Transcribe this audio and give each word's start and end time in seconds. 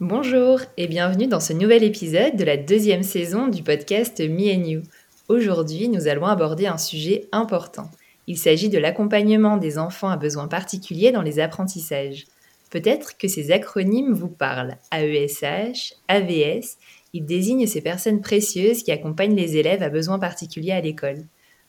Bonjour 0.00 0.58
et 0.76 0.88
bienvenue 0.88 1.28
dans 1.28 1.38
ce 1.38 1.52
nouvel 1.52 1.84
épisode 1.84 2.34
de 2.34 2.42
la 2.42 2.56
deuxième 2.56 3.04
saison 3.04 3.46
du 3.46 3.62
podcast 3.62 4.18
Me 4.18 4.52
and 4.52 4.64
You. 4.64 4.82
Aujourd'hui, 5.28 5.88
nous 5.88 6.08
allons 6.08 6.26
aborder 6.26 6.66
un 6.66 6.78
sujet 6.78 7.28
important. 7.30 7.88
Il 8.26 8.36
s'agit 8.36 8.68
de 8.68 8.78
l'accompagnement 8.78 9.56
des 9.56 9.78
enfants 9.78 10.08
à 10.08 10.16
besoins 10.16 10.48
particuliers 10.48 11.12
dans 11.12 11.22
les 11.22 11.38
apprentissages. 11.38 12.24
Peut-être 12.70 13.16
que 13.18 13.28
ces 13.28 13.52
acronymes 13.52 14.14
vous 14.14 14.28
parlent. 14.28 14.78
AESH, 14.90 15.94
AVS, 16.08 16.76
ils 17.12 17.24
désignent 17.24 17.68
ces 17.68 17.80
personnes 17.80 18.20
précieuses 18.20 18.82
qui 18.82 18.90
accompagnent 18.90 19.36
les 19.36 19.58
élèves 19.58 19.84
à 19.84 19.90
besoins 19.90 20.18
particuliers 20.18 20.72
à 20.72 20.80
l'école. 20.80 21.22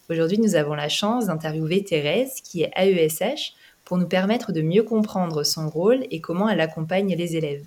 Aujourd'hui, 0.10 0.40
nous 0.40 0.56
avons 0.56 0.74
la 0.74 0.90
chance 0.90 1.28
d'interviewer 1.28 1.84
Thérèse, 1.84 2.42
qui 2.44 2.64
est 2.64 2.72
AESH, 2.76 3.54
pour 3.84 4.00
nous 4.00 4.08
permettre 4.08 4.52
de 4.52 4.64
mieux 4.64 4.82
comprendre 4.82 5.44
son 5.44 5.70
rôle 5.70 6.06
et 6.10 6.22
comment 6.22 6.50
elle 6.50 6.62
accompagne 6.62 7.16
les 7.16 7.36
élèves. 7.38 7.64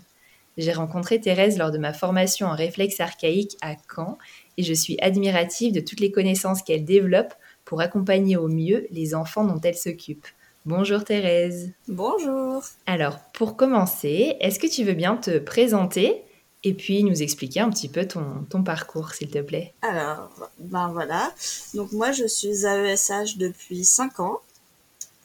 J'ai 0.59 0.73
rencontré 0.73 1.21
Thérèse 1.21 1.57
lors 1.57 1.71
de 1.71 1.79
ma 1.79 1.93
formation 1.93 2.49
en 2.49 2.57
réflexe 2.57 2.99
archaïque 2.99 3.57
à 3.63 3.77
Caen 3.95 4.19
et 4.57 4.65
je 4.65 4.75
suis 4.75 4.99
admirative 5.01 5.73
de 5.73 5.79
toutes 5.79 6.01
les 6.01 6.11
connaissances 6.11 6.63
qu'elle 6.63 6.85
développe 6.85 7.33
pour 7.65 7.81
accompagner 7.81 8.37
au 8.37 8.49
mieux 8.49 8.89
les 8.91 9.15
enfants 9.15 9.45
dont 9.45 9.61
elle 9.63 9.77
s'occupe. 9.77 10.27
Bonjour 10.67 11.05
Thérèse. 11.05 11.71
Bonjour. 11.87 12.65
Alors, 12.87 13.21
pour 13.35 13.57
commencer, 13.57 14.37
est-ce 14.41 14.59
que 14.59 14.67
tu 14.67 14.83
veux 14.83 14.95
bien 14.95 15.17
te 15.17 15.39
présenter 15.39 16.25
et 16.65 16.75
puis 16.75 17.05
nous 17.05 17.23
expliquer 17.23 17.61
un 17.61 17.71
petit 17.71 17.89
peu 17.89 18.07
ton, 18.07 18.45
ton 18.51 18.65
parcours, 18.65 19.13
s'il 19.13 19.31
te 19.31 19.39
plaît? 19.39 19.75
Alors, 19.83 20.29
ben 20.59 20.89
voilà. 20.89 21.33
Donc 21.75 21.93
moi, 21.93 22.11
je 22.11 22.27
suis 22.27 22.67
AESH 22.67 23.37
depuis 23.37 23.85
5 23.85 24.19
ans. 24.19 24.41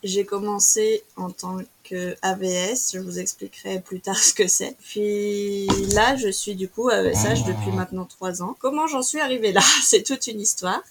J'ai 0.03 0.25
commencé 0.25 1.03
en 1.15 1.31
tant 1.31 1.57
que 1.83 2.15
AVS, 2.21 2.91
je 2.93 2.99
vous 2.99 3.19
expliquerai 3.19 3.79
plus 3.79 4.01
tard 4.01 4.17
ce 4.23 4.33
que 4.33 4.47
c'est. 4.47 4.75
Puis 4.81 5.67
là, 5.93 6.15
je 6.15 6.29
suis 6.29 6.55
du 6.55 6.67
coup 6.67 6.89
AESH 6.89 7.45
depuis 7.45 7.71
maintenant 7.71 8.05
trois 8.05 8.41
ans. 8.41 8.55
Comment 8.59 8.87
j'en 8.87 9.01
suis 9.01 9.19
arrivée 9.19 9.51
là? 9.51 9.61
C'est 9.83 10.03
toute 10.03 10.27
une 10.27 10.41
histoire. 10.41 10.81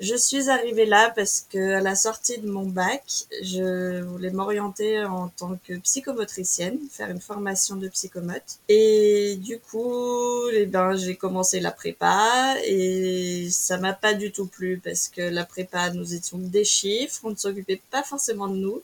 Je 0.00 0.16
suis 0.16 0.50
arrivée 0.50 0.86
là 0.86 1.12
parce 1.14 1.46
que 1.48 1.74
à 1.74 1.80
la 1.80 1.94
sortie 1.94 2.38
de 2.38 2.50
mon 2.50 2.66
bac, 2.66 3.04
je 3.42 4.02
voulais 4.02 4.30
m'orienter 4.30 5.04
en 5.04 5.28
tant 5.28 5.56
que 5.66 5.74
psychomotricienne, 5.78 6.80
faire 6.90 7.10
une 7.10 7.20
formation 7.20 7.76
de 7.76 7.86
psychomote. 7.88 8.58
Et 8.68 9.36
du 9.36 9.60
coup, 9.60 10.48
eh 10.52 10.66
ben, 10.66 10.96
j'ai 10.96 11.14
commencé 11.14 11.60
la 11.60 11.70
prépa 11.70 12.56
et 12.64 13.48
ça 13.50 13.78
m'a 13.78 13.92
pas 13.92 14.14
du 14.14 14.32
tout 14.32 14.46
plu 14.46 14.80
parce 14.82 15.08
que 15.08 15.22
la 15.22 15.44
prépa, 15.44 15.90
nous 15.90 16.12
étions 16.12 16.38
des 16.38 16.64
chiffres, 16.64 17.20
on 17.22 17.30
ne 17.30 17.36
s'occupait 17.36 17.80
pas 17.92 18.02
forcément 18.02 18.48
de 18.48 18.56
nous 18.56 18.82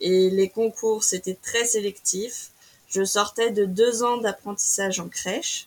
et 0.00 0.30
les 0.30 0.48
concours, 0.50 1.02
c'était 1.02 1.36
très 1.42 1.64
sélectif. 1.64 2.50
Je 2.88 3.04
sortais 3.04 3.50
de 3.50 3.64
deux 3.64 4.04
ans 4.04 4.18
d'apprentissage 4.18 5.00
en 5.00 5.08
crèche 5.08 5.66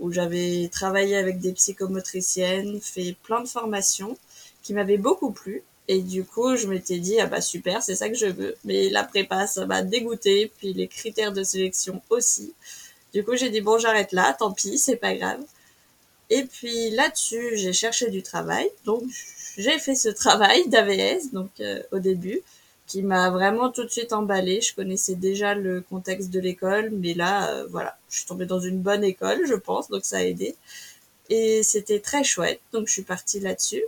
où 0.00 0.12
j'avais 0.12 0.68
travaillé 0.72 1.16
avec 1.16 1.40
des 1.40 1.52
psychomotriciennes, 1.52 2.80
fait 2.80 3.16
plein 3.22 3.40
de 3.40 3.48
formations 3.48 4.16
qui 4.62 4.74
m'avaient 4.74 4.98
beaucoup 4.98 5.30
plu. 5.30 5.62
Et 5.86 6.00
du 6.00 6.24
coup, 6.24 6.56
je 6.56 6.66
m'étais 6.66 6.98
dit, 6.98 7.20
ah 7.20 7.26
bah 7.26 7.40
super, 7.40 7.82
c'est 7.82 7.94
ça 7.94 8.08
que 8.08 8.14
je 8.14 8.26
veux. 8.26 8.56
Mais 8.64 8.88
la 8.88 9.04
prépa, 9.04 9.46
ça 9.46 9.66
m'a 9.66 9.82
dégoûté, 9.82 10.50
puis 10.58 10.72
les 10.72 10.88
critères 10.88 11.32
de 11.32 11.42
sélection 11.42 12.02
aussi. 12.10 12.54
Du 13.12 13.22
coup, 13.24 13.36
j'ai 13.36 13.50
dit, 13.50 13.60
bon, 13.60 13.78
j'arrête 13.78 14.12
là, 14.12 14.34
tant 14.38 14.52
pis, 14.52 14.78
c'est 14.78 14.96
pas 14.96 15.14
grave. 15.14 15.40
Et 16.30 16.44
puis 16.44 16.90
là-dessus, 16.90 17.56
j'ai 17.56 17.72
cherché 17.72 18.10
du 18.10 18.22
travail. 18.22 18.68
Donc, 18.86 19.02
j'ai 19.58 19.78
fait 19.78 19.94
ce 19.94 20.08
travail 20.08 20.68
d'AVS, 20.68 21.32
donc 21.32 21.50
euh, 21.60 21.82
au 21.92 21.98
début, 21.98 22.40
qui 22.94 23.02
m'a 23.02 23.28
vraiment 23.28 23.70
tout 23.70 23.82
de 23.82 23.88
suite 23.88 24.12
emballé. 24.12 24.60
Je 24.60 24.72
connaissais 24.72 25.16
déjà 25.16 25.56
le 25.56 25.80
contexte 25.80 26.30
de 26.30 26.38
l'école, 26.38 26.90
mais 26.92 27.12
là, 27.12 27.50
euh, 27.50 27.66
voilà, 27.68 27.98
je 28.08 28.18
suis 28.18 28.26
tombée 28.26 28.46
dans 28.46 28.60
une 28.60 28.78
bonne 28.78 29.02
école, 29.02 29.40
je 29.48 29.54
pense, 29.54 29.88
donc 29.88 30.04
ça 30.04 30.18
a 30.18 30.22
aidé. 30.22 30.54
Et 31.28 31.64
c'était 31.64 31.98
très 31.98 32.22
chouette, 32.22 32.60
donc 32.72 32.86
je 32.86 32.92
suis 32.92 33.02
partie 33.02 33.40
là-dessus. 33.40 33.82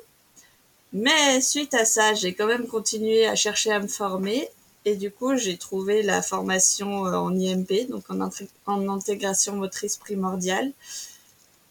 Mais 0.92 1.40
suite 1.40 1.72
à 1.74 1.84
ça, 1.84 2.14
j'ai 2.14 2.34
quand 2.34 2.48
même 2.48 2.66
continué 2.66 3.28
à 3.28 3.36
chercher 3.36 3.70
à 3.70 3.78
me 3.78 3.86
former 3.86 4.48
et 4.84 4.96
du 4.96 5.12
coup, 5.12 5.36
j'ai 5.36 5.56
trouvé 5.56 6.02
la 6.02 6.20
formation 6.20 7.06
euh, 7.06 7.14
en 7.14 7.32
IMP, 7.32 7.88
donc 7.88 8.10
en, 8.10 8.28
en 8.66 8.88
intégration 8.88 9.54
motrice 9.54 9.96
primordiale. 9.98 10.72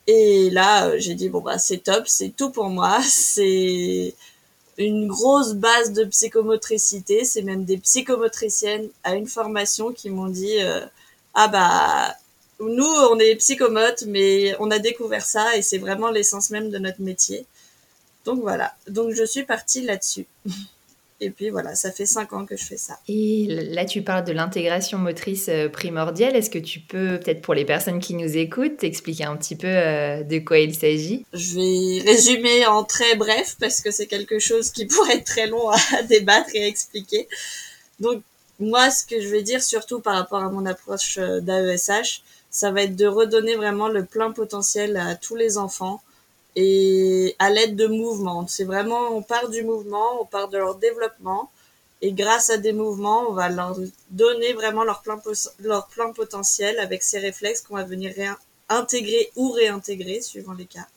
Et 0.07 0.49
là, 0.51 0.87
euh, 0.87 0.95
j'ai 0.99 1.15
dit 1.15 1.27
bon 1.27 1.41
bah 1.41 1.59
c'est 1.59 1.79
top, 1.79 2.07
c'est 2.07 2.29
tout 2.29 2.51
pour 2.51 2.69
moi, 2.69 3.01
c'est 3.03 4.15
une 4.77 5.07
grosse 5.07 5.53
base 5.53 5.93
de 5.93 6.03
psychomotricité, 6.05 7.23
c'est 7.23 7.41
même 7.41 7.63
des 7.63 7.77
psychomotriciennes 7.77 8.89
à 9.03 9.15
une 9.15 9.27
formation 9.27 9.91
qui 9.91 10.09
m'ont 10.09 10.27
dit 10.27 10.61
euh, 10.61 10.85
ah 11.33 11.47
bah 11.47 12.15
nous 12.59 12.83
on 13.11 13.19
est 13.19 13.35
psychomotes 13.35 14.03
mais 14.07 14.55
on 14.59 14.71
a 14.71 14.79
découvert 14.79 15.25
ça 15.25 15.55
et 15.55 15.61
c'est 15.61 15.77
vraiment 15.77 16.11
l'essence 16.11 16.49
même 16.49 16.69
de 16.69 16.77
notre 16.77 17.01
métier. 17.01 17.45
Donc 18.25 18.41
voilà, 18.41 18.75
donc 18.87 19.13
je 19.13 19.23
suis 19.23 19.43
partie 19.43 19.81
là-dessus. 19.81 20.25
Et 21.21 21.29
puis 21.29 21.49
voilà, 21.49 21.75
ça 21.75 21.91
fait 21.91 22.05
cinq 22.05 22.33
ans 22.33 22.45
que 22.45 22.57
je 22.57 22.65
fais 22.65 22.77
ça. 22.77 22.99
Et 23.07 23.47
là, 23.49 23.85
tu 23.85 24.01
parles 24.01 24.25
de 24.25 24.33
l'intégration 24.33 24.97
motrice 24.97 25.47
euh, 25.47 25.69
primordiale. 25.69 26.35
Est-ce 26.35 26.49
que 26.49 26.59
tu 26.59 26.81
peux, 26.81 27.19
peut-être 27.19 27.41
pour 27.41 27.53
les 27.53 27.63
personnes 27.63 27.99
qui 27.99 28.15
nous 28.15 28.35
écoutent, 28.35 28.83
expliquer 28.83 29.23
un 29.23 29.37
petit 29.37 29.55
peu 29.55 29.67
euh, 29.67 30.23
de 30.23 30.39
quoi 30.39 30.59
il 30.59 30.75
s'agit? 30.75 31.25
Je 31.33 31.55
vais 31.55 32.11
résumer 32.11 32.65
en 32.65 32.83
très 32.83 33.15
bref 33.15 33.55
parce 33.59 33.79
que 33.79 33.91
c'est 33.91 34.07
quelque 34.07 34.39
chose 34.39 34.71
qui 34.71 34.85
pourrait 34.87 35.17
être 35.17 35.25
très 35.25 35.47
long 35.47 35.69
à 35.69 35.77
débattre 36.09 36.49
et 36.53 36.63
à 36.63 36.67
expliquer. 36.67 37.29
Donc 38.01 38.21
moi, 38.59 38.91
ce 38.91 39.05
que 39.05 39.21
je 39.21 39.29
vais 39.29 39.41
dire 39.41 39.63
surtout 39.63 40.01
par 40.01 40.15
rapport 40.15 40.43
à 40.43 40.49
mon 40.49 40.65
approche 40.65 41.17
euh, 41.17 41.39
d'AESH, 41.39 42.23
ça 42.49 42.71
va 42.71 42.83
être 42.83 42.95
de 42.95 43.05
redonner 43.05 43.55
vraiment 43.55 43.87
le 43.87 44.03
plein 44.03 44.31
potentiel 44.31 44.97
à 44.97 45.15
tous 45.15 45.35
les 45.35 45.57
enfants 45.57 46.01
et 46.55 47.35
à 47.39 47.49
l'aide 47.49 47.75
de 47.75 47.87
mouvements. 47.87 48.47
C'est 48.47 48.63
vraiment, 48.63 49.09
on 49.15 49.21
part 49.21 49.49
du 49.49 49.63
mouvement, 49.63 50.21
on 50.21 50.25
part 50.25 50.47
de 50.49 50.57
leur 50.57 50.75
développement, 50.75 51.51
et 52.01 52.11
grâce 52.11 52.49
à 52.49 52.57
des 52.57 52.73
mouvements, 52.73 53.29
on 53.29 53.33
va 53.33 53.49
leur 53.49 53.77
donner 54.11 54.53
vraiment 54.53 54.83
leur 54.83 55.01
plein, 55.01 55.21
leur 55.59 55.87
plein 55.87 56.11
potentiel 56.11 56.79
avec 56.79 57.03
ces 57.03 57.19
réflexes 57.19 57.61
qu'on 57.61 57.75
va 57.75 57.83
venir 57.83 58.13
intégrer 58.69 59.31
ou 59.35 59.51
réintégrer 59.51 60.21
suivant 60.21 60.53
les 60.53 60.65
cas. 60.65 60.87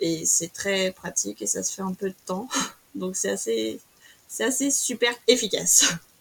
Et 0.00 0.26
c'est 0.26 0.52
très 0.52 0.92
pratique 0.92 1.42
et 1.42 1.46
ça 1.46 1.62
se 1.62 1.74
fait 1.74 1.82
un 1.82 1.92
peu 1.92 2.10
de 2.10 2.16
temps, 2.26 2.48
donc 2.94 3.16
c'est 3.16 3.30
assez, 3.30 3.80
c'est 4.28 4.44
assez 4.44 4.70
super 4.70 5.12
efficace. 5.26 5.86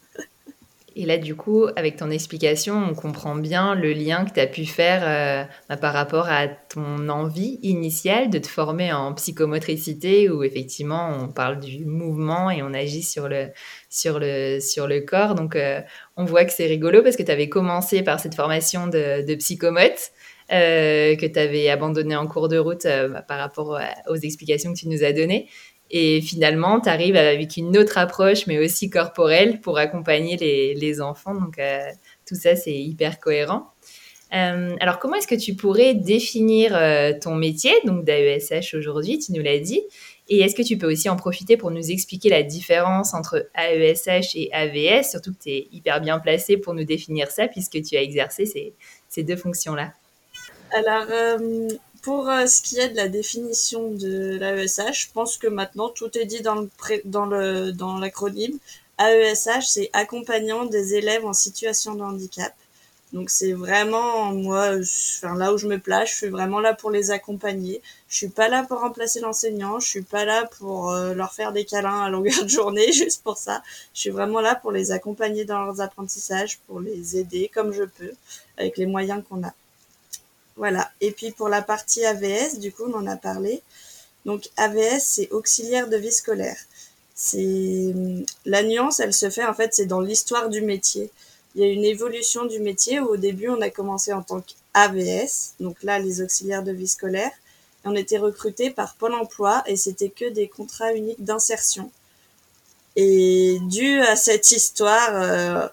Et 0.96 1.06
là, 1.06 1.18
du 1.18 1.36
coup, 1.36 1.66
avec 1.76 1.96
ton 1.96 2.12
explication, 2.12 2.76
on 2.76 2.94
comprend 2.94 3.36
bien 3.36 3.74
le 3.74 3.94
lien 3.94 4.26
que 4.26 4.34
tu 4.34 4.40
as 4.40 4.46
pu 4.46 4.66
faire 4.66 5.02
euh, 5.04 5.44
bah, 5.68 5.78
par 5.78 5.94
rapport 5.94 6.30
à 6.30 6.48
ton 6.48 7.10
envie 7.10 7.60
initiale 7.64 8.30
de 8.30 8.38
te 8.38 8.48
former 8.48 8.94
en 8.94 9.14
psychomotricité, 9.14 10.30
où 10.30 10.44
effectivement, 10.44 11.10
on 11.20 11.30
parle 11.30 11.60
du 11.60 11.86
mouvement 11.86 12.52
et 12.52 12.62
on 12.62 12.74
agit 12.74 13.02
sur 13.02 13.28
le, 13.28 13.48
sur 13.90 14.20
le, 14.20 14.60
sur 14.60 14.88
le 14.88 15.02
corps. 15.02 15.34
Donc, 15.34 15.56
euh, 15.56 15.82
on 16.16 16.26
voit 16.26 16.46
que 16.46 16.54
c'est 16.54 16.68
rigolo 16.68 17.02
parce 17.02 17.16
que 17.16 17.24
tu 17.24 17.32
avais 17.32 17.50
commencé 17.50 18.04
par 18.04 18.20
cette 18.20 18.36
formation 18.36 18.86
de, 18.88 19.36
psychomote. 19.36 20.12
Euh, 20.52 21.16
que 21.16 21.26
tu 21.26 21.40
avais 21.40 21.70
abandonné 21.70 22.18
en 22.18 22.28
cours 22.28 22.50
de 22.50 22.58
route 22.58 22.86
par 23.30 23.40
rapport 23.40 23.80
aux 24.10 24.16
explications 24.16 24.74
que 24.74 24.78
tu 24.78 24.90
nous 24.90 25.04
as 25.04 25.14
données. 25.14 25.48
Et 25.96 26.22
finalement, 26.22 26.82
tu 26.82 26.90
arrives 26.90 27.16
avec 27.16 27.56
une 27.56 27.78
autre 27.78 28.00
approche, 28.00 28.48
mais 28.48 28.58
aussi 28.58 28.90
corporelle, 28.90 29.62
pour 29.62 29.78
accompagner 29.78 30.38
les, 30.74 31.02
enfants. 31.02 31.36
Donc, 31.36 31.60
euh, 31.60 31.82
tout 32.26 32.34
ça, 32.34 32.56
c'est 32.56 32.74
hyper 32.74 33.20
cohérent. 33.20 33.68
Euh, 34.34 34.76
alors, 34.80 34.98
comment 34.98 35.14
est-ce 35.14 35.28
que 35.28 35.36
tu 35.36 35.54
pourrais 35.54 35.94
définir 35.94 36.76
euh, 36.76 37.12
ton 37.22 37.36
métier, 37.36 37.72
donc 37.86 38.06
d'AESH 38.06 38.74
aujourd'hui, 38.74 39.20
tu 39.20 39.34
nous 39.34 39.44
l'as 39.44 39.60
dit, 39.60 39.84
et 40.30 40.40
est-ce 40.40 40.56
que 40.56 40.64
tu 40.64 40.80
peux 40.80 40.92
aussi 40.92 41.10
en 41.10 41.16
profiter 41.16 41.58
pour 41.58 41.70
nous 41.70 41.92
expliquer 41.92 42.30
la 42.30 42.42
différence 42.42 43.14
entre 43.14 43.48
AESH 43.56 44.36
et 44.36 44.52
AVS, 44.52 45.12
surtout 45.12 45.32
que 45.32 45.44
tu 45.44 45.50
es 45.52 45.68
hyper 45.72 46.02
bien 46.02 46.18
placé 46.18 46.58
pour 46.58 46.74
nous 46.74 46.86
définir 46.86 47.30
ça, 47.30 47.48
puisque 47.48 47.80
tu 47.84 47.96
as 47.98 48.02
exercé 48.02 48.48
ces, 48.48 48.74
ces 49.10 49.22
deux 49.22 49.36
fonctions-là 49.36 49.94
Alors, 50.72 51.06
pour 52.04 52.30
euh, 52.30 52.46
ce 52.48 52.62
qui 52.62 52.78
est 52.80 52.90
de 52.90 52.98
la 52.98 53.08
définition 53.08 53.90
de 53.92 54.38
l'AESH, 54.38 55.08
je 55.08 55.12
pense 55.14 55.38
que 55.38 55.48
maintenant 55.48 55.90
tout 55.90 56.16
est 56.18 56.26
dit 56.26 56.42
dans 56.42 56.56
le 56.56 56.70
dans 57.06 57.26
le 57.26 57.72
dans 57.72 57.98
l'acronyme. 57.98 58.60
AESH, 59.00 59.66
c'est 59.68 59.90
accompagnant 59.94 60.66
des 60.66 60.96
élèves 60.96 61.26
en 61.26 61.34
situation 61.34 61.96
de 61.96 62.04
handicap. 62.04 62.54
Donc 63.14 63.30
c'est 63.30 63.54
vraiment 63.54 64.34
moi, 64.34 64.72
enfin, 64.80 65.36
là 65.36 65.54
où 65.54 65.58
je 65.58 65.68
me 65.68 65.78
place, 65.80 66.10
je 66.10 66.16
suis 66.16 66.30
vraiment 66.30 66.60
là 66.60 66.74
pour 66.74 66.92
les 66.92 67.12
accompagner. 67.12 67.82
Je 68.10 68.18
suis 68.18 68.28
pas 68.30 68.50
là 68.50 68.64
pour 68.64 68.80
remplacer 68.82 69.20
l'enseignant, 69.22 69.80
je 69.80 69.88
suis 69.88 70.02
pas 70.02 70.26
là 70.26 70.46
pour 70.60 70.92
euh, 70.92 71.14
leur 71.14 71.34
faire 71.34 71.54
des 71.54 71.64
câlins 71.66 72.02
à 72.02 72.10
longueur 72.10 72.44
de 72.44 72.50
journée 72.50 72.92
juste 73.02 73.24
pour 73.24 73.38
ça. 73.38 73.64
Je 73.94 74.02
suis 74.02 74.10
vraiment 74.10 74.42
là 74.42 74.56
pour 74.56 74.72
les 74.72 74.92
accompagner 74.92 75.46
dans 75.46 75.64
leurs 75.64 75.80
apprentissages, 75.80 76.60
pour 76.68 76.82
les 76.82 77.18
aider 77.18 77.50
comme 77.54 77.72
je 77.72 77.84
peux 77.84 78.12
avec 78.58 78.78
les 78.78 78.88
moyens 78.88 79.24
qu'on 79.30 79.44
a. 79.44 79.54
Voilà. 80.56 80.92
Et 81.02 81.12
puis 81.12 81.32
pour 81.32 81.50
la 81.50 81.62
partie 81.62 82.06
AVS, 82.06 82.60
du 82.60 82.72
coup, 82.72 82.84
on 82.88 82.94
en 82.94 83.08
a 83.08 83.18
parlé. 83.18 83.62
Donc 84.26 84.50
AVS, 84.58 85.02
c'est 85.02 85.30
auxiliaire 85.32 85.90
de 85.90 85.98
vie 85.98 86.12
scolaire. 86.12 86.58
C'est 87.16 87.94
la 88.46 88.64
nuance, 88.64 89.00
elle 89.00 89.14
se 89.14 89.30
fait 89.30 89.46
en 89.46 89.54
fait, 89.54 89.74
c'est 89.74 89.86
dans 89.86 90.02
l'histoire 90.02 90.50
du 90.50 90.62
métier. 90.62 91.12
Il 91.56 91.62
y 91.62 91.66
a 91.66 91.68
une 91.68 91.84
évolution 91.84 92.46
du 92.46 92.60
métier 92.60 93.00
où 93.00 93.06
au 93.10 93.18
début 93.18 93.50
on 93.50 93.62
a 93.62 93.70
commencé 93.70 94.12
en 94.14 94.24
tant 94.24 94.42
qu'AVS, 94.42 95.54
donc 95.60 95.84
là 95.84 96.00
les 96.00 96.22
auxiliaires 96.22 96.64
de 96.64 96.72
vie 96.72 96.88
scolaire, 96.88 97.32
et 97.86 97.88
on 97.88 97.96
était 97.96 98.18
recruté 98.18 98.72
par 98.72 98.96
Pôle 98.96 99.14
Emploi 99.14 99.62
et 99.68 99.76
c'était 99.76 100.10
que 100.10 100.30
des 100.30 100.48
contrats 100.48 100.94
uniques 100.94 101.24
d'insertion. 101.24 101.92
Et 102.96 103.60
dû 103.70 104.00
à 104.02 104.16
cette 104.16 104.52
histoire, 104.52 105.10
euh, 105.14 105.68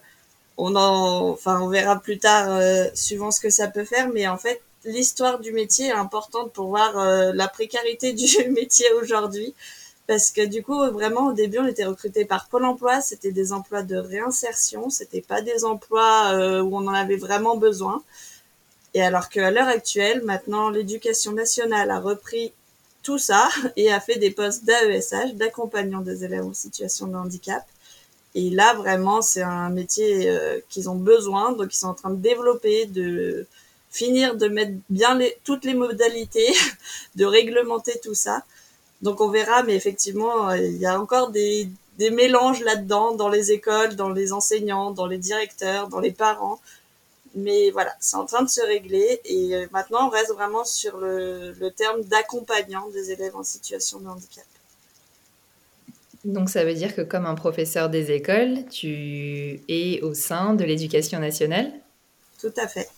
on 0.59 0.75
en, 0.77 1.31
enfin 1.31 1.61
on 1.61 1.69
verra 1.69 1.99
plus 2.01 2.19
tard 2.19 2.51
euh, 2.51 2.87
suivant 2.95 3.31
ce 3.31 3.41
que 3.41 3.51
ça 3.51 3.69
peut 3.69 3.85
faire, 3.85 4.09
mais 4.09 4.29
en 4.29 4.37
fait 4.37 4.61
l'histoire 4.85 5.41
du 5.41 5.53
métier 5.53 5.89
est 5.89 5.93
importante 5.93 6.53
pour 6.53 6.69
voir 6.69 6.99
euh, 6.99 7.33
la 7.35 7.49
précarité 7.49 8.13
du 8.15 8.49
métier 8.51 8.87
aujourd'hui. 8.95 9.55
Parce 10.07 10.33
que 10.33 10.45
du 10.45 10.63
coup, 10.65 10.77
vraiment, 10.91 11.29
au 11.29 11.33
début, 11.33 11.59
on 11.59 11.67
était 11.67 11.85
recruté 11.85 12.25
par 12.25 12.49
Pôle 12.49 12.65
emploi. 12.65 13.01
C'était 13.01 13.31
des 13.31 13.53
emplois 13.53 13.83
de 13.83 13.97
réinsertion. 13.97 14.91
C'était 14.91 15.21
pas 15.21 15.41
des 15.41 15.65
emplois 15.65 16.33
euh, 16.33 16.61
où 16.63 16.77
on 16.77 16.89
en 16.89 16.95
avait 16.95 17.17
vraiment 17.17 17.57
besoin. 17.57 18.03
Et 18.93 19.03
alors 19.03 19.29
qu'à 19.29 19.53
l'heure 19.53 19.69
actuelle, 19.69 20.23
maintenant, 20.25 20.69
l'éducation 20.69 21.33
nationale 21.33 21.91
a 21.93 22.01
repris 22.01 22.53
tout 23.03 23.19
ça 23.19 23.49
et 23.77 23.93
a 23.93 24.01
fait 24.01 24.17
des 24.19 24.31
postes 24.31 24.65
d'AESH, 24.65 25.35
d'accompagnant 25.35 26.01
des 26.01 26.25
élèves 26.25 26.45
en 26.45 26.55
situation 26.55 27.07
de 27.07 27.17
handicap. 27.17 27.65
Et 28.35 28.51
là, 28.51 28.75
vraiment, 28.75 29.23
c'est 29.23 29.43
un 29.43 29.71
métier 29.71 30.31
euh, 30.31 30.61
qu'ils 30.69 30.89
ont 30.89 30.97
besoin. 30.97 31.53
Donc, 31.53 31.73
ils 31.73 31.79
sont 31.79 31.89
en 31.89 31.95
train 31.95 32.11
de 32.11 32.21
développer, 32.21 32.87
de, 32.87 33.47
finir 33.91 34.37
de 34.37 34.49
mettre 34.49 34.73
bien 34.89 35.17
les, 35.17 35.37
toutes 35.45 35.65
les 35.65 35.75
modalités, 35.75 36.53
de 37.17 37.25
réglementer 37.25 37.99
tout 38.03 38.15
ça. 38.15 38.45
Donc 39.03 39.21
on 39.21 39.29
verra, 39.29 39.63
mais 39.63 39.75
effectivement, 39.75 40.51
euh, 40.51 40.59
il 40.59 40.77
y 40.77 40.87
a 40.87 41.01
encore 41.01 41.31
des, 41.31 41.69
des 41.99 42.11
mélanges 42.11 42.63
là-dedans, 42.63 43.15
dans 43.15 43.29
les 43.29 43.53
écoles, 43.53 43.97
dans 43.97 44.11
les 44.11 44.33
enseignants, 44.33 44.91
dans 44.91 45.07
les 45.07 45.19
directeurs, 45.19 45.89
dans 45.89 46.01
les 46.01 46.13
parents. 46.13 46.61
Mais 47.35 47.71
voilà, 47.71 47.95
c'est 48.01 48.17
en 48.17 48.27
train 48.27 48.43
de 48.43 48.49
se 48.49 48.61
régler 48.61 49.21
et 49.25 49.55
euh, 49.55 49.67
maintenant 49.73 50.09
on 50.09 50.11
reste 50.11 50.33
vraiment 50.33 50.65
sur 50.65 50.99
le, 50.99 51.53
le 51.53 51.71
terme 51.71 52.03
d'accompagnant 52.03 52.89
des 52.91 53.13
élèves 53.13 53.37
en 53.37 53.45
situation 53.45 54.01
de 54.01 54.09
handicap. 54.09 54.45
Donc 56.25 56.51
ça 56.51 56.65
veut 56.65 56.75
dire 56.75 56.95
que 56.95 57.01
comme 57.01 57.25
un 57.25 57.35
professeur 57.35 57.89
des 57.89 58.11
écoles, 58.11 58.67
tu 58.69 59.61
es 59.69 60.01
au 60.03 60.13
sein 60.13 60.55
de 60.55 60.65
l'éducation 60.65 61.19
nationale? 61.19 61.73
Tout 62.41 62.53
à 62.57 62.69
fait. 62.69 62.89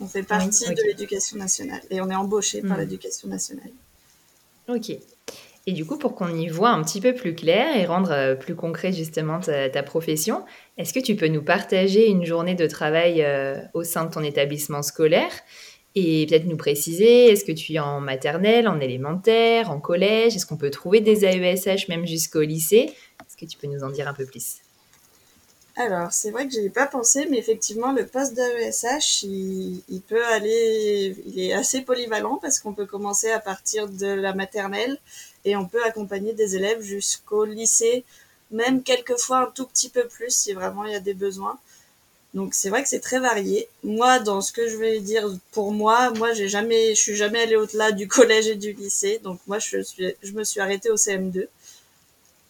On 0.00 0.06
fait 0.06 0.22
partie 0.22 0.68
de 0.68 0.82
l'éducation 0.86 1.36
nationale 1.36 1.80
et 1.90 2.00
on 2.00 2.10
est 2.10 2.14
embauché 2.14 2.62
par 2.62 2.76
hmm. 2.76 2.80
l'éducation 2.80 3.28
nationale. 3.28 3.70
Ok. 4.68 4.90
Et 5.66 5.72
du 5.72 5.86
coup, 5.86 5.96
pour 5.96 6.14
qu'on 6.14 6.34
y 6.34 6.48
voit 6.48 6.70
un 6.70 6.82
petit 6.82 7.00
peu 7.00 7.14
plus 7.14 7.34
clair 7.34 7.74
et 7.76 7.86
rendre 7.86 8.12
euh, 8.12 8.34
plus 8.34 8.54
concret 8.54 8.92
justement 8.92 9.40
ta, 9.40 9.82
profession, 9.82 10.44
est-ce 10.76 10.92
que 10.92 11.00
tu 11.00 11.16
peux 11.16 11.28
nous 11.28 11.42
partager 11.42 12.08
une 12.08 12.24
journée 12.24 12.54
de 12.54 12.66
travail 12.66 13.22
euh, 13.22 13.56
au 13.72 13.82
sein 13.82 14.04
de 14.04 14.12
ton 14.12 14.22
établissement 14.22 14.82
scolaire 14.82 15.32
et 15.94 16.26
peut-être 16.26 16.46
nous 16.46 16.56
préciser, 16.56 17.26
est-ce 17.26 17.44
que 17.44 17.52
tu 17.52 17.74
es 17.74 17.78
en 17.78 18.00
maternelle, 18.00 18.66
en 18.66 18.80
élémentaire, 18.80 19.70
en 19.70 19.78
collège? 19.78 20.34
Est-ce 20.34 20.44
qu'on 20.44 20.56
peut 20.56 20.70
trouver 20.70 21.00
des 21.00 21.24
AESH 21.24 21.86
même 21.88 22.04
jusqu'au 22.04 22.40
lycée? 22.40 22.90
Est-ce 23.24 23.36
que 23.36 23.46
tu 23.46 23.56
peux 23.56 23.68
nous 23.68 23.84
en 23.84 23.90
dire 23.90 24.08
un 24.08 24.12
peu 24.12 24.26
plus? 24.26 24.63
Alors, 25.76 26.12
c'est 26.12 26.30
vrai 26.30 26.46
que 26.46 26.54
je 26.54 26.60
ai 26.60 26.70
pas 26.70 26.86
pensé, 26.86 27.26
mais 27.28 27.38
effectivement, 27.38 27.90
le 27.92 28.06
poste 28.06 28.34
d'AESH, 28.34 29.24
il, 29.24 29.82
il, 29.88 30.00
peut 30.02 30.24
aller, 30.26 31.16
il 31.26 31.40
est 31.40 31.52
assez 31.52 31.80
polyvalent 31.80 32.38
parce 32.40 32.60
qu'on 32.60 32.72
peut 32.72 32.86
commencer 32.86 33.30
à 33.32 33.40
partir 33.40 33.88
de 33.88 34.06
la 34.06 34.34
maternelle 34.34 34.98
et 35.44 35.56
on 35.56 35.66
peut 35.66 35.82
accompagner 35.84 36.32
des 36.32 36.54
élèves 36.54 36.80
jusqu'au 36.80 37.44
lycée, 37.44 38.04
même 38.52 38.84
quelquefois 38.84 39.38
un 39.38 39.50
tout 39.50 39.66
petit 39.66 39.88
peu 39.88 40.06
plus 40.06 40.30
si 40.30 40.52
vraiment 40.52 40.84
il 40.84 40.92
y 40.92 40.96
a 40.96 41.00
des 41.00 41.14
besoins. 41.14 41.58
Donc 42.34 42.54
c'est 42.54 42.68
vrai 42.68 42.82
que 42.82 42.88
c'est 42.88 43.00
très 43.00 43.20
varié. 43.20 43.68
Moi, 43.82 44.18
dans 44.20 44.40
ce 44.40 44.52
que 44.52 44.68
je 44.68 44.76
vais 44.76 45.00
dire 45.00 45.28
pour 45.52 45.72
moi, 45.72 46.10
moi 46.12 46.32
j'ai 46.34 46.48
jamais, 46.48 46.94
je 46.94 47.00
suis 47.00 47.16
jamais 47.16 47.42
allée 47.42 47.56
au-delà 47.56 47.92
du 47.92 48.08
collège 48.16 48.46
et 48.48 48.56
du 48.56 48.72
lycée. 48.72 49.20
Donc 49.22 49.40
moi, 49.46 49.58
je 49.58 49.82
suis, 49.82 50.14
je 50.22 50.32
me 50.32 50.44
suis 50.44 50.60
arrêtée 50.60 50.90
au 50.90 50.96
CM2. 50.96 51.48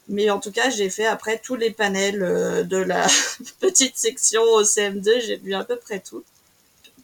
Mais 0.09 0.29
en 0.31 0.39
tout 0.39 0.53
cas, 0.53 0.69
j'ai 0.71 0.91
fait 0.91 1.07
après 1.07 1.39
tous 1.39 1.57
les 1.57 1.71
panels 1.71 2.23
euh, 2.23 2.63
de 2.63 2.77
la 2.77 3.07
petite 3.61 3.97
section 3.97 4.43
au 4.43 4.63
CM2, 4.63 5.21
j'ai 5.21 5.37
vu 5.37 5.55
à 5.55 5.65
peu 5.65 5.77
près 5.77 6.01
tout. 6.01 6.25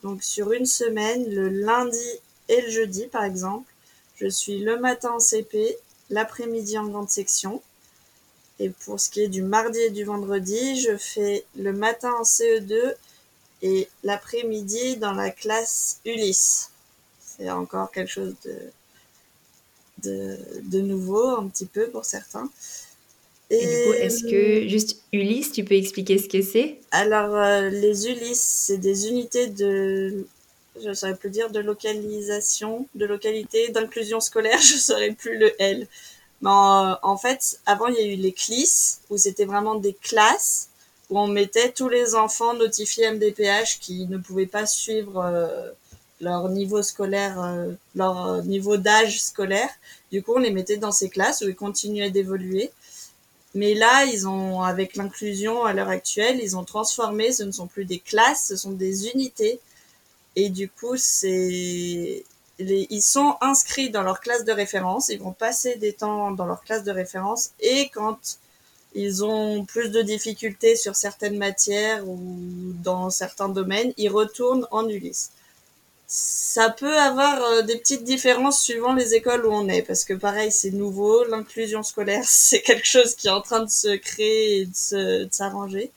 Donc 0.02 0.23
sur 0.23 0.52
une 0.52 0.66
semaine, 0.66 1.28
le 1.28 1.49
lundi 1.49 2.21
et 2.49 2.61
le 2.62 2.71
jeudi 2.71 3.07
par 3.07 3.25
exemple, 3.25 3.71
je 4.16 4.28
suis 4.28 4.59
le 4.59 4.78
matin 4.78 5.12
en 5.12 5.21
CP, 5.21 5.76
l'après-midi 6.11 6.78
en 6.78 6.87
grande 6.88 7.11
section. 7.11 7.62
Et 8.59 8.69
pour 8.69 9.00
ce 9.00 9.09
qui 9.09 9.23
est 9.23 9.28
du 9.28 9.42
mardi 9.42 9.78
et 9.78 9.90
du 9.90 10.04
vendredi, 10.04 10.78
je 10.80 10.97
fais 10.99 11.47
le 11.57 11.73
matin 11.73 12.12
en 12.19 12.25
CE2 12.25 12.95
et 13.62 13.88
l'après-midi 14.04 14.97
dans 14.99 15.12
la 15.12 15.30
classe 15.30 16.00
Ulysse. 16.04 16.71
C'est 17.25 17.50
encore 17.50 17.90
quelque 17.90 18.11
chose 18.11 18.35
de, 18.45 18.59
de, 20.02 20.38
de 20.64 20.80
nouveau 20.80 21.26
un 21.28 21.49
petit 21.49 21.66
peu 21.66 21.88
pour 21.88 22.04
certains. 22.04 22.50
Et, 23.50 23.59
du 23.59 23.85
coup, 23.85 23.92
est-ce 23.95 24.25
que 24.25 24.69
juste 24.69 25.02
Ulysse, 25.12 25.50
tu 25.50 25.64
peux 25.64 25.75
expliquer 25.75 26.19
ce 26.19 26.28
que 26.28 26.40
c'est? 26.40 26.78
Alors, 26.92 27.35
euh, 27.35 27.69
les 27.69 28.07
Ulysses, 28.09 28.40
c'est 28.66 28.78
des 28.78 29.09
unités 29.09 29.49
de, 29.49 30.25
je 30.80 30.88
ne 30.88 30.95
saurais 30.95 31.16
plus 31.16 31.30
dire, 31.30 31.50
de 31.50 31.59
localisation, 31.59 32.87
de 32.95 33.07
localité, 33.07 33.69
d'inclusion 33.71 34.21
scolaire, 34.21 34.61
je 34.62 34.75
ne 34.75 34.78
saurais 34.78 35.12
plus 35.12 35.37
le 35.37 35.52
L. 35.61 35.88
Mais 36.42 36.50
en, 36.50 37.16
fait, 37.19 37.59
avant, 37.66 37.88
il 37.88 37.97
y 37.97 37.99
a 37.99 38.07
eu 38.07 38.16
les 38.16 38.33
CLIS, 38.33 39.00
où 39.11 39.19
c'était 39.19 39.45
vraiment 39.45 39.75
des 39.75 39.95
classes, 39.95 40.69
où 41.11 41.19
on 41.19 41.26
mettait 41.26 41.73
tous 41.73 41.88
les 41.88 42.14
enfants 42.14 42.54
notifiés 42.54 43.11
MDPH 43.11 43.80
qui 43.80 44.07
ne 44.07 44.16
pouvaient 44.16 44.47
pas 44.47 44.64
suivre 44.64 45.19
euh, 45.19 45.71
leur 46.21 46.49
niveau 46.49 46.83
scolaire, 46.83 47.42
euh, 47.42 47.73
leur 47.95 48.42
niveau 48.45 48.76
d'âge 48.76 49.21
scolaire. 49.21 49.69
Du 50.12 50.23
coup, 50.23 50.35
on 50.37 50.38
les 50.38 50.52
mettait 50.52 50.76
dans 50.76 50.92
ces 50.92 51.09
classes 51.09 51.42
où 51.42 51.49
ils 51.49 51.57
continuaient 51.57 52.11
d'évoluer. 52.11 52.71
Mais 53.54 53.75
là, 53.75 54.04
ils 54.04 54.28
ont, 54.28 54.62
avec 54.62 54.97
l'inclusion 54.97 55.64
à 55.64 55.73
l'heure 55.73 55.88
actuelle, 55.88 56.40
ils 56.42 56.57
ont 56.57 56.64
transformé, 56.64 57.33
ce 57.33 57.42
ne 57.42 57.50
sont 57.50 57.66
plus 57.66 57.85
des 57.85 57.99
classes, 57.99 58.47
ce 58.47 58.57
sont 58.57 58.71
des 58.71 59.09
unités. 59.09 59.59
Et 60.37 60.49
du 60.49 60.69
coup, 60.69 60.95
ils 60.95 62.23
sont 63.02 63.37
inscrits 63.40 63.90
dans 63.90 64.02
leur 64.02 64.21
classe 64.21 64.45
de 64.45 64.52
référence, 64.52 65.09
ils 65.09 65.19
vont 65.19 65.33
passer 65.33 65.75
des 65.76 65.92
temps 65.92 66.30
dans 66.30 66.47
leur 66.47 66.62
classe 66.62 66.85
de 66.85 66.92
référence, 66.92 67.50
et 67.59 67.88
quand 67.88 68.38
ils 68.95 69.25
ont 69.25 69.64
plus 69.64 69.90
de 69.90 70.02
difficultés 70.02 70.76
sur 70.76 70.97
certaines 70.97 71.37
matières 71.37 72.09
ou 72.09 72.19
dans 72.83 73.11
certains 73.11 73.49
domaines, 73.49 73.92
ils 73.97 74.09
retournent 74.09 74.66
en 74.71 74.88
Ulysse. 74.88 75.30
Ça 76.12 76.71
peut 76.71 76.99
avoir 76.99 77.40
euh, 77.40 77.62
des 77.62 77.79
petites 77.79 78.02
différences 78.02 78.61
suivant 78.61 78.95
les 78.95 79.14
écoles 79.14 79.47
où 79.47 79.52
on 79.52 79.69
est, 79.69 79.83
parce 79.83 80.05
que 80.05 80.12
pareil, 80.12 80.50
c'est 80.50 80.73
nouveau, 80.73 81.23
l'inclusion 81.23 81.85
scolaire, 81.85 82.25
c'est 82.26 82.62
quelque 82.62 82.85
chose 82.85 83.14
qui 83.14 83.29
est 83.29 83.31
en 83.31 83.40
train 83.40 83.61
de 83.61 83.71
se 83.71 83.95
créer 83.95 84.62
et 84.62 84.67
de 84.67 85.29
s'arranger. 85.31 85.93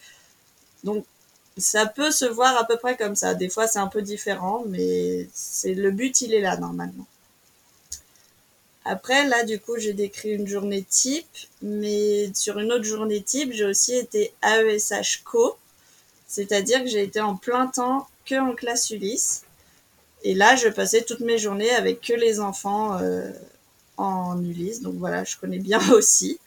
Donc, 0.83 1.03
ça 1.57 1.87
peut 1.87 2.11
se 2.11 2.25
voir 2.25 2.55
à 2.57 2.65
peu 2.65 2.77
près 2.77 2.95
comme 2.95 3.15
ça. 3.15 3.33
Des 3.33 3.49
fois, 3.49 3.67
c'est 3.67 3.79
un 3.79 3.87
peu 3.87 4.03
différent, 4.03 4.63
mais 4.67 5.27
c'est 5.33 5.73
le 5.73 5.89
but, 5.89 6.21
il 6.21 6.35
est 6.35 6.41
là 6.41 6.57
normalement. 6.57 7.07
Après, 8.85 9.27
là, 9.27 9.43
du 9.43 9.59
coup, 9.59 9.79
j'ai 9.79 9.93
décrit 9.93 10.33
une 10.33 10.45
journée 10.45 10.83
type, 10.83 11.25
mais 11.63 12.31
sur 12.35 12.59
une 12.59 12.71
autre 12.71 12.83
journée 12.83 13.23
type, 13.23 13.51
j'ai 13.51 13.65
aussi 13.65 13.95
été 13.95 14.31
AESH 14.43 15.23
Co, 15.23 15.57
c'est-à-dire 16.27 16.83
que 16.83 16.87
j'ai 16.89 17.01
été 17.01 17.19
en 17.19 17.35
plein 17.35 17.65
temps 17.65 18.07
que 18.27 18.35
en 18.35 18.53
classe 18.53 18.91
Ulysse. 18.91 19.43
Et 20.23 20.33
là, 20.33 20.55
je 20.55 20.69
passais 20.69 21.03
toutes 21.03 21.19
mes 21.19 21.37
journées 21.37 21.71
avec 21.71 22.01
que 22.01 22.13
les 22.13 22.39
enfants 22.39 22.97
euh, 22.99 23.29
en 23.97 24.41
Ulysse, 24.41 24.81
donc 24.81 24.95
voilà, 24.95 25.23
je 25.23 25.37
connais 25.37 25.59
bien 25.59 25.79
aussi. 25.93 26.39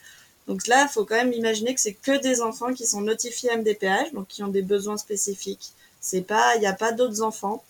Donc 0.47 0.66
là, 0.66 0.87
il 0.88 0.92
faut 0.92 1.04
quand 1.04 1.16
même 1.16 1.33
imaginer 1.33 1.75
que 1.75 1.80
c'est 1.80 1.92
que 1.92 2.21
des 2.21 2.40
enfants 2.40 2.73
qui 2.73 2.87
sont 2.87 3.00
notifiés 3.00 3.54
MDPH, 3.56 4.12
donc 4.12 4.28
qui 4.28 4.42
ont 4.42 4.49
des 4.49 4.62
besoins 4.62 4.97
spécifiques. 4.97 5.73
C'est 6.00 6.23
pas, 6.23 6.54
il 6.56 6.61
n'y 6.61 6.66
a 6.66 6.73
pas 6.73 6.92
d'autres 6.92 7.23
enfants. 7.23 7.64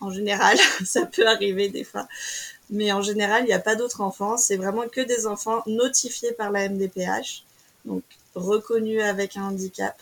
En 0.00 0.10
général, 0.10 0.56
ça 0.84 1.06
peut 1.06 1.26
arriver 1.26 1.68
des 1.68 1.84
fois. 1.84 2.06
Mais 2.70 2.92
en 2.92 3.02
général, 3.02 3.42
il 3.42 3.46
n'y 3.46 3.52
a 3.52 3.58
pas 3.58 3.76
d'autres 3.76 4.00
enfants. 4.00 4.36
C'est 4.36 4.56
vraiment 4.56 4.88
que 4.88 5.00
des 5.00 5.26
enfants 5.26 5.62
notifiés 5.66 6.32
par 6.32 6.50
la 6.50 6.68
MDPH, 6.68 7.44
donc 7.84 8.02
reconnus 8.34 9.02
avec 9.02 9.36
un 9.36 9.44
handicap, 9.48 9.96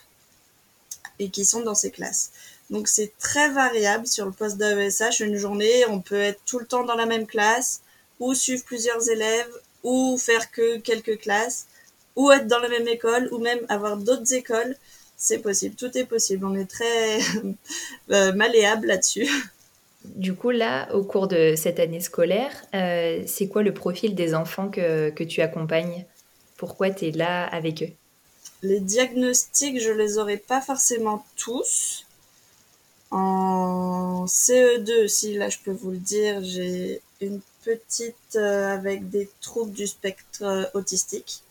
qui 1.29 1.45
sont 1.45 1.61
dans 1.61 1.75
ces 1.75 1.91
classes. 1.91 2.31
Donc 2.69 2.87
c'est 2.87 3.13
très 3.19 3.49
variable 3.49 4.07
sur 4.07 4.25
le 4.25 4.31
poste 4.31 4.57
d'AESH. 4.57 5.19
Une 5.19 5.37
journée, 5.37 5.85
on 5.89 5.99
peut 5.99 6.21
être 6.21 6.39
tout 6.45 6.59
le 6.59 6.65
temps 6.65 6.83
dans 6.83 6.95
la 6.95 7.05
même 7.05 7.27
classe, 7.27 7.81
ou 8.19 8.33
suivre 8.33 8.63
plusieurs 8.63 9.09
élèves, 9.09 9.51
ou 9.83 10.17
faire 10.17 10.51
que 10.51 10.77
quelques 10.77 11.19
classes 11.19 11.67
ou 12.15 12.31
être 12.31 12.47
dans 12.47 12.59
la 12.59 12.69
même 12.69 12.87
école, 12.87 13.29
ou 13.31 13.39
même 13.39 13.59
avoir 13.69 13.97
d'autres 13.97 14.33
écoles. 14.33 14.75
C'est 15.17 15.39
possible, 15.39 15.75
tout 15.75 15.97
est 15.97 16.05
possible. 16.05 16.45
On 16.45 16.55
est 16.55 16.69
très 16.69 17.19
euh, 18.11 18.33
malléable 18.33 18.87
là-dessus. 18.87 19.27
Du 20.03 20.33
coup, 20.33 20.51
là, 20.51 20.93
au 20.93 21.03
cours 21.03 21.27
de 21.27 21.53
cette 21.55 21.79
année 21.79 22.01
scolaire, 22.01 22.51
euh, 22.75 23.23
c'est 23.25 23.47
quoi 23.47 23.63
le 23.63 23.73
profil 23.73 24.15
des 24.15 24.35
enfants 24.35 24.69
que, 24.69 25.09
que 25.11 25.23
tu 25.23 25.41
accompagnes? 25.41 26.05
Pourquoi 26.57 26.89
tu 26.91 27.07
es 27.07 27.11
là 27.11 27.45
avec 27.45 27.83
eux? 27.83 27.89
Les 28.63 28.79
diagnostics, 28.79 29.81
je 29.81 29.91
les 29.91 30.17
aurais 30.17 30.37
pas 30.37 30.61
forcément 30.61 31.25
tous. 31.35 32.05
En 33.11 34.25
CE2 34.25 35.03
aussi, 35.03 35.33
là, 35.35 35.49
je 35.49 35.59
peux 35.59 35.71
vous 35.71 35.91
le 35.91 35.97
dire, 35.97 36.41
j'ai 36.43 37.01
une 37.19 37.41
petite 37.65 38.35
euh, 38.37 38.73
avec 38.73 39.09
des 39.09 39.29
troubles 39.41 39.73
du 39.73 39.85
spectre 39.85 40.71
autistique. 40.73 41.43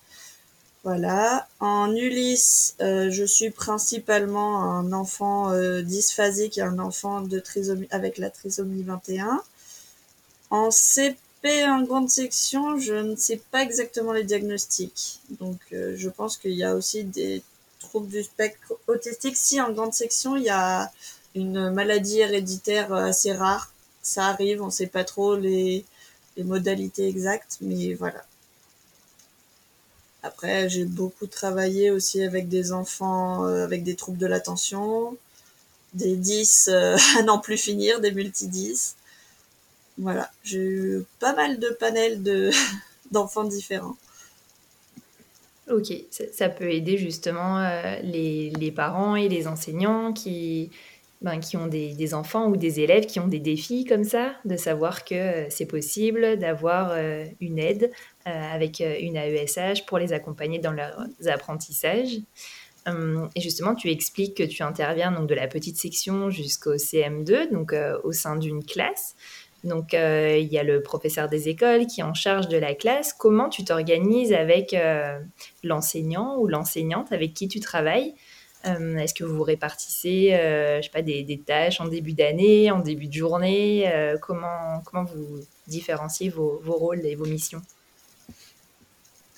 Voilà. 0.84 1.46
En 1.60 1.94
Ulysse, 1.94 2.76
euh, 2.80 3.10
je 3.10 3.24
suis 3.24 3.50
principalement 3.50 4.62
un 4.62 4.92
enfant 4.92 5.52
euh, 5.52 5.82
dysphasique 5.82 6.58
et 6.58 6.62
un 6.62 6.78
enfant 6.78 7.20
de 7.20 7.38
trisomie 7.38 7.88
avec 7.90 8.18
la 8.18 8.30
trisomie 8.30 8.82
21. 8.82 9.42
En 10.50 10.70
CP, 10.70 11.16
en 11.44 11.82
grande 11.82 12.08
section, 12.08 12.78
je 12.78 12.94
ne 12.94 13.16
sais 13.16 13.40
pas 13.50 13.62
exactement 13.62 14.12
les 14.12 14.24
diagnostics. 14.24 15.20
Donc, 15.40 15.58
euh, 15.72 15.94
je 15.96 16.08
pense 16.08 16.36
qu'il 16.36 16.52
y 16.52 16.64
a 16.64 16.74
aussi 16.74 17.04
des 17.04 17.42
troubles 17.80 18.08
du 18.08 18.22
spectre 18.22 18.74
autistique. 18.86 19.36
Si 19.36 19.60
en 19.60 19.72
grande 19.72 19.92
section, 19.92 20.36
il 20.36 20.44
y 20.44 20.50
a 20.50 20.90
une 21.34 21.70
maladie 21.70 22.20
héréditaire 22.20 22.92
assez 22.92 23.32
rare, 23.32 23.72
ça 24.02 24.26
arrive. 24.26 24.62
On 24.62 24.66
ne 24.66 24.70
sait 24.70 24.86
pas 24.86 25.04
trop 25.04 25.36
les, 25.36 25.84
modalités 26.38 27.08
exactes, 27.08 27.58
mais 27.60 27.94
voilà. 27.94 28.24
Après, 30.22 30.68
j'ai 30.68 30.84
beaucoup 30.84 31.26
travaillé 31.26 31.90
aussi 31.90 32.22
avec 32.22 32.48
des 32.48 32.72
enfants 32.72 33.44
euh, 33.44 33.64
avec 33.64 33.82
des 33.82 33.96
troubles 33.96 34.18
de 34.18 34.26
l'attention, 34.26 35.16
des 35.94 36.16
10 36.16 36.68
euh, 36.72 36.96
à 37.18 37.22
n'en 37.22 37.38
plus 37.38 37.58
finir, 37.58 38.00
des 38.00 38.12
multi-10. 38.12 38.94
Voilà, 39.98 40.30
j'ai 40.42 40.58
eu 40.58 41.04
pas 41.20 41.34
mal 41.34 41.58
de 41.58 41.68
panels 41.68 42.22
de, 42.22 42.50
d'enfants 43.10 43.44
différents. 43.44 43.96
Ok, 45.70 45.92
ça, 46.32 46.48
peut 46.48 46.70
aider 46.70 46.98
justement 46.98 47.58
euh, 47.58 47.96
les, 48.02 48.50
les, 48.50 48.72
parents 48.72 49.14
et 49.14 49.28
les 49.28 49.46
enseignants 49.46 50.12
qui, 50.12 50.70
ben, 51.22 51.38
qui 51.38 51.56
ont 51.56 51.68
des, 51.68 51.94
des, 51.94 52.14
enfants 52.14 52.48
ou 52.48 52.56
des 52.56 52.80
élèves 52.80 53.06
qui 53.06 53.20
ont 53.20 53.28
des 53.28 53.38
défis 53.38 53.84
comme 53.84 54.02
ça, 54.02 54.32
de 54.44 54.56
savoir 54.56 55.04
que 55.04 55.46
c'est 55.50 55.66
possible 55.66 56.36
d'avoir 56.36 56.96
une 57.40 57.58
aide 57.60 57.92
euh, 58.28 58.30
avec 58.30 58.80
euh, 58.80 58.94
une 59.00 59.16
AESH 59.16 59.84
pour 59.84 59.98
les 59.98 60.12
accompagner 60.12 60.60
dans 60.60 60.70
leurs 60.70 61.08
apprentissages. 61.26 62.20
Hum, 62.86 63.28
et 63.34 63.40
justement, 63.40 63.74
tu 63.74 63.90
expliques 63.90 64.36
que 64.36 64.44
tu 64.44 64.62
interviens 64.62 65.10
donc 65.10 65.28
de 65.28 65.34
la 65.34 65.48
petite 65.48 65.76
section 65.76 66.30
jusqu'au 66.30 66.76
CM2, 66.76 67.50
donc 67.50 67.72
euh, 67.72 67.98
au 68.04 68.12
sein 68.12 68.36
d'une 68.36 68.64
classe. 68.64 69.16
Donc, 69.64 69.92
il 69.92 70.48
y 70.52 70.58
a 70.58 70.62
le 70.62 70.82
professeur 70.82 71.28
des 71.28 71.48
écoles 71.48 71.86
qui 71.86 72.00
est 72.00 72.04
en 72.04 72.14
charge 72.14 72.48
de 72.48 72.56
la 72.56 72.74
classe. 72.74 73.12
Comment 73.12 73.48
tu 73.48 73.64
t'organises 73.64 74.32
avec 74.32 74.76
l'enseignant 75.62 76.36
ou 76.38 76.48
l'enseignante 76.48 77.12
avec 77.12 77.32
qui 77.34 77.48
tu 77.48 77.60
travailles? 77.60 78.14
Hum, 78.64 78.98
Est-ce 78.98 79.14
que 79.14 79.24
vous 79.24 79.42
répartissez, 79.42 80.30
pas, 80.92 81.02
des, 81.02 81.22
des, 81.22 81.38
tâches 81.38 81.80
en 81.80 81.86
début 81.86 82.12
d'année, 82.12 82.70
en 82.70 82.80
début 82.80 83.06
de 83.06 83.12
journée? 83.12 83.90
Comment, 84.20 84.82
comment 84.84 85.04
vous 85.04 85.40
différenciez 85.68 86.28
vos, 86.28 86.60
vos 86.62 86.74
rôles 86.74 87.06
et 87.06 87.14
vos 87.14 87.26
missions? 87.26 87.62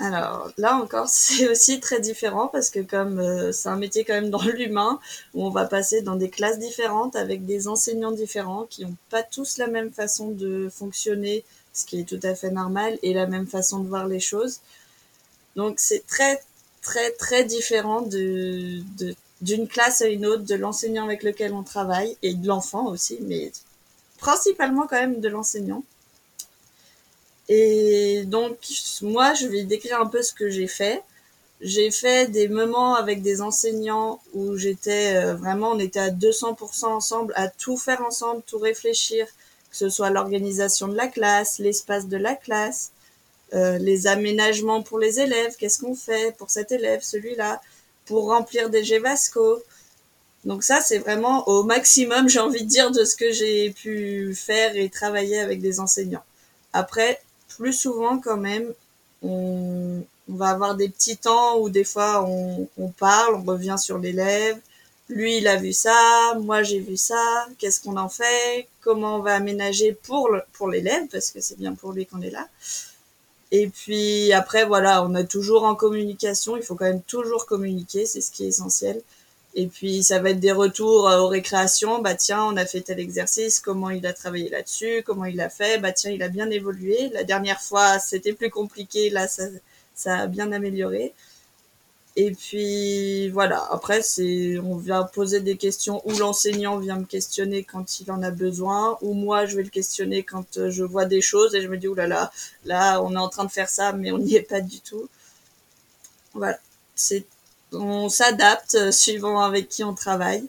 Alors 0.01 0.51
là 0.59 0.77
encore, 0.77 1.09
c'est 1.09 1.49
aussi 1.49 1.81
très 1.81 2.01
différent 2.01 2.49
parce 2.49 2.71
que 2.71 2.81
comme 2.81 3.21
euh, 3.21 3.53
c'est 3.53 3.69
un 3.69 3.77
métier 3.77 4.05
quand 4.05 4.15
même 4.15 4.31
dans 4.31 4.43
l'humain, 4.43 5.01
où 5.35 5.45
on 5.45 5.51
va 5.51 5.67
passer 5.67 6.03
dans 6.03 6.17
des 6.17 6.31
classes 6.31 6.59
différentes 6.59 7.17
avec 7.17 7.47
des 7.47 7.69
enseignants 7.69 8.13
différents 8.13 8.65
qui 8.65 8.85
n'ont 8.85 8.97
pas 9.11 9.23
tous 9.23 9.59
la 9.59 9.67
même 9.69 9.93
façon 9.93 10.31
de 10.31 10.69
fonctionner, 10.69 11.45
ce 11.73 11.85
qui 11.87 12.01
est 12.01 12.09
tout 12.09 12.21
à 12.23 12.35
fait 12.35 12.51
normal, 12.51 12.99
et 13.03 13.15
la 13.15 13.27
même 13.27 13.47
façon 13.47 13.81
de 13.81 13.89
voir 13.89 14.07
les 14.09 14.21
choses. 14.21 14.61
Donc 15.57 15.77
c'est 15.79 16.07
très 16.07 16.41
très 16.83 17.13
très 17.13 17.45
différent 17.45 18.03
de, 18.03 18.83
d'une 19.41 19.69
classe 19.69 20.03
à 20.03 20.09
une 20.09 20.27
autre, 20.27 20.45
de 20.45 20.55
l'enseignant 20.55 21.05
avec 21.05 21.23
lequel 21.23 21.53
on 21.53 21.63
travaille 21.63 22.17
et 22.23 22.35
de 22.35 22.47
l'enfant 22.47 22.87
aussi, 22.87 23.19
mais 23.23 23.53
principalement 24.19 24.87
quand 24.87 24.99
même 24.99 25.21
de 25.21 25.29
l'enseignant. 25.29 25.85
Et 27.49 28.25
donc, 28.25 28.57
moi, 29.03 29.35
je 29.35 29.47
vais 29.47 29.65
décrire 29.65 30.01
un 30.01 30.07
peu 30.07 30.23
ce 30.23 30.33
que 30.33 30.49
j'ai 30.49 30.67
fait. 30.67 31.03
J'ai 31.61 31.91
fait 31.91 32.31
des 32.31 32.49
moments 32.49 32.95
avec 32.95 33.23
des 33.23 33.41
enseignants 33.41 34.21
où 34.35 34.57
j'étais 34.57 35.17
euh, 35.17 35.35
vraiment, 35.35 35.71
on 35.71 35.79
était 35.79 36.01
à 36.01 36.11
200% 36.11 36.87
ensemble, 36.87 37.33
à 37.37 37.49
tout 37.49 37.77
faire 37.77 38.03
ensemble, 38.03 38.43
tout 38.47 38.59
réfléchir, 38.59 39.27
que 39.71 39.77
ce 39.77 39.89
soit 39.89 40.11
l'organisation 40.11 40.89
de 40.89 40.97
la 40.97 41.07
classe, 41.07 41.59
l'espace 41.59 42.09
de 42.09 42.17
la 42.17 42.35
classe, 42.35 42.93
euh, 43.55 43.79
les 43.79 44.07
aménagements 44.07 44.83
pour 44.83 44.99
les 44.99 45.21
élèves, 45.21 45.55
qu'est-ce 45.57 45.79
qu'on 45.79 45.95
fait 45.95 46.37
pour 46.37 46.51
cet 46.51 46.73
élève, 46.73 47.03
celui-là, 47.03 47.61
pour 48.07 48.29
remplir 48.29 48.69
des 48.69 48.85
GEVASCO. 48.85 49.63
Donc 50.45 50.65
ça, 50.65 50.81
c'est 50.81 50.99
vraiment 50.99 51.49
au 51.49 51.63
maximum, 51.63 52.29
j'ai 52.29 52.41
envie 52.41 52.65
de 52.65 52.69
dire, 52.69 52.91
de 52.91 53.05
ce 53.05 53.17
que 53.17 53.33
j'ai 53.33 53.71
pu 53.71 54.35
faire 54.35 54.77
et 54.77 54.89
travailler 54.89 55.41
avec 55.41 55.61
des 55.61 55.81
enseignants. 55.81 56.25
Après, 56.73 57.21
plus 57.57 57.73
souvent 57.73 58.19
quand 58.19 58.37
même, 58.37 58.73
on, 59.23 60.03
va 60.29 60.49
avoir 60.49 60.75
des 60.75 60.89
petits 60.89 61.19
temps 61.19 61.59
où 61.59 61.69
des 61.69 61.85
fois 61.85 62.25
on, 62.27 62.89
parle, 62.99 63.35
on 63.35 63.43
revient 63.43 63.77
sur 63.79 63.99
l'élève. 63.99 64.59
Lui, 65.11 65.37
il 65.37 65.47
a 65.49 65.57
vu 65.57 65.75
ça, 65.75 66.35
moi 66.41 66.63
j'ai 66.63 66.81
vu 66.81 66.97
ça, 66.97 67.47
qu'est-ce 67.59 67.81
qu'on 67.83 67.99
en 67.99 68.09
fait, 68.09 68.67
comment 68.81 69.17
on 69.17 69.21
va 69.21 69.35
aménager 69.35 69.93
pour 69.93 70.31
pour 70.55 70.69
l'élève, 70.69 71.07
parce 71.13 71.31
que 71.31 71.41
c'est 71.41 71.59
bien 71.59 71.75
pour 71.75 71.93
lui 71.93 72.07
qu'on 72.07 72.23
est 72.23 72.31
là. 72.31 72.49
Et 73.51 73.69
puis 73.69 74.33
après, 74.33 74.65
voilà, 74.65 75.05
on 75.05 75.15
est 75.15 75.27
toujours 75.27 75.65
en 75.65 75.75
communication, 75.75 76.57
il 76.57 76.63
faut 76.63 76.75
quand 76.75 76.87
même 76.87 77.03
toujours 77.03 77.47
communiquer, 77.47 78.07
c'est 78.07 78.21
ce 78.23 78.31
qui 78.31 78.45
est 78.45 78.49
essentiel. 78.49 79.03
Et 79.55 79.69
puis 79.69 80.03
ça 80.03 80.19
va 80.19 80.31
être 80.31 80.41
des 80.41 80.53
retours 80.53 81.09
euh, 81.09 81.21
aux 81.21 81.29
récréations. 81.29 82.01
Bah 82.01 82.15
tiens, 82.15 82.45
on 82.45 82.57
a 82.57 82.67
fait 82.67 82.81
tel 82.81 82.99
exercice, 83.01 83.61
comment 83.61 83.91
il 83.91 84.07
a 84.07 84.13
travaillé 84.13 84.49
là-dessus, 84.49 85.03
comment 85.07 85.27
il 85.27 85.41
a 85.41 85.49
fait? 85.49 85.79
Bah 85.79 85.93
tiens, 85.93 86.11
il 86.11 86.23
a 86.23 86.29
bien 86.29 86.51
évolué. 86.51 87.11
La 87.13 87.25
dernière 87.25 87.61
fois, 87.61 87.99
c'était 88.01 88.33
plus 88.33 88.51
compliqué. 88.51 89.11
Là, 89.11 89.29
ça, 89.29 89.45
ça 89.95 90.19
a 90.21 90.27
bien 90.27 90.51
amélioré. 90.53 91.15
Et 92.17 92.31
puis 92.33 93.29
voilà. 93.31 93.67
Après, 93.73 94.03
c'est 94.03 94.59
on 94.59 94.77
vient 94.77 95.03
poser 95.05 95.41
des 95.41 95.57
questions 95.57 96.01
ou 96.05 96.13
l'enseignant 96.19 96.79
vient 96.79 96.99
me 96.99 97.05
questionner 97.05 97.65
quand 97.65 98.01
il 98.01 98.11
en 98.13 98.23
a 98.23 98.31
besoin, 98.31 98.99
ou 99.03 99.15
moi 99.15 99.47
je 99.47 99.57
vais 99.57 99.65
le 99.65 99.71
questionner 99.71 100.23
quand 100.23 100.59
euh, 100.59 100.71
je 100.71 100.85
vois 100.85 101.07
des 101.07 101.21
choses 101.21 101.55
et 101.55 101.63
je 101.63 101.69
me 101.69 101.77
dis 101.77 101.89
oulala, 101.89 102.33
là, 102.65 102.95
là 102.95 103.03
on 103.03 103.13
est 103.15 103.19
en 103.19 103.29
train 103.29 103.45
de 103.45 103.51
faire 103.51 103.69
ça, 103.69 103.93
mais 103.93 104.13
on 104.13 104.19
n'y 104.19 104.37
est 104.37 104.43
pas 104.43 104.61
du 104.61 104.81
tout. 104.81 105.09
Voilà. 106.35 106.59
c'est 106.95 107.25
on 107.75 108.09
s'adapte 108.09 108.91
suivant 108.91 109.41
avec 109.41 109.69
qui 109.69 109.85
on 109.85 109.95
travaille. 109.95 110.45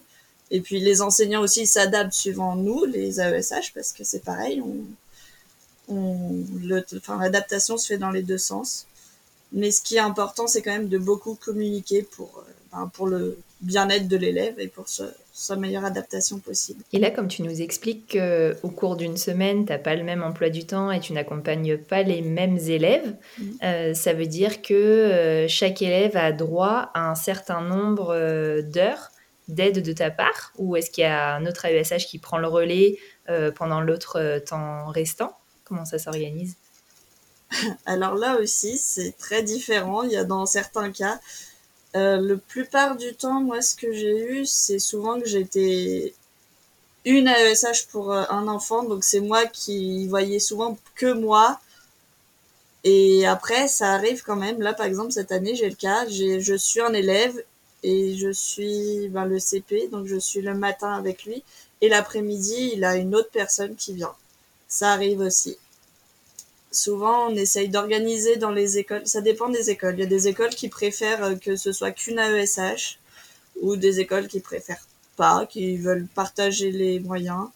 Et 0.50 0.60
puis 0.60 0.80
les 0.80 1.02
enseignants 1.02 1.42
aussi 1.42 1.66
s'adaptent 1.66 2.12
suivant 2.12 2.54
nous, 2.54 2.84
les 2.84 3.20
AESH, 3.20 3.72
parce 3.74 3.92
que 3.92 4.04
c'est 4.04 4.24
pareil, 4.24 4.62
on, 4.62 4.76
on, 5.88 6.44
l'adaptation 7.18 7.76
se 7.78 7.86
fait 7.86 7.98
dans 7.98 8.10
les 8.10 8.22
deux 8.22 8.38
sens. 8.38 8.86
Mais 9.52 9.70
ce 9.70 9.82
qui 9.82 9.96
est 9.96 10.00
important, 10.00 10.46
c'est 10.46 10.62
quand 10.62 10.72
même 10.72 10.88
de 10.88 10.98
beaucoup 10.98 11.34
communiquer 11.34 12.02
pour, 12.02 12.30
euh, 12.38 12.52
ben, 12.72 12.90
pour 12.92 13.06
le 13.06 13.38
bien-être 13.60 14.08
de 14.08 14.16
l'élève 14.16 14.58
et 14.58 14.68
pour 14.68 14.88
sa 15.38 15.56
meilleure 15.56 15.84
adaptation 15.84 16.38
possible. 16.38 16.82
Et 16.92 16.98
là, 16.98 17.10
comme 17.10 17.28
tu 17.28 17.42
nous 17.42 17.60
expliques 17.60 18.16
qu'au 18.16 18.68
cours 18.70 18.96
d'une 18.96 19.16
semaine, 19.16 19.66
tu 19.66 19.72
n'as 19.72 19.78
pas 19.78 19.94
le 19.94 20.02
même 20.02 20.22
emploi 20.22 20.48
du 20.48 20.64
temps 20.64 20.90
et 20.90 21.00
tu 21.00 21.12
n'accompagnes 21.12 21.76
pas 21.76 22.02
les 22.02 22.22
mêmes 22.22 22.56
élèves, 22.56 23.14
mmh. 23.38 23.44
euh, 23.62 23.94
ça 23.94 24.14
veut 24.14 24.26
dire 24.26 24.62
que 24.62 24.74
euh, 24.74 25.48
chaque 25.48 25.82
élève 25.82 26.16
a 26.16 26.32
droit 26.32 26.90
à 26.94 27.10
un 27.10 27.14
certain 27.14 27.60
nombre 27.60 28.62
d'heures 28.62 29.10
d'aide 29.48 29.82
de 29.82 29.92
ta 29.92 30.10
part 30.10 30.52
Ou 30.58 30.74
est-ce 30.74 30.90
qu'il 30.90 31.02
y 31.02 31.06
a 31.06 31.34
un 31.34 31.46
autre 31.46 31.66
AESH 31.66 32.06
qui 32.06 32.18
prend 32.18 32.38
le 32.38 32.48
relais 32.48 32.98
pendant 33.54 33.80
l'autre 33.80 34.40
temps 34.44 34.86
restant? 34.86 35.36
Comment 35.64 35.84
ça 35.84 35.98
s'organise? 35.98 36.56
Alors 37.86 38.14
là 38.14 38.38
aussi, 38.40 38.78
c'est 38.78 39.16
très 39.16 39.42
différent. 39.42 40.02
Il 40.02 40.12
y 40.12 40.16
a 40.16 40.24
dans 40.24 40.46
certains 40.46 40.90
cas, 40.90 41.20
euh, 41.96 42.18
le 42.18 42.36
plupart 42.36 42.96
du 42.96 43.14
temps, 43.14 43.40
moi, 43.40 43.62
ce 43.62 43.74
que 43.74 43.92
j'ai 43.92 44.18
eu, 44.32 44.46
c'est 44.46 44.78
souvent 44.78 45.18
que 45.20 45.26
j'étais 45.26 46.14
une 47.06 47.28
AESH 47.28 47.86
pour 47.90 48.12
euh, 48.12 48.24
un 48.30 48.48
enfant, 48.48 48.84
donc 48.84 49.02
c'est 49.04 49.20
moi 49.20 49.46
qui 49.46 50.06
voyais 50.08 50.40
souvent 50.40 50.78
que 50.94 51.12
moi. 51.12 51.58
Et 52.84 53.26
après, 53.26 53.68
ça 53.68 53.92
arrive 53.94 54.22
quand 54.22 54.36
même. 54.36 54.60
Là, 54.60 54.74
par 54.74 54.86
exemple, 54.86 55.12
cette 55.12 55.32
année, 55.32 55.56
j'ai 55.56 55.68
le 55.70 55.74
cas. 55.74 56.06
je 56.08 56.56
suis 56.56 56.80
un 56.80 56.92
élève 56.92 57.42
et 57.82 58.16
je 58.16 58.30
suis 58.32 59.08
ben, 59.08 59.24
le 59.24 59.38
CP, 59.38 59.88
donc 59.88 60.06
je 60.06 60.16
suis 60.16 60.42
le 60.42 60.54
matin 60.54 60.92
avec 60.92 61.24
lui. 61.24 61.42
Et 61.80 61.88
l'après-midi, 61.88 62.72
il 62.74 62.84
a 62.84 62.96
une 62.96 63.14
autre 63.14 63.30
personne 63.32 63.74
qui 63.76 63.94
vient. 63.94 64.14
Ça 64.68 64.92
arrive 64.92 65.20
aussi 65.20 65.58
souvent 66.76 67.28
on 67.28 67.34
essaye 67.34 67.68
d'organiser 67.68 68.36
dans 68.36 68.50
les 68.50 68.78
écoles, 68.78 69.06
ça 69.06 69.20
dépend 69.20 69.48
des 69.48 69.70
écoles. 69.70 69.94
Il 69.96 70.00
y 70.00 70.04
a 70.04 70.06
des 70.06 70.28
écoles 70.28 70.54
qui 70.54 70.68
préfèrent 70.68 71.24
euh, 71.24 71.34
que 71.34 71.56
ce 71.56 71.72
soit 71.72 71.92
qu'une 71.92 72.18
AESH 72.18 72.98
ou 73.62 73.76
des 73.76 74.00
écoles 74.00 74.28
qui 74.28 74.40
préfèrent 74.40 74.86
pas, 75.16 75.46
qui 75.46 75.76
veulent 75.76 76.06
partager 76.14 76.70
les 76.70 77.00
moyens. 77.00 77.48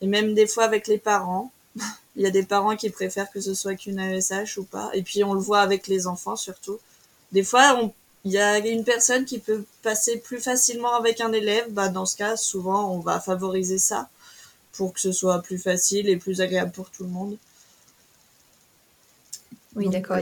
Et 0.00 0.06
même 0.06 0.34
des 0.34 0.46
fois 0.46 0.64
avec 0.64 0.88
les 0.88 0.98
parents, 0.98 1.52
il 2.16 2.22
y 2.22 2.26
a 2.26 2.30
des 2.30 2.42
parents 2.42 2.76
qui 2.76 2.90
préfèrent 2.90 3.30
que 3.30 3.40
ce 3.40 3.54
soit 3.54 3.76
qu'une 3.76 4.00
AESH 4.00 4.58
ou 4.58 4.64
pas. 4.64 4.90
Et 4.94 5.02
puis 5.02 5.22
on 5.24 5.34
le 5.34 5.40
voit 5.40 5.60
avec 5.60 5.86
les 5.86 6.06
enfants 6.06 6.36
surtout. 6.36 6.78
Des 7.32 7.44
fois, 7.44 7.80
il 8.24 8.32
y 8.32 8.38
a 8.38 8.58
une 8.58 8.84
personne 8.84 9.24
qui 9.24 9.38
peut 9.38 9.64
passer 9.82 10.18
plus 10.18 10.40
facilement 10.40 10.94
avec 10.94 11.20
un 11.20 11.32
élève. 11.32 11.70
Bah, 11.70 11.88
dans 11.88 12.06
ce 12.06 12.16
cas, 12.16 12.36
souvent, 12.36 12.92
on 12.92 12.98
va 12.98 13.20
favoriser 13.20 13.78
ça 13.78 14.08
pour 14.72 14.92
que 14.92 15.00
ce 15.00 15.12
soit 15.12 15.40
plus 15.42 15.58
facile 15.58 16.08
et 16.08 16.16
plus 16.16 16.40
agréable 16.40 16.72
pour 16.72 16.90
tout 16.90 17.04
le 17.04 17.10
monde. 17.10 17.36
Oui, 19.76 19.90
d'accord. 19.90 20.18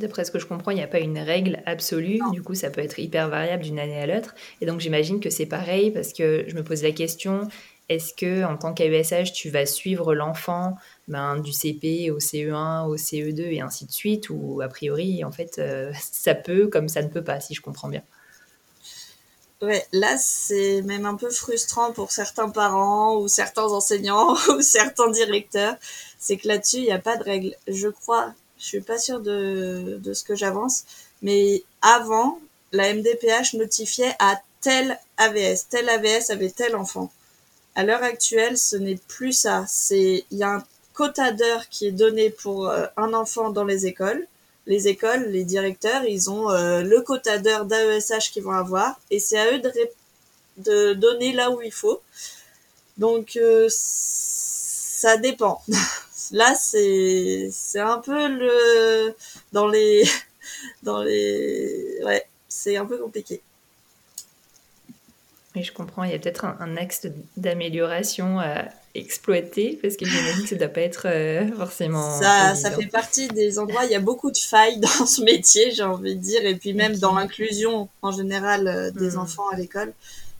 D'après 0.00 0.24
ce 0.24 0.30
que 0.30 0.38
je 0.38 0.46
comprends, 0.46 0.70
il 0.70 0.76
n'y 0.76 0.82
a 0.82 0.88
pas 0.88 0.98
une 0.98 1.18
règle 1.18 1.62
absolue. 1.66 2.18
Du 2.32 2.42
coup, 2.42 2.54
ça 2.54 2.70
peut 2.70 2.80
être 2.80 2.98
hyper 2.98 3.28
variable 3.28 3.62
d'une 3.62 3.78
année 3.78 4.00
à 4.00 4.06
l'autre. 4.06 4.34
Et 4.62 4.66
donc, 4.66 4.80
j'imagine 4.80 5.20
que 5.20 5.28
c'est 5.28 5.46
pareil 5.46 5.90
parce 5.90 6.14
que 6.14 6.44
je 6.48 6.54
me 6.54 6.64
pose 6.64 6.82
la 6.82 6.90
question 6.90 7.48
est-ce 7.90 8.14
que 8.14 8.44
en 8.44 8.56
tant 8.56 8.72
qu'AESH, 8.72 9.32
tu 9.34 9.50
vas 9.50 9.66
suivre 9.66 10.14
l'enfant 10.14 10.76
ben, 11.06 11.38
du 11.38 11.52
CP 11.52 12.10
au 12.10 12.18
CE1, 12.18 12.86
au 12.86 12.96
CE2 12.96 13.42
et 13.52 13.60
ainsi 13.60 13.84
de 13.84 13.92
suite? 13.92 14.30
Ou 14.30 14.62
a 14.62 14.68
priori, 14.68 15.22
en 15.22 15.30
fait, 15.30 15.58
euh, 15.58 15.92
ça 16.12 16.34
peut 16.34 16.68
comme 16.68 16.88
ça 16.88 17.02
ne 17.02 17.08
peut 17.08 17.24
pas, 17.24 17.40
si 17.40 17.54
je 17.54 17.60
comprends 17.60 17.88
bien 17.88 18.02
Ouais, 19.62 19.86
là, 19.92 20.16
c'est 20.18 20.82
même 20.82 21.06
un 21.06 21.14
peu 21.14 21.30
frustrant 21.30 21.92
pour 21.92 22.10
certains 22.10 22.50
parents 22.50 23.16
ou 23.16 23.28
certains 23.28 23.64
enseignants 23.64 24.34
ou 24.48 24.60
certains 24.60 25.10
directeurs. 25.10 25.76
C'est 26.18 26.36
que 26.38 26.48
là-dessus, 26.48 26.78
il 26.78 26.84
n'y 26.84 26.92
a 26.92 26.98
pas 26.98 27.16
de 27.16 27.22
règle. 27.22 27.54
Je 27.66 27.88
crois 27.88 28.34
je 28.64 28.68
suis 28.70 28.80
pas 28.80 28.98
sûre 28.98 29.20
de, 29.20 30.00
ce 30.14 30.24
que 30.24 30.34
j'avance, 30.34 30.84
mais 31.20 31.62
avant, 31.82 32.40
la 32.72 32.94
MDPH 32.94 33.54
notifiait 33.54 34.16
à 34.18 34.40
tel 34.62 34.98
AVS, 35.18 35.68
tel 35.68 35.86
AVS 35.90 36.30
avait 36.30 36.48
tel 36.48 36.74
enfant. 36.74 37.12
À 37.74 37.84
l'heure 37.84 38.02
actuelle, 38.02 38.56
ce 38.56 38.76
n'est 38.76 38.98
plus 39.06 39.34
ça. 39.34 39.66
Il 39.90 40.24
y 40.30 40.42
a 40.42 40.48
un 40.48 40.64
quota 40.94 41.32
d'heures 41.32 41.68
qui 41.68 41.88
est 41.88 41.92
donné 41.92 42.30
pour 42.30 42.68
euh, 42.68 42.86
un 42.96 43.12
enfant 43.12 43.50
dans 43.50 43.64
les 43.64 43.84
écoles. 43.84 44.26
Les 44.66 44.88
écoles, 44.88 45.26
les 45.28 45.44
directeurs, 45.44 46.04
ils 46.04 46.30
ont 46.30 46.50
euh, 46.50 46.80
le 46.80 47.02
quota 47.02 47.36
d'heures 47.36 47.66
d'AESH 47.66 48.30
qu'ils 48.32 48.44
vont 48.44 48.52
avoir 48.52 48.98
et 49.10 49.18
c'est 49.18 49.38
à 49.38 49.52
eux 49.52 49.58
de, 49.58 49.72
de 50.56 50.94
donner 50.94 51.34
là 51.34 51.50
où 51.50 51.60
il 51.60 51.72
faut. 51.72 52.00
Donc 52.96 53.36
euh, 53.36 53.68
ça 53.70 55.18
dépend. 55.18 55.62
Là, 56.32 56.54
c'est 56.54 57.48
c'est 57.52 57.80
un 57.80 57.98
peu 57.98 58.28
le 58.28 59.14
dans 59.52 59.68
les 59.68 60.04
dans 60.82 61.02
les 61.02 61.98
ouais, 62.04 62.24
c'est 62.48 62.76
un 62.76 62.86
peu 62.86 62.98
compliqué. 62.98 63.42
Oui, 65.56 65.62
je 65.62 65.72
comprends. 65.72 66.02
Il 66.02 66.10
y 66.10 66.14
a 66.14 66.18
peut-être 66.18 66.44
un, 66.44 66.76
axe 66.76 67.06
d'amélioration 67.36 68.40
à 68.40 68.64
exploiter 68.96 69.78
parce 69.80 69.96
que 69.96 70.04
j'imagine 70.04 70.42
que 70.42 70.48
ça 70.48 70.54
ne 70.56 70.60
doit 70.60 70.68
pas 70.68 70.80
être 70.80 71.06
euh, 71.06 71.46
forcément. 71.56 72.20
Ça, 72.20 72.56
ça 72.56 72.72
fait 72.72 72.86
partie 72.86 73.28
des 73.28 73.60
endroits. 73.60 73.84
Il 73.84 73.92
y 73.92 73.94
a 73.94 74.00
beaucoup 74.00 74.32
de 74.32 74.36
failles 74.36 74.78
dans 74.80 75.06
ce 75.06 75.22
métier, 75.22 75.70
j'ai 75.70 75.84
envie 75.84 76.16
de 76.16 76.20
dire, 76.20 76.44
et 76.44 76.56
puis 76.56 76.74
même 76.74 76.96
dans 76.96 77.14
l'inclusion 77.14 77.88
en 78.02 78.10
général 78.10 78.66
euh, 78.66 78.90
des 78.90 79.14
hmm. 79.14 79.20
enfants 79.20 79.48
à 79.52 79.56
l'école, 79.56 79.92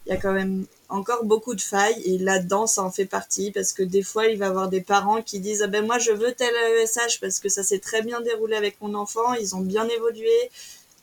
il 0.06 0.10
y 0.10 0.12
a 0.12 0.16
quand 0.16 0.32
même 0.32 0.66
encore 0.88 1.24
beaucoup 1.24 1.54
de 1.54 1.60
failles 1.60 2.00
et 2.04 2.18
là-dedans 2.18 2.66
ça 2.66 2.82
en 2.82 2.90
fait 2.90 3.06
partie 3.06 3.50
parce 3.50 3.72
que 3.72 3.82
des 3.82 4.02
fois 4.02 4.26
il 4.26 4.38
va 4.38 4.46
y 4.46 4.48
avoir 4.48 4.68
des 4.68 4.80
parents 4.80 5.22
qui 5.22 5.40
disent 5.40 5.62
ah 5.62 5.66
ben 5.66 5.84
moi 5.84 5.98
je 5.98 6.12
veux 6.12 6.32
tel 6.32 6.54
ESH 6.82 7.20
parce 7.20 7.40
que 7.40 7.48
ça 7.48 7.62
s'est 7.62 7.78
très 7.78 8.02
bien 8.02 8.20
déroulé 8.20 8.56
avec 8.56 8.80
mon 8.80 8.94
enfant, 8.94 9.34
ils 9.34 9.54
ont 9.56 9.60
bien 9.60 9.88
évolué, 9.88 10.50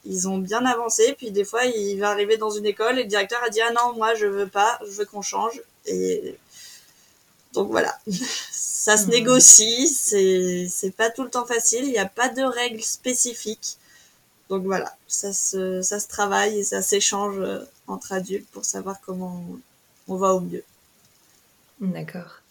ils 0.05 0.27
ont 0.27 0.37
bien 0.37 0.65
avancé 0.65 1.15
puis 1.17 1.31
des 1.31 1.43
fois 1.43 1.65
il 1.65 1.99
va 1.99 2.09
arriver 2.09 2.37
dans 2.37 2.51
une 2.51 2.65
école 2.65 2.99
et 2.99 3.03
le 3.03 3.09
directeur 3.09 3.41
a 3.43 3.49
dit 3.49 3.61
ah 3.61 3.71
non 3.71 3.95
moi 3.95 4.13
je 4.15 4.27
veux 4.27 4.47
pas, 4.47 4.79
je 4.85 4.91
veux 4.91 5.05
qu'on 5.05 5.21
change 5.21 5.61
et 5.85 6.35
donc 7.53 7.69
voilà, 7.69 7.97
ça 8.51 8.97
se 8.97 9.07
mmh. 9.07 9.09
négocie, 9.09 9.87
c'est 9.87 10.67
c'est 10.69 10.91
pas 10.91 11.09
tout 11.09 11.23
le 11.23 11.29
temps 11.29 11.45
facile, 11.45 11.85
il 11.85 11.91
n'y 11.91 11.97
a 11.97 12.05
pas 12.05 12.29
de 12.29 12.43
règles 12.43 12.81
spécifiques. 12.81 13.77
Donc 14.49 14.63
voilà, 14.63 14.95
ça 15.07 15.31
se, 15.33 15.81
ça 15.81 15.99
se 15.99 16.07
travaille 16.07 16.59
et 16.59 16.63
ça 16.63 16.81
s'échange 16.81 17.39
euh, 17.39 17.59
entre 17.87 18.11
adultes 18.13 18.49
pour 18.51 18.65
savoir 18.65 18.97
comment 19.05 19.43
on 19.49 19.59
va 20.07 20.33
au 20.33 20.41
mieux. 20.41 20.63
D'accord. 21.79 22.41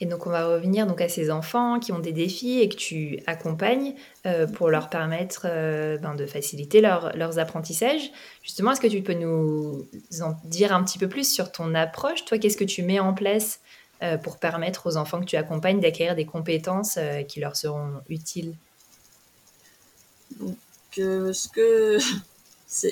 Et 0.00 0.06
donc 0.06 0.26
on 0.26 0.30
va 0.30 0.46
revenir 0.46 0.86
donc 0.86 1.00
à 1.00 1.08
ces 1.08 1.30
enfants 1.30 1.78
qui 1.78 1.92
ont 1.92 2.00
des 2.00 2.12
défis 2.12 2.60
et 2.60 2.68
que 2.68 2.74
tu 2.74 3.20
accompagnes 3.26 3.94
euh, 4.26 4.46
pour 4.46 4.68
leur 4.68 4.90
permettre 4.90 5.46
euh, 5.46 5.96
ben, 5.98 6.14
de 6.14 6.26
faciliter 6.26 6.80
leurs 6.80 7.38
apprentissages. 7.38 8.10
Justement, 8.42 8.72
est-ce 8.72 8.80
que 8.80 8.88
tu 8.88 9.02
peux 9.02 9.14
nous 9.14 9.86
en 10.20 10.36
dire 10.44 10.74
un 10.74 10.82
petit 10.82 10.98
peu 10.98 11.08
plus 11.08 11.32
sur 11.32 11.52
ton 11.52 11.74
approche? 11.74 12.24
Toi, 12.24 12.38
qu'est-ce 12.38 12.56
que 12.56 12.64
tu 12.64 12.82
mets 12.82 12.98
en 12.98 13.14
place 13.14 13.60
euh, 14.02 14.18
pour 14.18 14.38
permettre 14.38 14.88
aux 14.88 14.96
enfants 14.96 15.20
que 15.20 15.26
tu 15.26 15.36
accompagnes 15.36 15.80
d'acquérir 15.80 16.16
des 16.16 16.26
compétences 16.26 16.98
qui 17.28 17.38
leur 17.38 17.54
seront 17.54 17.92
utiles? 18.08 18.54
Donc, 20.40 20.56
ce 20.96 21.48
que 21.48 21.98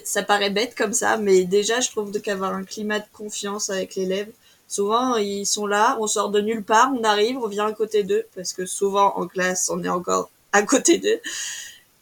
ça 0.04 0.22
paraît 0.22 0.50
bête 0.50 0.74
comme 0.76 0.92
ça, 0.92 1.16
mais 1.16 1.44
déjà, 1.44 1.80
je 1.80 1.90
trouve 1.90 2.12
qu'avoir 2.20 2.54
un 2.54 2.64
climat 2.64 3.00
de 3.00 3.04
confiance 3.12 3.68
avec 3.68 3.96
l'élève, 3.96 4.30
souvent, 4.68 5.16
ils 5.16 5.44
sont 5.44 5.66
là, 5.66 5.96
on 6.00 6.06
sort 6.06 6.30
de 6.30 6.40
nulle 6.40 6.62
part, 6.62 6.92
on 6.96 7.02
arrive, 7.04 7.38
on 7.38 7.48
vient 7.48 7.66
à 7.66 7.72
côté 7.72 8.04
d'eux, 8.04 8.24
parce 8.34 8.52
que 8.52 8.64
souvent, 8.64 9.12
en 9.16 9.26
classe, 9.26 9.70
on 9.70 9.82
est 9.82 9.88
encore 9.88 10.30
à 10.52 10.62
côté 10.62 10.98
d'eux. 10.98 11.20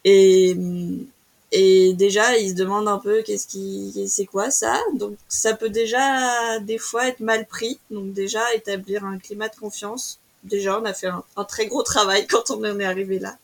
Et, 0.04 0.56
et 1.52 1.94
déjà, 1.94 2.36
ils 2.36 2.50
se 2.50 2.54
demandent 2.54 2.88
un 2.88 2.98
peu 2.98 3.22
qu'est-ce 3.22 3.46
qui, 3.46 4.06
c'est 4.08 4.26
quoi 4.26 4.50
ça? 4.50 4.78
Donc, 4.94 5.16
ça 5.28 5.54
peut 5.54 5.70
déjà, 5.70 6.58
des 6.60 6.78
fois, 6.78 7.08
être 7.08 7.20
mal 7.20 7.46
pris. 7.46 7.78
Donc, 7.90 8.12
déjà, 8.12 8.42
établir 8.54 9.04
un 9.04 9.18
climat 9.18 9.48
de 9.48 9.56
confiance. 9.56 10.18
Déjà, 10.44 10.78
on 10.78 10.84
a 10.84 10.94
fait 10.94 11.08
un, 11.08 11.24
un 11.36 11.44
très 11.44 11.66
gros 11.66 11.82
travail 11.82 12.26
quand 12.26 12.50
on 12.50 12.64
en 12.64 12.78
est 12.78 12.84
arrivé 12.84 13.18
là. 13.18 13.36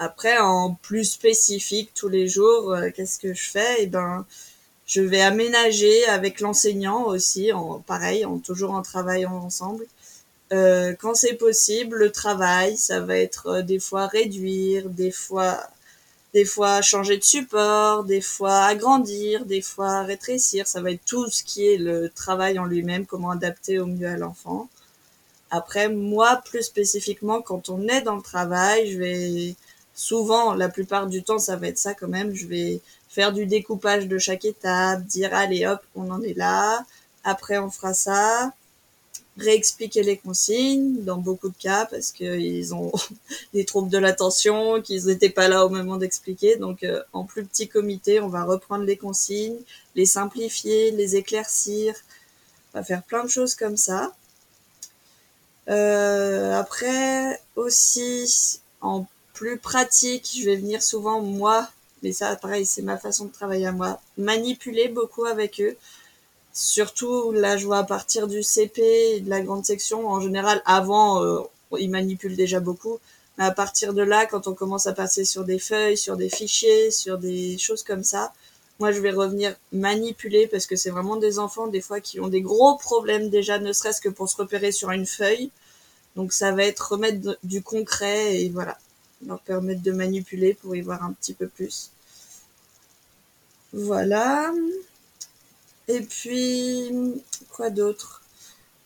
Après, 0.00 0.38
en 0.38 0.74
plus 0.74 1.04
spécifique, 1.04 1.92
tous 1.94 2.08
les 2.08 2.26
jours, 2.26 2.72
euh, 2.72 2.88
qu'est-ce 2.90 3.18
que 3.18 3.34
je 3.34 3.50
fais? 3.50 3.76
Eh 3.80 3.86
ben, 3.86 4.24
je 4.86 5.02
vais 5.02 5.20
aménager 5.20 6.06
avec 6.06 6.40
l'enseignant 6.40 7.04
aussi, 7.04 7.52
en 7.52 7.80
pareil, 7.80 8.24
en 8.24 8.38
toujours 8.38 8.72
en 8.72 8.82
travaillant 8.82 9.34
ensemble. 9.34 9.86
Euh, 10.52 10.94
quand 10.98 11.14
c'est 11.14 11.34
possible, 11.34 11.98
le 11.98 12.10
travail, 12.10 12.78
ça 12.78 13.00
va 13.00 13.18
être 13.18 13.46
euh, 13.48 13.62
des 13.62 13.78
fois 13.78 14.06
réduire, 14.06 14.88
des 14.88 15.10
fois, 15.10 15.60
des 16.34 16.46
fois 16.46 16.80
changer 16.82 17.18
de 17.18 17.24
support, 17.24 18.04
des 18.04 18.22
fois 18.22 18.64
agrandir, 18.64 19.44
des 19.44 19.60
fois 19.62 20.02
rétrécir. 20.02 20.66
Ça 20.66 20.80
va 20.80 20.92
être 20.92 21.04
tout 21.04 21.28
ce 21.30 21.44
qui 21.44 21.66
est 21.66 21.76
le 21.76 22.08
travail 22.08 22.58
en 22.58 22.64
lui-même, 22.64 23.04
comment 23.06 23.32
adapter 23.32 23.78
au 23.78 23.86
mieux 23.86 24.08
à 24.08 24.16
l'enfant. 24.16 24.70
Après, 25.50 25.88
moi, 25.90 26.40
plus 26.46 26.62
spécifiquement, 26.62 27.42
quand 27.42 27.68
on 27.68 27.86
est 27.88 28.02
dans 28.02 28.16
le 28.16 28.22
travail, 28.22 28.90
je 28.92 28.98
vais 28.98 29.56
souvent, 30.00 30.54
la 30.54 30.70
plupart 30.70 31.06
du 31.08 31.22
temps, 31.22 31.38
ça 31.38 31.56
va 31.56 31.68
être 31.68 31.78
ça 31.78 31.92
quand 31.92 32.08
même. 32.08 32.34
Je 32.34 32.46
vais 32.46 32.80
faire 33.10 33.32
du 33.32 33.44
découpage 33.44 34.08
de 34.08 34.16
chaque 34.18 34.46
étape, 34.46 35.04
dire 35.04 35.34
allez 35.34 35.66
hop, 35.66 35.80
on 35.94 36.10
en 36.10 36.22
est 36.22 36.32
là, 36.32 36.84
après 37.22 37.58
on 37.58 37.70
fera 37.70 37.92
ça, 37.92 38.52
réexpliquer 39.36 40.02
les 40.02 40.16
consignes 40.16 41.04
dans 41.04 41.18
beaucoup 41.18 41.50
de 41.50 41.56
cas 41.58 41.84
parce 41.84 42.12
qu'ils 42.12 42.74
ont 42.74 42.92
des 43.52 43.66
troubles 43.66 43.90
de 43.90 43.98
l'attention, 43.98 44.80
qu'ils 44.80 45.06
n'étaient 45.06 45.28
pas 45.28 45.48
là 45.48 45.66
au 45.66 45.68
moment 45.68 45.96
d'expliquer. 45.98 46.56
Donc 46.56 46.82
euh, 46.82 47.02
en 47.12 47.24
plus 47.24 47.44
petit 47.44 47.68
comité, 47.68 48.20
on 48.20 48.28
va 48.28 48.44
reprendre 48.44 48.84
les 48.84 48.96
consignes, 48.96 49.58
les 49.96 50.06
simplifier, 50.06 50.92
les 50.92 51.16
éclaircir, 51.16 51.94
on 52.72 52.78
va 52.78 52.84
faire 52.84 53.02
plein 53.02 53.24
de 53.24 53.28
choses 53.28 53.54
comme 53.54 53.76
ça. 53.76 54.14
Euh, 55.68 56.58
après 56.58 57.38
aussi 57.54 58.60
en 58.80 59.04
plus 59.40 59.56
pratique, 59.56 60.36
je 60.38 60.44
vais 60.44 60.56
venir 60.56 60.82
souvent 60.82 61.22
moi, 61.22 61.66
mais 62.02 62.12
ça 62.12 62.36
pareil 62.36 62.66
c'est 62.66 62.82
ma 62.82 62.98
façon 62.98 63.24
de 63.24 63.32
travailler 63.32 63.66
à 63.66 63.72
moi, 63.72 63.98
manipuler 64.18 64.88
beaucoup 64.88 65.24
avec 65.24 65.62
eux. 65.62 65.76
Surtout, 66.52 67.32
là, 67.32 67.56
je 67.56 67.64
vois 67.64 67.78
à 67.78 67.84
partir 67.84 68.28
du 68.28 68.42
CP 68.42 69.20
de 69.20 69.30
la 69.30 69.40
grande 69.40 69.64
section, 69.64 70.06
en 70.08 70.20
général, 70.20 70.60
avant, 70.66 71.24
euh, 71.24 71.40
ils 71.78 71.88
manipulent 71.88 72.36
déjà 72.36 72.60
beaucoup. 72.60 72.98
Mais 73.38 73.44
à 73.44 73.50
partir 73.50 73.94
de 73.94 74.02
là, 74.02 74.26
quand 74.26 74.46
on 74.46 74.52
commence 74.52 74.86
à 74.86 74.92
passer 74.92 75.24
sur 75.24 75.44
des 75.44 75.58
feuilles, 75.58 75.96
sur 75.96 76.18
des 76.18 76.28
fichiers, 76.28 76.90
sur 76.90 77.16
des 77.16 77.56
choses 77.56 77.82
comme 77.82 78.04
ça, 78.04 78.34
moi, 78.78 78.92
je 78.92 79.00
vais 79.00 79.10
revenir 79.10 79.56
manipuler 79.72 80.48
parce 80.48 80.66
que 80.66 80.76
c'est 80.76 80.90
vraiment 80.90 81.16
des 81.16 81.38
enfants, 81.38 81.66
des 81.66 81.80
fois, 81.80 82.00
qui 82.00 82.20
ont 82.20 82.28
des 82.28 82.42
gros 82.42 82.76
problèmes 82.76 83.30
déjà, 83.30 83.58
ne 83.58 83.72
serait-ce 83.72 84.02
que 84.02 84.10
pour 84.10 84.28
se 84.28 84.36
repérer 84.36 84.70
sur 84.70 84.90
une 84.90 85.06
feuille. 85.06 85.50
Donc, 86.14 86.34
ça 86.34 86.52
va 86.52 86.64
être 86.64 86.92
remettre 86.92 87.38
du 87.42 87.62
concret 87.62 88.38
et 88.38 88.50
voilà, 88.50 88.76
leur 89.26 89.40
permettre 89.40 89.82
de 89.82 89.92
manipuler 89.92 90.54
pour 90.54 90.74
y 90.76 90.80
voir 90.80 91.02
un 91.02 91.12
petit 91.12 91.34
peu 91.34 91.46
plus. 91.46 91.90
Voilà. 93.72 94.52
Et 95.88 96.00
puis, 96.00 96.90
quoi 97.50 97.70
d'autre? 97.70 98.22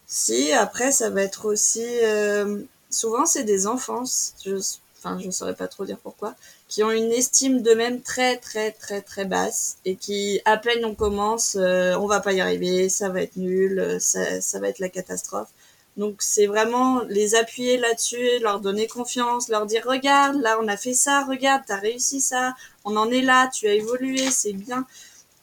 Si, 0.07 0.53
après, 0.53 0.93
ça 0.93 1.11
va 1.11 1.23
être 1.23 1.47
aussi... 1.47 1.85
Euh, 2.03 2.63
souvent, 2.91 3.27
c'est 3.27 3.45
des 3.45 3.67
enfants, 3.67 4.05
je, 4.45 4.57
enfin, 4.99 5.19
je 5.19 5.27
ne 5.27 5.33
saurais 5.33 5.55
pas 5.55 5.69
trop 5.69 5.85
dire 5.85 5.99
pourquoi, 5.99 6.35
qui 6.69 6.83
ont 6.83 6.91
une 6.91 7.11
estime 7.11 7.63
d'eux-mêmes 7.63 8.01
très, 8.01 8.37
très, 8.37 8.71
très, 8.71 9.03
très 9.03 9.25
basse 9.25 9.79
et 9.85 9.97
qui, 9.97 10.41
à 10.45 10.57
peine 10.57 10.85
on 10.85 10.95
commence, 10.95 11.57
euh, 11.57 11.95
on 11.97 12.07
va 12.07 12.21
pas 12.21 12.33
y 12.33 12.41
arriver, 12.41 12.89
ça 12.89 13.09
va 13.09 13.23
être 13.23 13.37
nul, 13.37 13.99
ça, 14.01 14.41
ça 14.41 14.61
va 14.61 14.69
être 14.69 14.79
la 14.79 14.89
catastrophe. 14.89 15.49
Donc 15.97 16.23
c'est 16.23 16.47
vraiment 16.47 17.03
les 17.05 17.37
appuyer 17.37 17.77
là-dessus, 17.77 18.41
leur 18.41 18.61
donner 18.61 18.89
confiance, 18.89 19.49
leur 19.49 19.67
dire 19.67 19.85
regarde, 19.87 20.41
là 20.41 20.59
on 20.61 20.67
a 20.67 20.77
fait 20.77 20.95
ça, 20.95 21.25
regarde, 21.25 21.63
t'as 21.67 21.79
réussi 21.79 22.21
ça, 22.21 22.55
on 22.85 22.97
en 22.97 23.11
est 23.11 23.23
là, 23.23 23.49
tu 23.49 23.69
as 23.69 23.75
évolué, 23.75 24.31
c'est 24.31 24.53
bien. 24.53 24.87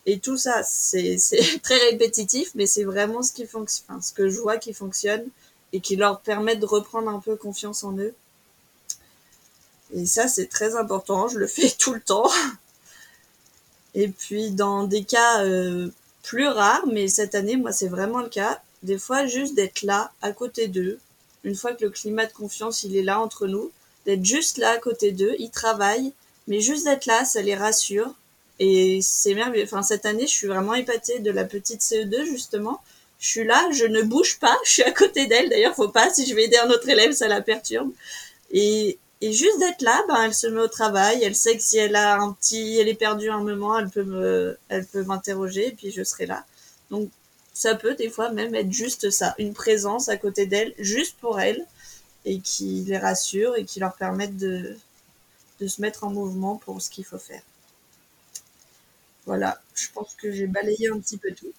Et 0.06 0.20
tout 0.20 0.38
ça, 0.38 0.64
c'est 0.64 1.18
très 1.64 1.78
répétitif, 1.90 2.52
mais 2.56 2.66
c'est 2.68 2.84
vraiment 2.84 3.22
ce 3.22 3.34
qui 3.34 3.46
fonctionne, 3.46 3.86
enfin, 3.90 4.02
ce 4.02 4.14
que 4.14 4.30
je 4.30 4.40
vois 4.40 4.58
qui 4.58 4.74
fonctionne 4.74 5.26
et 5.74 5.80
qui 5.80 5.96
leur 5.96 6.22
permet 6.22 6.56
de 6.56 6.66
reprendre 6.66 7.10
un 7.10 7.20
peu 7.20 7.36
confiance 7.36 7.84
en 7.84 7.98
eux. 7.98 8.14
Et 9.94 10.06
ça, 10.06 10.28
c'est 10.28 10.48
très 10.48 10.76
important. 10.76 11.28
Je 11.28 11.38
le 11.38 11.48
fais 11.48 11.70
tout 11.80 11.94
le 11.94 12.02
temps. 12.02 12.30
Et 13.94 14.08
puis, 14.08 14.52
dans 14.52 14.86
des 14.86 15.04
cas 15.04 15.44
euh, 15.44 15.90
plus 16.24 16.48
rares, 16.48 16.86
mais 16.88 17.08
cette 17.08 17.36
année, 17.36 17.58
moi, 17.58 17.72
c'est 17.72 17.88
vraiment 17.88 18.20
le 18.20 18.30
cas. 18.30 18.62
Des 18.84 18.98
fois, 18.98 19.26
juste 19.28 19.56
d'être 19.56 19.84
là, 19.84 20.12
à 20.22 20.32
côté 20.32 20.68
d'eux, 20.68 21.00
une 21.44 21.56
fois 21.56 21.74
que 21.74 21.86
le 21.86 21.92
climat 21.92 22.26
de 22.26 22.34
confiance, 22.34 22.84
il 22.84 22.96
est 22.96 23.04
là 23.04 23.20
entre 23.20 23.48
nous, 23.48 23.72
d'être 24.06 24.26
juste 24.26 24.58
là 24.58 24.72
à 24.72 24.78
côté 24.78 25.12
d'eux, 25.12 25.36
ils 25.40 25.52
travaillent, 25.52 26.14
mais 26.48 26.60
juste 26.60 26.86
d'être 26.86 27.06
là, 27.06 27.26
ça 27.26 27.42
les 27.42 27.56
rassure 27.56 28.14
et 28.60 29.00
c'est 29.02 29.34
merveilleux. 29.34 29.66
Enfin, 29.66 29.82
cette 29.82 30.06
année, 30.06 30.28
je 30.28 30.32
suis 30.32 30.48
vraiment 30.48 30.76
épatée 30.76 31.18
de 31.18 31.32
la 31.32 31.46
petite 31.46 31.82
CE2, 31.82 32.26
justement. 32.26 32.80
Je 33.20 33.28
suis 33.28 33.44
là, 33.44 33.68
je 33.72 33.86
ne 33.86 34.04
bouge 34.04 34.40
pas, 34.40 34.56
je 34.66 34.70
suis 34.72 34.84
à 34.84 34.92
côté 34.92 35.26
d'elle. 35.26 35.50
D'ailleurs, 35.50 35.76
faut 35.76 35.90
pas, 35.90 36.14
si 36.14 36.28
je 36.28 36.36
vais 36.36 36.44
aider 36.46 36.58
un 36.58 36.70
autre 36.70 36.88
élève, 36.88 37.12
ça 37.12 37.28
la 37.28 37.42
perturbe. 37.42 37.92
Et, 38.52 39.00
et 39.22 39.34
juste 39.34 39.58
d'être 39.60 39.82
là, 39.82 40.04
ben, 40.08 40.24
elle 40.26 40.36
se 40.36 40.46
met 40.46 40.62
au 40.62 40.68
travail. 40.68 41.24
Elle 41.24 41.36
sait 41.36 41.58
que 41.58 41.64
si 41.64 41.78
elle 41.78 41.96
a 41.96 42.22
un 42.22 42.34
petit, 42.34 42.78
elle 42.78 42.88
est 42.88 42.94
perdue 42.94 43.32
un 43.32 43.40
moment, 43.44 43.80
elle 43.80 43.90
peut 43.90 44.04
me, 44.04 44.58
elle 44.70 44.86
peut 44.86 45.04
m'interroger, 45.04 45.70
et 45.70 45.72
puis 45.72 45.92
je 45.92 46.04
serai 46.04 46.28
là. 46.28 46.46
Donc, 46.92 47.10
ça 47.54 47.76
peut 47.76 47.96
des 47.96 48.10
fois 48.10 48.32
même 48.32 48.56
être 48.56 48.72
juste 48.72 49.10
ça, 49.10 49.36
une 49.38 49.54
présence 49.54 50.10
à 50.10 50.18
côté 50.18 50.46
d'elle, 50.46 50.74
juste 50.80 51.18
pour 51.20 51.40
elle, 51.40 51.66
et 52.26 52.40
qui 52.40 52.84
les 52.88 52.98
rassure 52.98 53.56
et 53.56 53.66
qui 53.66 53.80
leur 53.80 53.96
permette 53.96 54.38
de, 54.38 54.78
de 55.60 55.68
se 55.68 55.82
mettre 55.82 56.04
en 56.04 56.10
mouvement 56.10 56.58
pour 56.58 56.82
ce 56.82 56.90
qu'il 56.90 57.06
faut 57.06 57.18
faire. 57.18 57.42
Voilà, 59.26 59.62
je 59.76 59.88
pense 59.94 60.16
que 60.16 60.32
j'ai 60.32 60.48
balayé 60.48 60.90
un 60.90 61.00
petit 61.00 61.18
peu 61.18 61.32
tout. 61.32 61.54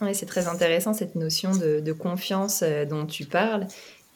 oui, 0.00 0.14
c'est 0.14 0.26
très 0.26 0.46
intéressant 0.46 0.94
cette 0.94 1.14
notion 1.14 1.52
de, 1.54 1.92
confiance 1.92 2.62
euh, 2.62 2.84
dont 2.84 3.06
tu 3.06 3.24
parles. 3.24 3.66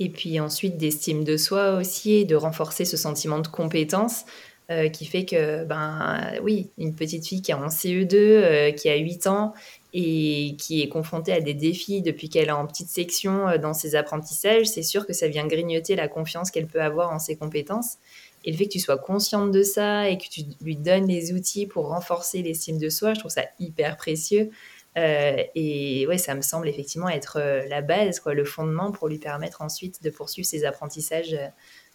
Et 0.00 0.08
puis 0.08 0.40
ensuite 0.40 0.76
d'estime 0.76 1.22
de 1.24 1.36
soi 1.36 1.74
aussi 1.76 2.14
et 2.14 2.24
de 2.24 2.34
renforcer 2.34 2.84
ce 2.84 2.96
sentiment 2.96 3.38
de 3.38 3.46
compétence 3.46 4.24
euh, 4.70 4.88
qui 4.88 5.04
fait 5.04 5.24
que, 5.24 5.64
ben 5.64 6.32
oui, 6.42 6.70
une 6.78 6.94
petite 6.94 7.26
fille 7.26 7.42
qui 7.42 7.52
est 7.52 7.54
en 7.54 7.68
CE2, 7.68 8.14
euh, 8.14 8.70
qui 8.72 8.88
a 8.88 8.96
8 8.96 9.26
ans 9.28 9.54
et 9.96 10.56
qui 10.58 10.82
est 10.82 10.88
confrontée 10.88 11.32
à 11.32 11.40
des 11.40 11.54
défis 11.54 12.02
depuis 12.02 12.28
qu'elle 12.28 12.48
est 12.48 12.52
en 12.52 12.66
petite 12.66 12.88
section 12.88 13.56
dans 13.58 13.72
ses 13.72 13.94
apprentissages, 13.94 14.66
c'est 14.66 14.82
sûr 14.82 15.06
que 15.06 15.12
ça 15.12 15.28
vient 15.28 15.46
grignoter 15.46 15.94
la 15.94 16.08
confiance 16.08 16.50
qu'elle 16.50 16.66
peut 16.66 16.82
avoir 16.82 17.12
en 17.12 17.20
ses 17.20 17.36
compétences. 17.36 17.98
Et 18.44 18.50
le 18.50 18.58
fait 18.58 18.66
que 18.66 18.72
tu 18.72 18.80
sois 18.80 18.98
consciente 18.98 19.50
de 19.52 19.62
ça 19.62 20.08
et 20.08 20.18
que 20.18 20.28
tu 20.28 20.42
lui 20.60 20.76
donnes 20.76 21.06
les 21.06 21.32
outils 21.32 21.66
pour 21.66 21.88
renforcer 21.88 22.42
l'estime 22.42 22.78
de 22.78 22.88
soi, 22.90 23.14
je 23.14 23.20
trouve 23.20 23.30
ça 23.30 23.44
hyper 23.58 23.96
précieux. 23.96 24.50
Euh, 24.96 25.42
et 25.54 26.06
ouais, 26.06 26.18
ça 26.18 26.34
me 26.34 26.42
semble 26.42 26.68
effectivement 26.68 27.08
être 27.08 27.38
euh, 27.40 27.66
la 27.68 27.82
base, 27.82 28.20
quoi, 28.20 28.34
le 28.34 28.44
fondement 28.44 28.92
pour 28.92 29.08
lui 29.08 29.18
permettre 29.18 29.62
ensuite 29.62 30.02
de 30.02 30.10
poursuivre 30.10 30.46
ses 30.46 30.64
apprentissages 30.64 31.34
euh, 31.34 31.48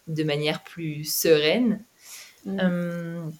de 0.06 0.22
manière 0.24 0.62
plus 0.64 1.04
sereine. 1.04 1.82
Mmh. 2.44 3.30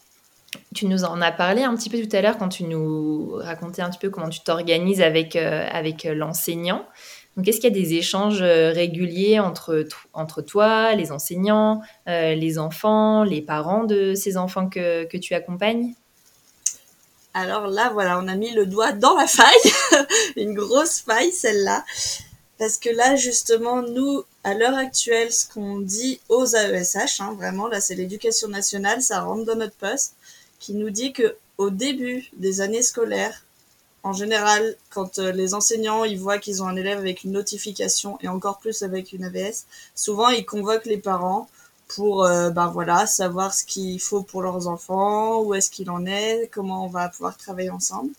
Tu 0.74 0.86
nous 0.86 1.04
en 1.04 1.20
as 1.20 1.32
parlé 1.32 1.62
un 1.62 1.74
petit 1.76 1.90
peu 1.90 2.00
tout 2.00 2.16
à 2.16 2.20
l'heure 2.20 2.38
quand 2.38 2.48
tu 2.48 2.64
nous 2.64 3.32
racontais 3.36 3.82
un 3.82 3.90
petit 3.90 3.98
peu 3.98 4.10
comment 4.10 4.28
tu 4.28 4.40
t'organises 4.40 5.00
avec, 5.00 5.36
avec 5.36 6.04
l'enseignant. 6.04 6.86
Donc, 7.36 7.46
est-ce 7.46 7.60
qu'il 7.60 7.74
y 7.74 7.78
a 7.78 7.82
des 7.82 7.94
échanges 7.94 8.42
euh, 8.42 8.72
réguliers 8.72 9.38
entre, 9.38 9.86
entre 10.12 10.42
toi, 10.42 10.94
les 10.94 11.12
enseignants, 11.12 11.80
euh, 12.08 12.34
les 12.34 12.58
enfants, 12.58 13.22
les 13.22 13.40
parents 13.40 13.84
de 13.84 14.14
ces 14.14 14.36
enfants 14.36 14.68
que, 14.68 15.04
que 15.04 15.16
tu 15.16 15.34
accompagnes? 15.34 15.94
Alors 17.32 17.68
là, 17.68 17.90
voilà, 17.94 18.18
on 18.18 18.26
a 18.26 18.34
mis 18.34 18.50
le 18.50 18.66
doigt 18.66 18.92
dans 18.92 19.14
la 19.14 19.28
faille, 19.28 19.46
une 20.36 20.54
grosse 20.54 21.00
faille 21.00 21.30
celle-là. 21.30 21.84
Parce 22.58 22.76
que 22.76 22.90
là, 22.90 23.14
justement, 23.14 23.80
nous, 23.80 24.24
à 24.42 24.54
l'heure 24.54 24.76
actuelle, 24.76 25.32
ce 25.32 25.48
qu'on 25.48 25.78
dit 25.78 26.20
aux 26.28 26.44
AESH, 26.44 27.20
hein, 27.20 27.34
vraiment, 27.38 27.68
là, 27.68 27.80
c'est 27.80 27.94
l'éducation 27.94 28.48
nationale, 28.48 29.00
ça 29.00 29.22
rentre 29.22 29.46
dans 29.46 29.56
notre 29.56 29.76
poste, 29.76 30.16
qui 30.60 30.74
nous 30.74 30.90
dit 30.90 31.12
que 31.12 31.36
au 31.58 31.70
début 31.70 32.30
des 32.36 32.60
années 32.60 32.82
scolaires, 32.82 33.44
en 34.02 34.12
général, 34.12 34.76
quand 34.88 35.18
euh, 35.18 35.32
les 35.32 35.52
enseignants 35.54 36.04
ils 36.04 36.18
voient 36.18 36.38
qu'ils 36.38 36.62
ont 36.62 36.68
un 36.68 36.76
élève 36.76 36.98
avec 36.98 37.24
une 37.24 37.32
notification 37.32 38.18
et 38.22 38.28
encore 38.28 38.58
plus 38.58 38.82
avec 38.82 39.12
une 39.12 39.24
AVS, 39.24 39.66
souvent 39.94 40.28
ils 40.28 40.46
convoquent 40.46 40.86
les 40.86 40.98
parents 40.98 41.48
pour 41.88 42.24
euh, 42.24 42.50
ben 42.50 42.68
voilà 42.68 43.06
savoir 43.06 43.52
ce 43.52 43.64
qu'il 43.64 44.00
faut 44.00 44.22
pour 44.22 44.42
leurs 44.42 44.68
enfants, 44.68 45.42
où 45.42 45.54
est-ce 45.54 45.70
qu'il 45.70 45.90
en 45.90 46.06
est, 46.06 46.48
comment 46.52 46.84
on 46.86 46.88
va 46.88 47.08
pouvoir 47.08 47.36
travailler 47.36 47.70
ensemble. 47.70 48.12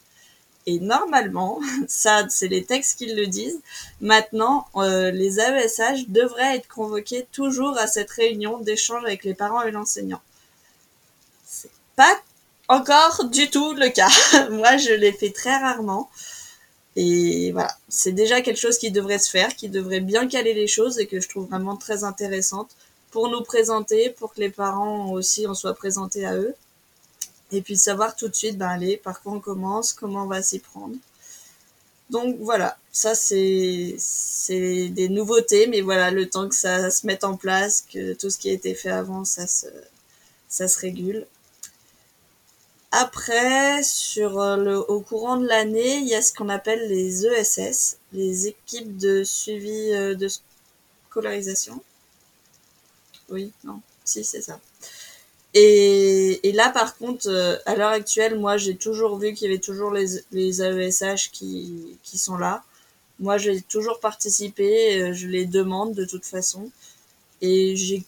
Et 0.67 0.79
normalement, 0.79 1.59
ça 1.87 2.27
c'est 2.29 2.47
les 2.47 2.63
textes 2.63 2.99
qui 2.99 3.07
le 3.07 3.25
disent. 3.27 3.59
Maintenant, 4.01 4.67
euh, 4.75 5.09
les 5.09 5.39
AESH 5.39 6.09
devraient 6.09 6.57
être 6.57 6.67
convoqués 6.67 7.27
toujours 7.31 7.77
à 7.79 7.87
cette 7.87 8.11
réunion 8.11 8.59
d'échange 8.59 9.03
avec 9.03 9.23
les 9.23 9.33
parents 9.33 9.63
et 9.63 9.71
l'enseignant. 9.71 10.21
C'est 11.45 11.71
pas 11.95 12.15
encore 12.67 13.25
du 13.25 13.49
tout 13.49 13.73
le 13.73 13.89
cas. 13.89 14.09
Moi, 14.51 14.77
je 14.77 14.93
l'ai 14.93 15.11
fait 15.11 15.31
très 15.31 15.57
rarement. 15.57 16.09
Et 16.95 17.51
voilà, 17.53 17.75
c'est 17.87 18.11
déjà 18.11 18.41
quelque 18.41 18.59
chose 18.59 18.77
qui 18.77 18.91
devrait 18.91 19.19
se 19.19 19.29
faire, 19.29 19.55
qui 19.55 19.69
devrait 19.69 20.01
bien 20.01 20.27
caler 20.27 20.53
les 20.53 20.67
choses 20.67 20.99
et 20.99 21.07
que 21.07 21.21
je 21.21 21.29
trouve 21.29 21.47
vraiment 21.47 21.77
très 21.77 22.03
intéressante 22.03 22.69
pour 23.11 23.29
nous 23.29 23.43
présenter, 23.43 24.09
pour 24.09 24.33
que 24.33 24.41
les 24.41 24.49
parents 24.49 25.11
aussi 25.11 25.47
en 25.47 25.53
soient 25.53 25.73
présentés 25.73 26.25
à 26.25 26.35
eux. 26.35 26.53
Et 27.53 27.61
puis 27.61 27.77
savoir 27.77 28.15
tout 28.15 28.27
de 28.27 28.35
suite, 28.35 28.57
ben 28.57 28.67
allez, 28.69 28.97
par 28.97 29.21
quoi 29.21 29.33
on 29.33 29.39
commence, 29.39 29.93
comment 29.93 30.23
on 30.23 30.27
va 30.27 30.41
s'y 30.41 30.59
prendre. 30.59 30.95
Donc 32.09 32.37
voilà, 32.41 32.77
ça 32.91 33.15
c'est 33.15 33.95
des 34.49 35.09
nouveautés, 35.09 35.67
mais 35.67 35.79
voilà, 35.81 36.11
le 36.11 36.29
temps 36.29 36.49
que 36.49 36.55
ça 36.55 36.91
se 36.91 37.07
mette 37.07 37.23
en 37.23 37.37
place, 37.37 37.85
que 37.93 38.13
tout 38.13 38.29
ce 38.29 38.37
qui 38.37 38.49
a 38.49 38.53
été 38.53 38.73
fait 38.75 38.89
avant, 38.89 39.23
ça 39.23 39.47
se 39.47 40.79
régule. 40.79 41.25
Après, 42.91 43.81
sur 43.83 44.39
euh, 44.41 44.57
le, 44.57 44.77
au 44.77 44.99
courant 44.99 45.37
de 45.37 45.47
l'année, 45.47 45.99
il 45.99 46.07
y 46.07 46.15
a 46.15 46.21
ce 46.21 46.33
qu'on 46.33 46.49
appelle 46.49 46.89
les 46.89 47.25
ESS, 47.25 47.97
les 48.11 48.47
équipes 48.47 48.97
de 48.97 49.23
suivi 49.23 49.93
euh, 49.93 50.13
de 50.13 50.27
scolarisation. 51.09 51.81
Oui, 53.29 53.53
non, 53.63 53.81
si, 54.03 54.25
c'est 54.25 54.41
ça. 54.41 54.59
Et, 55.53 56.47
et 56.47 56.51
là, 56.51 56.69
par 56.69 56.97
contre, 56.97 57.29
euh, 57.29 57.57
à 57.65 57.75
l'heure 57.75 57.91
actuelle, 57.91 58.37
moi, 58.37 58.57
j'ai 58.57 58.75
toujours 58.75 59.17
vu 59.17 59.33
qu'il 59.33 59.49
y 59.49 59.53
avait 59.53 59.61
toujours 59.61 59.91
les, 59.91 60.07
les 60.31 60.61
AESH 60.61 61.31
qui, 61.31 61.97
qui 62.03 62.17
sont 62.17 62.37
là. 62.37 62.63
Moi, 63.19 63.37
j'ai 63.37 63.61
toujours 63.61 63.99
participé, 64.01 65.13
je 65.13 65.27
les 65.27 65.45
demande 65.45 65.93
de 65.93 66.05
toute 66.05 66.25
façon. 66.25 66.71
Et 67.41 67.75
j'ai 67.75 68.03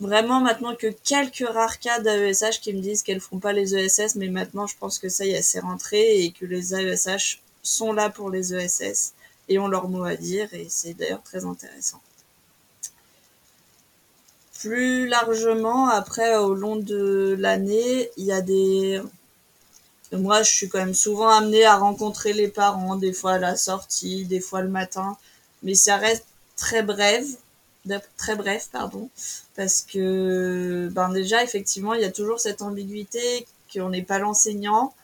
vraiment 0.00 0.40
maintenant 0.40 0.74
que 0.74 0.88
quelques 1.04 1.46
rares 1.46 1.78
cas 1.78 2.00
d'AESH 2.00 2.60
qui 2.60 2.72
me 2.72 2.80
disent 2.80 3.02
qu'elles 3.02 3.20
font 3.20 3.38
pas 3.38 3.52
les 3.52 3.74
ESS, 3.76 4.16
mais 4.16 4.28
maintenant, 4.28 4.66
je 4.66 4.76
pense 4.76 4.98
que 4.98 5.08
ça 5.08 5.24
y 5.24 5.30
est, 5.30 5.42
c'est 5.42 5.60
rentré 5.60 6.24
et 6.24 6.32
que 6.32 6.44
les 6.44 6.74
AESH 6.74 7.40
sont 7.62 7.92
là 7.92 8.10
pour 8.10 8.30
les 8.30 8.54
ESS 8.54 9.14
et 9.48 9.58
ont 9.58 9.68
leur 9.68 9.88
mot 9.88 10.04
à 10.04 10.16
dire 10.16 10.52
et 10.52 10.66
c'est 10.68 10.94
d'ailleurs 10.94 11.22
très 11.22 11.44
intéressant. 11.44 12.00
Plus 14.60 15.08
largement, 15.08 15.88
après, 15.88 16.36
au 16.36 16.54
long 16.54 16.76
de 16.76 17.36
l'année, 17.38 18.10
il 18.16 18.24
y 18.26 18.32
a 18.32 18.40
des... 18.40 19.00
Moi, 20.12 20.42
je 20.42 20.50
suis 20.50 20.68
quand 20.68 20.78
même 20.78 20.94
souvent 20.94 21.28
amenée 21.28 21.64
à 21.64 21.76
rencontrer 21.76 22.32
les 22.32 22.48
parents, 22.48 22.96
des 22.96 23.12
fois 23.12 23.32
à 23.32 23.38
la 23.38 23.56
sortie, 23.56 24.24
des 24.24 24.40
fois 24.40 24.60
le 24.60 24.68
matin, 24.68 25.16
mais 25.62 25.74
ça 25.74 25.96
reste 25.96 26.26
très 26.56 26.82
bref, 26.82 27.24
très 28.16 28.36
bref, 28.36 28.68
pardon, 28.72 29.10
parce 29.56 29.82
que, 29.82 30.88
ben 30.92 31.08
déjà, 31.10 31.42
effectivement, 31.42 31.94
il 31.94 32.02
y 32.02 32.04
a 32.04 32.12
toujours 32.12 32.40
cette 32.40 32.62
ambiguïté 32.62 33.46
qu'on 33.72 33.90
n'est 33.90 34.02
pas 34.02 34.18
l'enseignant, 34.18 34.94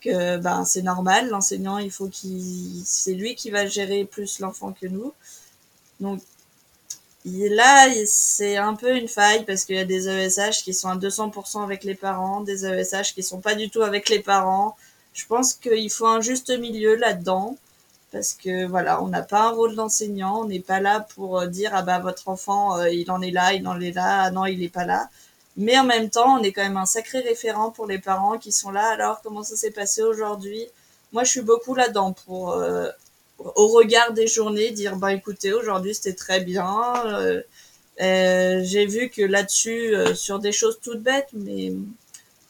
que 0.00 0.38
ben 0.38 0.64
c'est 0.64 0.82
normal, 0.82 1.28
l'enseignant, 1.28 1.78
il 1.78 1.90
faut 1.90 2.08
qu'il, 2.08 2.82
c'est 2.84 3.14
lui 3.14 3.34
qui 3.34 3.50
va 3.50 3.66
gérer 3.66 4.04
plus 4.04 4.38
l'enfant 4.40 4.72
que 4.72 4.86
nous. 4.86 5.12
Donc 6.00 6.20
là, 7.24 7.88
c'est 8.06 8.56
un 8.56 8.74
peu 8.74 8.96
une 8.96 9.08
faille 9.08 9.44
parce 9.44 9.64
qu'il 9.64 9.76
y 9.76 9.78
a 9.78 9.84
des 9.84 10.08
ESH 10.08 10.62
qui 10.62 10.74
sont 10.74 10.88
à 10.88 10.96
200% 10.96 11.62
avec 11.62 11.84
les 11.84 11.94
parents, 11.94 12.40
des 12.42 12.66
ESH 12.66 13.14
qui 13.14 13.22
sont 13.22 13.40
pas 13.40 13.54
du 13.54 13.70
tout 13.70 13.82
avec 13.82 14.08
les 14.08 14.20
parents. 14.20 14.76
Je 15.14 15.26
pense 15.26 15.54
qu'il 15.54 15.90
faut 15.90 16.06
un 16.06 16.20
juste 16.20 16.50
milieu 16.50 16.96
là-dedans 16.96 17.56
parce 18.14 18.34
que 18.34 18.64
voilà, 18.66 19.02
on 19.02 19.08
n'a 19.08 19.22
pas 19.22 19.48
un 19.48 19.50
rôle 19.50 19.74
d'enseignant, 19.74 20.42
on 20.42 20.44
n'est 20.44 20.60
pas 20.60 20.78
là 20.80 21.00
pour 21.00 21.40
euh, 21.40 21.46
dire 21.48 21.72
ah 21.74 21.82
bah 21.82 21.98
votre 21.98 22.28
enfant 22.28 22.78
euh, 22.78 22.88
il 22.88 23.10
en 23.10 23.20
est 23.20 23.32
là, 23.32 23.54
il 23.54 23.66
en 23.66 23.80
est 23.80 23.90
là, 23.90 24.22
ah 24.22 24.30
non 24.30 24.46
il 24.46 24.62
est 24.62 24.68
pas 24.68 24.86
là. 24.86 25.08
Mais 25.56 25.76
en 25.78 25.84
même 25.84 26.10
temps, 26.10 26.38
on 26.38 26.42
est 26.42 26.52
quand 26.52 26.62
même 26.62 26.76
un 26.76 26.86
sacré 26.86 27.20
référent 27.20 27.70
pour 27.72 27.86
les 27.86 27.98
parents 27.98 28.38
qui 28.38 28.52
sont 28.52 28.70
là. 28.70 28.86
Alors 28.90 29.20
comment 29.22 29.42
ça 29.42 29.56
s'est 29.56 29.72
passé 29.72 30.02
aujourd'hui? 30.02 30.64
Moi, 31.12 31.24
je 31.24 31.30
suis 31.30 31.40
beaucoup 31.42 31.74
là-dedans 31.74 32.12
pour 32.24 32.52
euh, 32.52 32.88
au 33.38 33.68
regard 33.68 34.12
des 34.12 34.28
journées, 34.28 34.70
dire 34.70 34.96
bah 34.96 35.12
écoutez, 35.12 35.52
aujourd'hui 35.52 35.94
c'était 35.94 36.14
très 36.14 36.40
bien. 36.40 36.72
J'ai 37.98 38.86
vu 38.86 39.10
que 39.10 39.22
là-dessus, 39.22 39.94
sur 40.14 40.38
des 40.38 40.52
choses 40.52 40.78
toutes 40.82 41.02
bêtes, 41.02 41.30
mais 41.32 41.72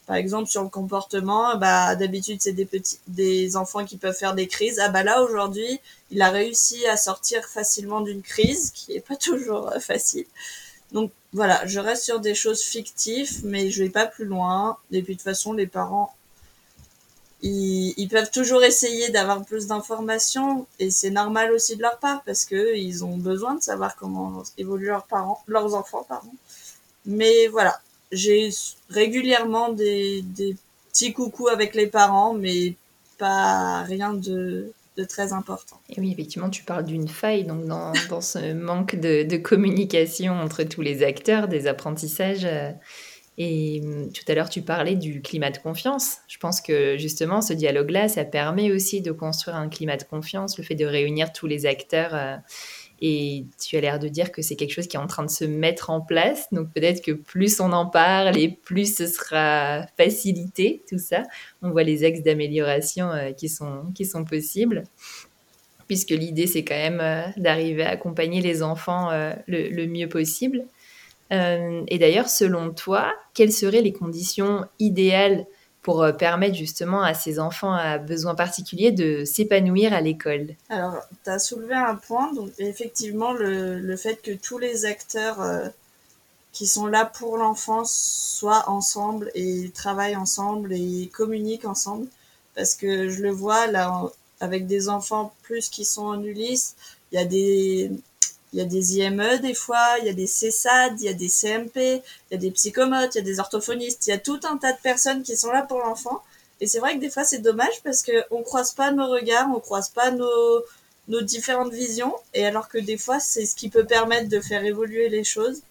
par 0.06 0.16
exemple 0.16 0.48
sur 0.48 0.62
le 0.62 0.68
comportement, 0.68 1.56
bah 1.56 1.94
d'habitude 1.96 2.40
c'est 2.40 2.52
des 2.52 2.66
petits, 2.66 2.98
des 3.08 3.56
enfants 3.56 3.84
qui 3.84 3.96
peuvent 3.96 4.16
faire 4.16 4.34
des 4.34 4.46
crises. 4.46 4.78
Ah 4.80 4.88
bah 4.88 5.02
là 5.02 5.22
aujourd'hui, 5.22 5.80
il 6.10 6.22
a 6.22 6.30
réussi 6.30 6.86
à 6.86 6.96
sortir 6.96 7.44
facilement 7.46 8.00
d'une 8.00 8.22
crise, 8.22 8.70
qui 8.72 8.92
est 8.92 9.06
pas 9.06 9.16
toujours 9.30 9.72
facile. 9.80 10.26
Donc 10.92 11.10
voilà, 11.32 11.66
je 11.66 11.80
reste 11.80 12.04
sur 12.04 12.20
des 12.20 12.34
choses 12.34 12.62
fictives, 12.62 13.44
mais 13.44 13.70
je 13.70 13.82
vais 13.82 13.90
pas 13.90 14.06
plus 14.06 14.24
loin. 14.24 14.78
Et 14.92 15.02
puis 15.02 15.14
de 15.14 15.18
toute 15.18 15.24
façon, 15.24 15.52
les 15.52 15.66
parents 15.66 16.14
ils, 17.44 18.08
peuvent 18.08 18.30
toujours 18.30 18.64
essayer 18.64 19.10
d'avoir 19.10 19.44
plus 19.44 19.66
d'informations 19.66 20.66
et 20.78 20.90
c'est 20.90 21.10
normal 21.10 21.52
aussi 21.52 21.76
de 21.76 21.82
leur 21.82 21.98
part 21.98 22.22
parce 22.24 22.46
que 22.46 22.74
ils 22.74 23.04
ont 23.04 23.18
besoin 23.18 23.54
de 23.54 23.62
savoir 23.62 23.96
comment 23.96 24.42
évoluent 24.56 24.86
leurs 24.86 25.04
parents, 25.04 25.42
leurs 25.46 25.74
enfants, 25.74 26.06
pardon. 26.08 26.32
Mais 27.04 27.48
voilà, 27.48 27.78
j'ai 28.14 28.50
régulièrement 28.88 29.72
des, 29.72 30.22
des 30.22 30.56
petits 30.90 31.12
coucous 31.12 31.48
avec 31.48 31.74
les 31.74 31.86
parents, 31.86 32.34
mais 32.34 32.74
pas 33.18 33.82
rien 33.82 34.14
de, 34.14 34.72
de 34.96 35.04
très 35.04 35.32
important. 35.32 35.80
Oui, 35.98 36.12
effectivement, 36.12 36.50
tu 36.50 36.62
parles 36.62 36.84
d'une 36.84 37.08
faille 37.08 37.44
donc 37.44 37.66
dans, 37.66 37.92
dans 38.08 38.20
ce 38.20 38.52
manque 38.52 38.96
de, 38.96 39.24
de, 39.24 39.36
communication 39.36 40.34
entre 40.34 40.62
tous 40.62 40.82
les 40.82 41.02
acteurs 41.02 41.48
des 41.48 41.66
apprentissages. 41.66 42.44
Euh, 42.44 42.70
et 43.36 43.80
hum, 43.82 44.12
tout 44.12 44.22
à 44.28 44.34
l'heure, 44.34 44.48
tu 44.48 44.62
parlais 44.62 44.94
du 44.94 45.20
climat 45.20 45.50
de 45.50 45.58
confiance. 45.58 46.18
Je 46.28 46.38
pense 46.38 46.60
que 46.60 46.96
justement, 46.96 47.42
ce 47.42 47.52
dialogue-là, 47.52 48.08
ça 48.08 48.24
permet 48.24 48.70
aussi 48.70 49.00
de 49.00 49.10
construire 49.10 49.56
un 49.56 49.68
climat 49.68 49.96
de 49.96 50.04
confiance, 50.04 50.56
le 50.58 50.64
fait 50.64 50.76
de 50.76 50.86
réunir 50.86 51.32
tous 51.32 51.46
les 51.46 51.66
acteurs. 51.66 52.14
Euh, 52.14 52.36
et 53.06 53.44
tu 53.62 53.76
as 53.76 53.82
l'air 53.82 53.98
de 53.98 54.08
dire 54.08 54.32
que 54.32 54.40
c'est 54.40 54.56
quelque 54.56 54.72
chose 54.72 54.86
qui 54.86 54.96
est 54.96 55.00
en 55.00 55.06
train 55.06 55.24
de 55.24 55.30
se 55.30 55.44
mettre 55.44 55.90
en 55.90 56.00
place. 56.00 56.46
Donc 56.52 56.72
peut-être 56.72 57.04
que 57.04 57.12
plus 57.12 57.60
on 57.60 57.70
en 57.72 57.84
parle 57.84 58.38
et 58.38 58.48
plus 58.48 58.96
ce 58.96 59.06
sera 59.06 59.86
facilité, 59.98 60.82
tout 60.88 60.96
ça. 60.96 61.22
On 61.60 61.70
voit 61.70 61.82
les 61.82 62.02
axes 62.02 62.22
d'amélioration 62.22 63.10
euh, 63.10 63.32
qui, 63.32 63.50
sont, 63.50 63.92
qui 63.94 64.06
sont 64.06 64.24
possibles. 64.24 64.84
Puisque 65.86 66.10
l'idée, 66.12 66.46
c'est 66.46 66.64
quand 66.64 66.74
même 66.74 67.00
euh, 67.02 67.26
d'arriver 67.36 67.82
à 67.82 67.90
accompagner 67.90 68.40
les 68.40 68.62
enfants 68.62 69.10
le, 69.46 69.68
le 69.68 69.86
mieux 69.86 70.08
possible. 70.08 70.64
Euh, 71.32 71.82
et 71.88 71.98
d'ailleurs, 71.98 72.28
selon 72.28 72.70
toi, 72.70 73.12
quelles 73.34 73.52
seraient 73.52 73.82
les 73.82 73.92
conditions 73.92 74.64
idéales 74.78 75.46
pour 75.84 76.02
euh, 76.02 76.12
permettre 76.12 76.56
justement 76.56 77.02
à 77.02 77.14
ces 77.14 77.38
enfants 77.38 77.74
à 77.74 77.98
besoins 77.98 78.34
particuliers 78.34 78.90
de 78.90 79.24
s'épanouir 79.24 79.92
à 79.92 80.00
l'école. 80.00 80.54
Alors, 80.70 80.96
tu 81.22 81.30
as 81.30 81.38
soulevé 81.38 81.74
un 81.74 81.94
point, 81.94 82.32
donc 82.32 82.50
effectivement, 82.58 83.32
le, 83.32 83.78
le 83.78 83.96
fait 83.96 84.16
que 84.16 84.32
tous 84.32 84.58
les 84.58 84.86
acteurs 84.86 85.42
euh, 85.42 85.68
qui 86.52 86.66
sont 86.66 86.86
là 86.86 87.04
pour 87.04 87.36
l'enfance 87.36 87.92
soient 87.92 88.64
ensemble 88.68 89.30
et 89.34 89.70
travaillent 89.74 90.16
ensemble 90.16 90.72
et 90.72 91.10
communiquent 91.12 91.66
ensemble, 91.66 92.06
parce 92.56 92.74
que 92.74 93.10
je 93.10 93.22
le 93.22 93.30
vois 93.30 93.66
là, 93.66 94.10
avec 94.40 94.66
des 94.66 94.88
enfants 94.88 95.34
plus 95.42 95.68
qui 95.68 95.84
sont 95.84 96.06
en 96.06 96.22
Ulysse, 96.22 96.76
il 97.12 97.16
y 97.16 97.22
a 97.22 97.26
des, 97.26 97.90
il 98.54 98.58
y 98.58 98.60
a 98.60 98.66
des 98.66 98.98
IME 98.98 99.38
des 99.40 99.52
fois, 99.52 99.96
il 100.00 100.06
y 100.06 100.08
a 100.08 100.12
des 100.12 100.28
CESAD, 100.28 101.00
il 101.00 101.06
y 101.06 101.08
a 101.08 101.12
des 101.12 101.28
CMP, 101.28 101.76
il 101.76 102.02
y 102.30 102.34
a 102.34 102.36
des 102.36 102.52
psychomotes, 102.52 103.16
il 103.16 103.18
y 103.18 103.20
a 103.20 103.24
des 103.24 103.40
orthophonistes, 103.40 104.06
il 104.06 104.10
y 104.10 104.12
a 104.12 104.18
tout 104.18 104.38
un 104.44 104.56
tas 104.58 104.72
de 104.72 104.78
personnes 104.78 105.24
qui 105.24 105.36
sont 105.36 105.50
là 105.50 105.62
pour 105.62 105.80
l'enfant. 105.80 106.22
Et 106.60 106.68
c'est 106.68 106.78
vrai 106.78 106.94
que 106.94 107.00
des 107.00 107.10
fois 107.10 107.24
c'est 107.24 107.40
dommage 107.40 107.82
parce 107.82 108.02
que 108.02 108.12
on 108.30 108.44
croise 108.44 108.70
pas 108.72 108.92
nos 108.92 109.08
regards, 109.08 109.48
on 109.52 109.58
croise 109.58 109.88
pas 109.88 110.12
nos, 110.12 110.62
nos 111.08 111.20
différentes 111.20 111.72
visions, 111.72 112.14
et 112.32 112.46
alors 112.46 112.68
que 112.68 112.78
des 112.78 112.96
fois 112.96 113.18
c'est 113.18 113.44
ce 113.44 113.56
qui 113.56 113.70
peut 113.70 113.86
permettre 113.86 114.28
de 114.28 114.40
faire 114.40 114.64
évoluer 114.64 115.08
les 115.08 115.24
choses. 115.24 115.62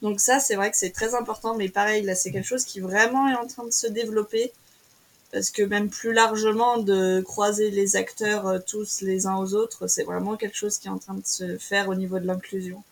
Donc 0.00 0.20
ça 0.20 0.40
c'est 0.40 0.56
vrai 0.56 0.70
que 0.70 0.76
c'est 0.78 0.90
très 0.90 1.14
important, 1.14 1.54
mais 1.54 1.68
pareil 1.68 2.02
là 2.02 2.14
c'est 2.14 2.32
quelque 2.32 2.48
chose 2.48 2.64
qui 2.64 2.80
vraiment 2.80 3.28
est 3.28 3.36
en 3.36 3.46
train 3.46 3.64
de 3.64 3.72
se 3.72 3.88
développer 3.88 4.52
parce 5.32 5.50
que 5.50 5.62
même 5.62 5.90
plus 5.90 6.12
largement 6.12 6.78
de 6.78 7.20
croiser 7.20 7.70
les 7.70 7.96
acteurs 7.96 8.46
euh, 8.46 8.58
tous 8.64 9.02
les 9.02 9.26
uns 9.26 9.36
aux 9.36 9.54
autres, 9.54 9.86
c'est 9.86 10.04
vraiment 10.04 10.36
quelque 10.36 10.56
chose 10.56 10.78
qui 10.78 10.88
est 10.88 10.90
en 10.90 10.98
train 10.98 11.14
de 11.14 11.26
se 11.26 11.58
faire 11.58 11.88
au 11.88 11.94
niveau 11.94 12.18
de 12.18 12.26
l'inclusion. 12.26 12.82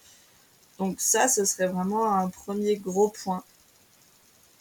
Donc 0.79 0.96
ça, 1.01 1.29
ce 1.29 1.44
serait 1.44 1.68
vraiment 1.68 2.12
un 2.12 2.29
premier 2.29 2.77
gros 2.77 3.09
point. 3.09 3.42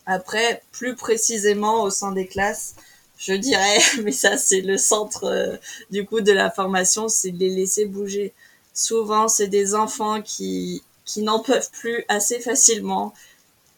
Après, 0.05 0.61
plus 0.71 0.95
précisément 0.95 1.83
au 1.83 1.89
sein 1.89 2.11
des 2.11 2.27
classes, 2.27 2.75
je 3.17 3.33
dirais, 3.33 3.79
mais 4.03 4.11
ça 4.11 4.37
c'est 4.37 4.61
le 4.61 4.77
centre 4.77 5.25
euh, 5.25 5.57
du 5.91 6.05
coup 6.05 6.21
de 6.21 6.31
la 6.31 6.51
formation, 6.51 7.09
c'est 7.09 7.31
de 7.31 7.39
les 7.39 7.49
laisser 7.49 7.85
bouger. 7.85 8.33
Souvent, 8.73 9.27
c'est 9.27 9.47
des 9.47 9.75
enfants 9.75 10.21
qui 10.21 10.83
qui 11.05 11.21
n'en 11.21 11.39
peuvent 11.39 11.69
plus 11.71 12.03
assez 12.07 12.39
facilement, 12.39 13.13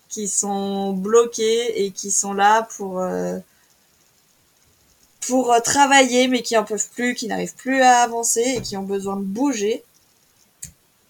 qui 0.09 0.27
sont 0.29 0.93
bloqués 0.93 1.83
et 1.83 1.91
qui 1.91 2.09
sont 2.11 2.33
là 2.33 2.67
pour 2.77 2.99
euh, 2.99 3.37
pour 5.27 5.51
euh, 5.51 5.59
travailler 5.59 6.27
mais 6.27 6.41
qui 6.41 6.57
en 6.57 6.63
peuvent 6.63 6.89
plus, 6.89 7.13
qui 7.13 7.27
n'arrivent 7.27 7.55
plus 7.55 7.81
à 7.81 7.99
avancer 7.99 8.55
et 8.57 8.61
qui 8.61 8.77
ont 8.77 8.83
besoin 8.83 9.17
de 9.17 9.23
bouger. 9.23 9.83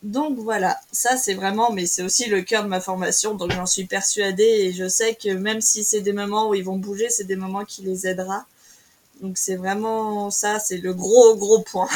Donc 0.03 0.38
voilà, 0.38 0.80
ça 0.91 1.17
c'est 1.17 1.34
vraiment, 1.34 1.71
mais 1.71 1.86
c'est 1.86 2.03
aussi 2.03 2.27
le 2.27 2.41
cœur 2.41 2.63
de 2.63 2.69
ma 2.69 2.82
formation, 2.82 3.34
donc 3.36 3.51
j'en 3.51 3.65
suis 3.65 3.86
persuadée 3.86 4.43
et 4.43 4.73
je 4.73 4.88
sais 4.88 5.15
que 5.15 5.30
même 5.30 5.62
si 5.62 5.84
c'est 5.84 6.01
des 6.01 6.13
moments 6.13 6.49
où 6.49 6.56
ils 6.56 6.63
vont 6.63 6.77
bouger, 6.77 7.10
c'est 7.10 7.23
des 7.25 7.36
moments 7.36 7.65
qui 7.65 7.82
les 7.82 8.08
aidera. 8.08 8.45
Donc 9.21 9.38
c'est 9.38 9.56
vraiment 9.56 10.30
ça, 10.30 10.60
c'est 10.60 10.77
le 10.77 10.93
gros 10.93 11.36
gros 11.36 11.62
point. 11.62 11.89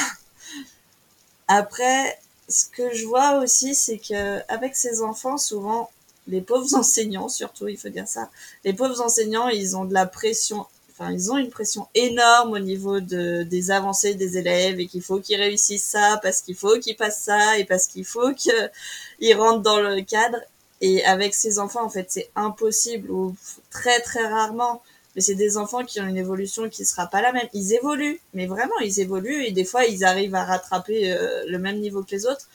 Après, 1.48 2.20
ce 2.50 2.66
que 2.66 2.94
je 2.94 3.06
vois 3.06 3.38
aussi, 3.40 3.76
c'est 3.76 3.98
que 3.98 4.42
avec 4.52 4.76
ces 4.76 5.02
enfants, 5.02 5.38
souvent 5.38 5.90
les 6.28 6.42
pauvres 6.42 6.74
enseignants, 6.76 7.30
surtout, 7.30 7.68
il 7.68 7.78
faut 7.78 7.90
dire 7.90 8.08
ça, 8.08 8.30
les 8.64 8.74
pauvres 8.74 9.02
enseignants, 9.02 9.50
ils 9.50 9.78
ont 9.78 9.86
de 9.86 9.94
la 9.94 10.06
pression 10.06 10.66
ils 11.10 11.32
ont 11.32 11.38
une 11.38 11.50
pression 11.50 11.88
énorme 11.96 12.54
au 12.54 12.60
niveau 12.60 13.00
de, 13.00 13.44
des 13.44 13.72
avancées 13.72 14.14
des 14.14 14.38
élèves 14.38 14.80
et 14.80 14.88
qu'il 14.88 15.02
faut 15.02 15.20
qu'ils 15.20 15.40
réussissent 15.40 15.86
ça 15.86 16.20
parce 16.22 16.42
qu'il 16.42 16.56
faut 16.56 16.78
qu'ils 16.80 16.96
passent 16.96 17.22
ça 17.22 17.58
et 17.58 17.66
parce 17.66 17.88
qu'il 17.88 18.06
faut 18.06 18.34
qu'ils 18.34 19.36
rentrent 19.36 19.62
dans 19.62 19.80
le 19.80 20.02
cadre. 20.02 20.38
Et 20.82 21.04
avec 21.06 21.34
ces 21.36 21.60
enfants, 21.60 21.84
en 21.84 21.90
fait, 21.90 22.08
c'est 22.10 22.30
impossible 22.36 23.10
ou 23.12 23.36
très 23.70 24.00
très 24.02 24.28
rarement. 24.28 24.82
Mais 25.16 25.22
c'est 25.22 25.36
des 25.36 25.58
enfants 25.58 25.84
qui 25.84 26.00
ont 26.00 26.08
une 26.08 26.18
évolution 26.18 26.70
qui 26.70 26.86
sera 26.86 27.08
pas 27.08 27.22
la 27.22 27.34
même. 27.34 27.48
Ils 27.54 27.74
évoluent, 27.74 28.20
mais 28.34 28.48
vraiment, 28.48 28.78
ils 28.82 29.00
évoluent 29.00 29.44
et 29.46 29.52
des 29.52 29.66
fois, 29.66 29.86
ils 29.86 30.04
arrivent 30.06 30.36
à 30.36 30.46
rattraper 30.46 31.12
euh, 31.12 31.44
le 31.48 31.60
même 31.60 31.80
niveau 31.80 32.04
que 32.04 32.12
les 32.12 32.26
autres. 32.26 32.48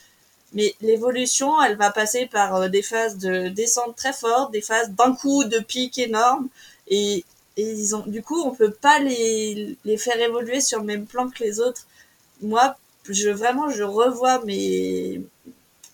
Mais 0.53 0.75
l'évolution, 0.81 1.63
elle 1.63 1.77
va 1.77 1.91
passer 1.91 2.27
par 2.27 2.55
euh, 2.57 2.69
des 2.69 2.83
phases 2.83 3.19
de 3.19 3.49
descente 3.49 3.97
très 3.97 4.13
fortes, 4.13 4.53
des 4.53 4.63
phases 4.63 4.91
d'un 4.91 5.15
coup 5.15 5.45
de 5.45 5.59
pic 5.59 5.99
énorme. 5.99 6.49
Et, 6.89 7.25
et 7.57 7.71
ils 7.71 7.97
ont, 7.97 8.05
du 8.07 8.23
coup, 8.23 8.40
on 8.42 8.55
peut 8.55 8.71
pas 8.71 8.99
les, 8.99 9.77
les 9.85 9.97
faire 9.97 10.21
évoluer 10.21 10.61
sur 10.61 10.81
le 10.81 10.85
même 10.85 11.07
plan 11.07 11.29
que 11.29 11.42
les 11.42 11.61
autres. 11.61 11.87
Moi, 12.42 12.77
je 13.09 13.31
vraiment, 13.31 13.71
je 13.71 13.83
revois 13.83 14.45
mes, 14.45 15.23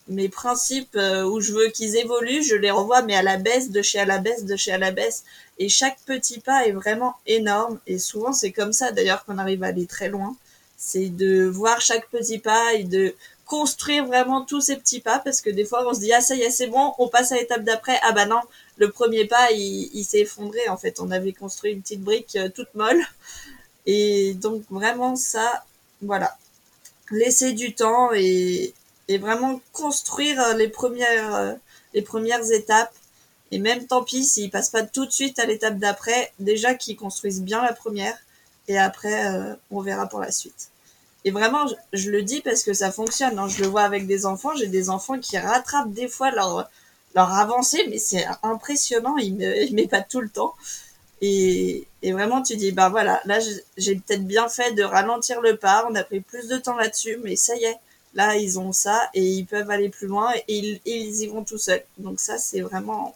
mes 0.09 0.29
principes 0.29 0.97
euh, 0.97 1.25
où 1.25 1.41
je 1.41 1.53
veux 1.53 1.69
qu'ils 1.69 1.97
évoluent, 1.97 2.43
je 2.43 2.57
les 2.57 2.71
revois, 2.71 3.03
mais 3.03 3.15
à 3.15 3.23
la 3.23 3.37
baisse, 3.37 3.71
de 3.71 3.81
chez 3.81 4.01
à 4.01 4.05
la 4.05 4.19
baisse, 4.19 4.45
de 4.45 4.57
chez 4.57 4.73
à 4.73 4.79
la 4.79 4.91
baisse. 4.91 5.25
Et 5.59 5.69
chaque 5.69 5.99
petit 6.05 6.41
pas 6.41 6.67
est 6.67 6.73
vraiment 6.73 7.15
énorme. 7.27 7.79
Et 7.87 7.99
souvent, 7.99 8.33
c'est 8.33 8.53
comme 8.53 8.73
ça, 8.73 8.91
d'ailleurs, 8.91 9.25
qu'on 9.25 9.39
arrive 9.39 9.63
à 9.63 9.69
aller 9.69 9.87
très 9.87 10.09
loin. 10.09 10.37
C'est 10.77 11.11
de 11.11 11.45
voir 11.45 11.81
chaque 11.81 12.09
petit 12.09 12.39
pas 12.39 12.75
et 12.75 12.83
de 12.83 13.15
construire 13.47 14.07
vraiment 14.07 14.45
tous 14.45 14.63
ces 14.63 14.77
petits 14.77 15.01
pas 15.01 15.19
parce 15.19 15.43
que 15.43 15.51
des 15.51 15.67
fois 15.67 15.87
on 15.87 15.93
se 15.93 16.01
dit 16.01 16.13
ah 16.13 16.23
ça 16.23 16.35
y 16.35 16.41
est 16.41 16.51
c'est 16.51 16.69
bon 16.69 16.95
on 16.99 17.09
passe 17.09 17.33
à 17.33 17.37
l'étape 17.37 17.65
d'après 17.65 17.99
ah 18.03 18.13
bah 18.13 18.25
non 18.25 18.41
le 18.83 18.91
premier 18.91 19.27
pas 19.27 19.53
il, 19.53 20.05
s'est 20.05 20.21
effondré 20.21 20.69
en 20.69 20.77
fait 20.77 20.99
on 20.99 21.13
avait 21.13 21.33
construit 21.33 21.73
une 21.73 21.83
petite 21.83 22.03
brique 22.03 22.35
euh, 22.35 22.49
toute 22.49 22.75
molle 22.75 23.01
et 23.87 24.35
donc 24.35 24.65
vraiment 24.71 25.15
ça 25.15 25.65
voilà 26.03 26.37
laisser 27.11 27.53
du 27.53 27.75
temps 27.75 28.11
et, 28.13 28.75
et 29.07 29.19
vraiment 29.19 29.61
construire 29.73 30.41
euh, 30.41 30.55
les 30.55 30.69
premières 30.69 31.35
euh, 31.37 31.55
les 31.95 32.03
premières 32.03 32.51
étapes 32.51 32.93
et 33.53 33.61
même 33.61 33.87
tant 33.87 34.03
pis 34.03 34.25
s'ils 34.25 34.51
passent 34.51 34.71
pas 34.71 34.83
tout 34.83 35.07
de 35.07 35.13
suite 35.13 35.39
à 35.39 35.47
l'étape 35.47 35.79
d'après 35.79 36.33
déjà 36.41 36.75
qu'ils 36.75 36.97
construisent 36.97 37.43
bien 37.43 37.63
la 37.63 37.73
première 37.73 38.19
et 38.67 38.79
après 38.79 39.17
on 39.71 39.81
verra 39.81 40.07
pour 40.09 40.21
la 40.21 40.33
suite 40.33 40.71
et 41.25 41.31
vraiment, 41.31 41.67
je, 41.93 42.11
le 42.11 42.23
dis 42.23 42.41
parce 42.41 42.65
que 42.65 42.73
ça 42.73 42.91
fonctionne. 42.91 43.39
Hein. 43.39 43.47
Je 43.47 43.63
le 43.63 43.69
vois 43.69 43.83
avec 43.83 44.09
des 44.09 44.27
enfants. 44.27 44.57
J'ai 44.57 44.67
des 44.67 44.91
enfants 44.91 45.21
qui 45.21 45.39
rattrapent 45.39 45.93
des 45.93 46.09
fois 46.09 46.33
leur, 46.33 46.69
leur 47.15 47.33
avancée, 47.33 47.87
mais 47.89 47.99
c'est 47.99 48.27
impressionnant. 48.43 49.17
Ils 49.19 49.89
pas 49.89 50.03
tout 50.03 50.21
le 50.21 50.29
temps. 50.29 50.55
Et, 51.21 51.87
et 52.03 52.13
vraiment, 52.13 52.43
tu 52.43 52.57
dis, 52.57 52.73
bah 52.73 52.89
voilà, 52.89 53.21
là, 53.25 53.39
j'ai 53.77 53.95
peut-être 53.97 54.27
bien 54.27 54.49
fait 54.49 54.73
de 54.73 54.83
ralentir 54.83 55.41
le 55.41 55.57
pas. 55.57 55.87
On 55.91 55.95
a 55.95 56.05
pris 56.05 56.21
plus 56.21 56.49
de 56.49 56.57
temps 56.57 56.77
là-dessus, 56.77 57.19
mais 57.23 57.37
ça 57.37 57.55
y 57.57 57.65
est. 57.65 57.77
Là, 58.15 58.37
ils 58.37 58.59
ont 58.59 58.73
ça 58.73 59.09
et 59.15 59.23
ils 59.23 59.47
peuvent 59.47 59.71
aller 59.71 59.89
plus 59.89 60.07
loin 60.07 60.33
et 60.35 60.45
ils, 60.49 60.81
ils 60.85 61.23
y 61.23 61.27
vont 61.29 61.45
tout 61.45 61.59
seuls. 61.59 61.85
Donc 61.99 62.21
ça, 62.21 62.39
c'est 62.39 62.61
vraiment 62.61 63.15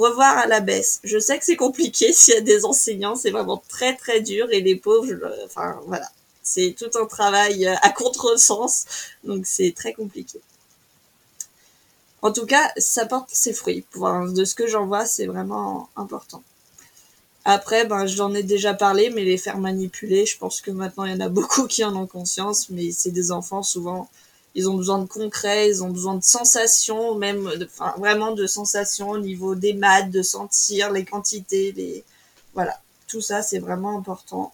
revoir 0.00 0.38
à 0.38 0.46
la 0.46 0.60
baisse. 0.60 1.00
Je 1.04 1.18
sais 1.18 1.38
que 1.38 1.44
c'est 1.44 1.56
compliqué 1.56 2.12
s'il 2.12 2.34
y 2.34 2.36
a 2.36 2.40
des 2.40 2.64
enseignants, 2.64 3.16
c'est 3.16 3.30
vraiment 3.30 3.62
très 3.68 3.96
très 3.96 4.20
dur 4.20 4.48
et 4.50 4.60
les 4.60 4.76
pauvres, 4.76 5.14
enfin 5.44 5.78
voilà, 5.86 6.08
c'est 6.42 6.74
tout 6.78 6.90
un 6.98 7.06
travail 7.06 7.66
euh, 7.66 7.74
à 7.82 7.90
contresens, 7.90 8.86
donc 9.24 9.46
c'est 9.46 9.74
très 9.76 9.92
compliqué. 9.92 10.40
En 12.22 12.32
tout 12.32 12.46
cas, 12.46 12.70
ça 12.76 13.06
porte 13.06 13.30
ses 13.32 13.52
fruits. 13.52 13.84
De 13.94 14.44
ce 14.44 14.54
que 14.54 14.66
j'en 14.66 14.86
vois, 14.86 15.06
c'est 15.06 15.26
vraiment 15.26 15.88
important. 15.96 16.42
Après, 17.44 17.86
ben, 17.86 18.06
j'en 18.06 18.34
ai 18.34 18.42
déjà 18.42 18.74
parlé, 18.74 19.10
mais 19.10 19.24
les 19.24 19.38
faire 19.38 19.58
manipuler, 19.58 20.26
je 20.26 20.36
pense 20.36 20.60
que 20.60 20.70
maintenant 20.70 21.04
il 21.04 21.12
y 21.12 21.14
en 21.14 21.20
a 21.20 21.28
beaucoup 21.30 21.66
qui 21.66 21.82
en 21.84 21.96
ont 21.96 22.06
conscience, 22.06 22.68
mais 22.68 22.92
c'est 22.92 23.10
des 23.10 23.32
enfants, 23.32 23.62
souvent, 23.62 24.10
ils 24.54 24.68
ont 24.68 24.74
besoin 24.74 24.98
de 24.98 25.06
concret, 25.06 25.70
ils 25.70 25.82
ont 25.82 25.88
besoin 25.88 26.14
de 26.16 26.24
sensations, 26.24 27.14
même, 27.14 27.50
enfin, 27.64 27.94
vraiment 27.98 28.32
de 28.32 28.46
sensations 28.46 29.10
au 29.10 29.18
niveau 29.18 29.54
des 29.54 29.72
maths, 29.72 30.10
de 30.10 30.22
sentir 30.22 30.92
les 30.92 31.04
quantités, 31.04 31.72
les, 31.72 32.04
voilà. 32.54 32.78
Tout 33.08 33.22
ça, 33.22 33.42
c'est 33.42 33.58
vraiment 33.58 33.98
important 33.98 34.52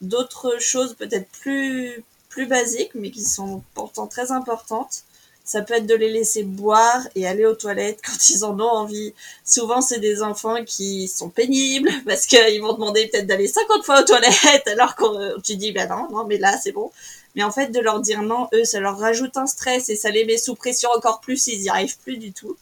d'autres 0.00 0.58
choses 0.60 0.94
peut-être 0.94 1.28
plus 1.28 2.02
plus 2.28 2.46
basiques 2.46 2.94
mais 2.94 3.10
qui 3.10 3.24
sont 3.24 3.62
pourtant 3.74 4.06
très 4.06 4.30
importantes. 4.32 5.02
Ça 5.50 5.62
peut 5.62 5.74
être 5.74 5.86
de 5.86 5.96
les 5.96 6.12
laisser 6.12 6.44
boire 6.44 7.08
et 7.16 7.26
aller 7.26 7.44
aux 7.44 7.56
toilettes 7.56 7.98
quand 8.06 8.28
ils 8.28 8.44
en 8.44 8.56
ont 8.60 8.70
envie. 8.70 9.14
Souvent, 9.44 9.80
c'est 9.80 9.98
des 9.98 10.22
enfants 10.22 10.62
qui 10.64 11.08
sont 11.08 11.28
pénibles 11.28 11.90
parce 12.06 12.26
qu'ils 12.26 12.62
vont 12.62 12.74
demander 12.74 13.08
peut-être 13.08 13.26
d'aller 13.26 13.48
50 13.48 13.84
fois 13.84 14.00
aux 14.00 14.04
toilettes 14.04 14.36
alors 14.68 14.94
que 14.94 15.40
tu 15.40 15.56
dis, 15.56 15.72
ben 15.72 15.88
non, 15.88 16.08
non, 16.08 16.24
mais 16.24 16.38
là, 16.38 16.56
c'est 16.56 16.70
bon. 16.70 16.92
Mais 17.34 17.42
en 17.42 17.50
fait, 17.50 17.72
de 17.72 17.80
leur 17.80 17.98
dire 17.98 18.22
non, 18.22 18.46
eux, 18.54 18.64
ça 18.64 18.78
leur 18.78 18.96
rajoute 18.96 19.36
un 19.36 19.46
stress 19.48 19.88
et 19.88 19.96
ça 19.96 20.10
les 20.10 20.24
met 20.24 20.36
sous 20.36 20.54
pression 20.54 20.88
encore 20.96 21.18
plus, 21.18 21.48
ils 21.48 21.62
y 21.62 21.68
arrivent 21.68 21.98
plus 21.98 22.16
du 22.16 22.32
tout. 22.32 22.56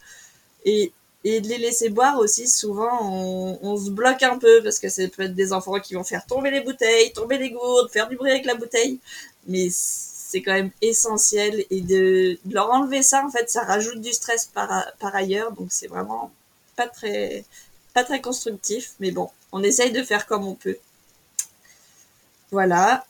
Et 0.65 0.91
et 1.25 1.41
de 1.41 1.47
les 1.49 1.57
laisser 1.57 1.89
boire 1.89 2.17
aussi, 2.17 2.47
souvent, 2.47 2.89
on, 3.03 3.59
on, 3.61 3.77
se 3.77 3.91
bloque 3.91 4.23
un 4.23 4.37
peu 4.39 4.63
parce 4.63 4.79
que 4.79 4.87
ça 4.87 5.05
peut 5.09 5.23
être 5.23 5.35
des 5.35 5.51
enfants 5.51 5.79
qui 5.81 5.93
vont 5.95 6.03
faire 6.05 6.25
tomber 6.25 6.49
les 6.49 6.61
bouteilles, 6.61 7.11
tomber 7.11 7.37
les 7.37 7.51
gourdes, 7.51 7.91
faire 7.91 8.07
du 8.07 8.15
bruit 8.15 8.31
avec 8.31 8.45
la 8.45 8.55
bouteille. 8.55 8.99
Mais 9.45 9.67
c'est 10.29 10.43
quand 10.43 10.53
même 10.53 10.69
essentiel 10.83 11.65
et 11.71 11.81
de, 11.81 12.37
leur 12.51 12.69
enlever 12.69 13.01
ça, 13.01 13.25
en 13.25 13.31
fait, 13.31 13.49
ça 13.49 13.63
rajoute 13.63 13.99
du 13.99 14.13
stress 14.13 14.45
par, 14.45 14.85
par 14.99 15.15
ailleurs. 15.15 15.51
Donc 15.53 15.69
c'est 15.71 15.87
vraiment 15.87 16.31
pas 16.75 16.87
très, 16.87 17.43
pas 17.95 18.03
très 18.03 18.21
constructif. 18.21 18.91
Mais 18.99 19.09
bon, 19.09 19.31
on 19.51 19.63
essaye 19.63 19.91
de 19.91 20.03
faire 20.03 20.27
comme 20.27 20.45
on 20.45 20.53
peut. 20.53 20.77
Voilà. 22.51 23.07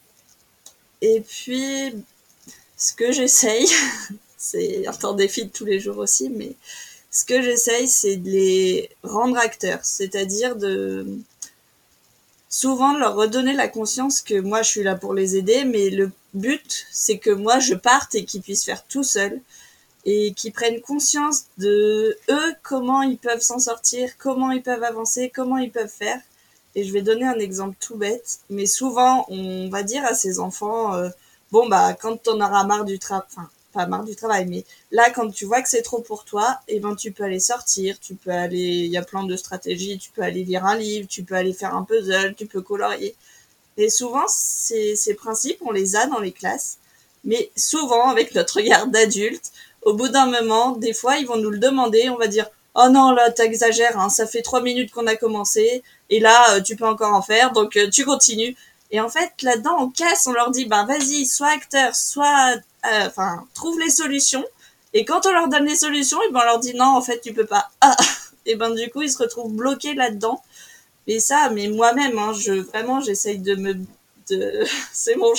Et 1.02 1.20
puis, 1.20 1.94
ce 2.78 2.94
que 2.94 3.12
j'essaye, 3.12 3.68
c'est 4.38 4.86
un 4.88 5.14
défi 5.14 5.44
de 5.44 5.52
tous 5.52 5.66
les 5.66 5.82
jours 5.82 5.98
aussi, 5.98 6.30
mais 6.30 6.54
ce 7.12 7.26
que 7.26 7.42
j'essaye, 7.42 7.90
c'est 7.90 8.16
de 8.16 8.30
les 8.30 8.90
rendre 9.04 9.38
acteurs, 9.38 9.84
c'est-à-dire 9.84 10.56
de 10.56 11.06
souvent 12.50 12.98
leur 12.98 13.16
redonner 13.16 13.54
la 13.54 13.68
conscience 13.68 14.22
que 14.22 14.40
moi 14.40 14.64
je 14.64 14.70
suis 14.70 14.84
là 14.84 14.96
pour 14.96 15.14
les 15.14 15.38
aider, 15.38 15.66
mais 15.66 15.90
le 15.90 16.12
but 16.34 16.88
c'est 16.92 17.20
que 17.20 17.30
moi 17.30 17.60
je 17.60 17.76
parte 17.76 18.16
et 18.16 18.26
qu'ils 18.26 18.42
puissent 18.42 18.66
faire 18.66 18.86
tout 18.86 19.04
seuls 19.04 19.40
et 20.06 20.34
qu'ils 20.34 20.54
prennent 20.54 20.82
conscience 20.82 21.46
de 21.58 22.18
eux 22.30 22.56
comment 22.64 23.04
ils 23.04 23.18
peuvent 23.18 23.42
s'en 23.42 23.60
sortir, 23.60 24.18
comment 24.18 24.52
ils 24.52 24.64
peuvent 24.64 24.84
avancer, 24.84 25.32
comment 25.34 25.58
ils 25.58 25.72
peuvent 25.72 25.88
faire. 25.88 26.20
Et 26.76 26.84
je 26.84 26.94
vais 26.94 27.02
donner 27.02 27.26
un 27.26 27.40
exemple 27.40 27.76
tout 27.80 27.96
bête, 27.96 28.40
mais 28.50 28.66
souvent 28.66 29.26
on 29.30 29.70
va 29.70 29.84
dire 29.84 30.04
à 30.06 30.14
ces 30.14 30.40
enfants 30.40 30.96
euh, 30.96 31.10
bon 31.52 31.68
bah 31.70 31.94
quand 31.94 32.28
on 32.28 32.42
aura 32.42 32.64
marre 32.66 32.86
du 32.86 33.00
travail, 33.00 33.26
enfin 33.32 33.50
pas 33.74 33.86
marre 33.86 34.04
du 34.04 34.16
travail, 34.16 34.46
mais 34.48 34.66
là, 34.92 35.10
quand 35.10 35.30
tu 35.30 35.46
vois 35.46 35.62
que 35.62 35.70
c'est 35.70 35.82
trop 35.82 36.02
pour 36.02 36.26
toi, 36.26 36.60
et 36.68 36.78
eh 36.78 36.80
ben, 36.80 36.96
tu 36.96 37.12
peux 37.12 37.24
aller 37.24 37.40
sortir, 37.40 38.00
tu 38.00 38.16
peux 38.16 38.32
aller, 38.32 38.58
il 38.58 38.92
y 38.92 38.98
a 38.98 39.04
plein 39.04 39.24
de 39.24 39.36
stratégies, 39.36 39.98
tu 39.98 40.10
peux 40.12 40.22
aller 40.22 40.44
lire 40.44 40.66
un 40.66 40.76
livre, 40.76 41.08
tu 41.08 41.24
peux 41.24 41.36
aller 41.36 41.54
faire 41.54 41.76
un 41.76 41.84
puzzle, 41.84 42.36
tu 42.36 42.46
peux 42.46 42.62
colorier. 42.62 43.16
Et 43.78 43.90
souvent, 43.90 44.26
ces, 44.28 44.96
ces 44.96 45.14
principes, 45.14 45.60
on 45.62 45.72
les 45.72 45.96
a 45.96 46.08
dans 46.08 46.20
les 46.20 46.32
classes, 46.32 46.78
mais 47.24 47.52
souvent, 47.56 48.10
avec 48.10 48.36
notre 48.36 48.58
regard 48.58 48.88
d'adulte, 48.88 49.52
au 49.84 49.94
bout 49.94 50.10
d'un 50.10 50.26
moment, 50.26 50.72
des 50.72 50.94
fois, 50.94 51.18
ils 51.18 51.28
vont 51.28 51.38
nous 51.38 51.50
le 51.50 51.60
demander, 51.60 52.10
on 52.10 52.18
va 52.18 52.28
dire, 52.28 52.50
oh 52.76 52.90
non, 52.90 53.12
là, 53.12 53.32
t'exagères, 53.32 54.00
hein, 54.00 54.10
ça 54.10 54.28
fait 54.28 54.42
trois 54.42 54.62
minutes 54.62 54.92
qu'on 54.92 55.08
a 55.08 55.16
commencé, 55.16 55.84
et 56.10 56.20
là, 56.20 56.56
euh, 56.56 56.62
tu 56.62 56.76
peux 56.76 56.86
encore 56.86 57.14
en 57.14 57.22
faire, 57.22 57.52
donc 57.52 57.78
euh, 57.78 57.90
tu 57.90 58.06
continues. 58.06 58.56
Et 58.92 59.00
en 59.00 59.10
fait, 59.10 59.32
là-dedans, 59.44 59.78
on 59.80 59.90
casse, 59.90 60.28
on 60.28 60.34
leur 60.34 60.52
dit, 60.52 60.66
ben 60.66 60.86
vas-y, 60.86 61.26
sois 61.26 61.50
acteur, 61.50 61.96
sois 61.96 62.56
enfin, 62.84 63.46
trouve 63.54 63.80
les 63.80 63.90
solutions. 63.90 64.46
Et 64.94 65.06
quand 65.06 65.26
on 65.26 65.32
leur 65.32 65.50
donne 65.50 65.66
les 65.66 65.76
solutions, 65.76 66.20
et 66.28 66.32
ben 66.32 66.40
on 66.42 66.46
leur 66.46 66.60
dit 66.60 66.74
non, 66.74 66.96
en 66.98 67.02
fait, 67.02 67.20
tu 67.22 67.34
peux 67.34 67.46
pas. 67.46 67.70
Ah 67.82 67.96
et 68.46 68.56
ben 68.56 68.74
du 68.74 68.90
coup, 68.90 69.02
ils 69.04 69.12
se 69.12 69.18
retrouvent 69.18 69.54
bloqués 69.54 69.94
là-dedans. 69.94 70.42
Et 71.08 71.20
ça, 71.20 71.50
mais 71.52 71.68
moi-même, 71.68 72.18
hein, 72.18 72.34
je 72.34 72.54
vraiment, 72.54 73.00
j'essaye 73.02 73.40
de 73.40 73.56
me, 73.56 73.76
de, 74.30 74.66
c'est 74.94 75.16
mon 75.16 75.34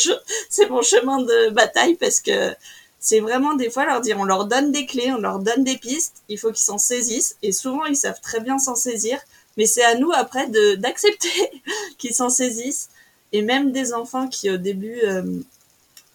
c'est 0.48 0.68
mon 0.68 0.83
chemin 0.83 1.22
de 1.22 1.50
bataille 1.50 1.96
parce 1.96 2.20
que 2.20 2.55
c'est 3.00 3.20
vraiment 3.20 3.55
des 3.55 3.70
fois 3.70 3.87
leur 3.87 4.00
dire, 4.00 4.18
on 4.20 4.24
leur 4.24 4.44
donne 4.46 4.72
des 4.72 4.87
clés, 4.87 5.11
on 5.12 5.18
leur 5.20 5.38
donne 5.38 5.64
des 5.64 5.79
pistes, 5.79 6.22
il 6.29 6.38
faut 6.38 6.48
qu'ils 6.48 6.59
s'en 6.59 6.79
saisissent. 6.79 7.37
Et 7.42 7.53
souvent, 7.53 7.87
ils 7.87 7.96
savent 7.96 8.20
très 8.20 8.40
bien 8.40 8.59
s'en 8.59 8.74
saisir, 8.74 9.18
mais 9.57 9.66
c'est 9.66 9.83
à 9.83 9.94
nous 9.94 10.12
après 10.12 10.48
de 10.48 10.74
d'accepter 10.76 11.50
qu'ils 11.98 12.14
s'en 12.14 12.31
saisissent. 12.31 12.90
Et 13.33 13.42
même 13.42 13.72
des 13.72 13.94
enfants 13.94 14.29
qui 14.29 14.50
au 14.50 14.57
début 14.57 15.00
euh, 15.05 15.22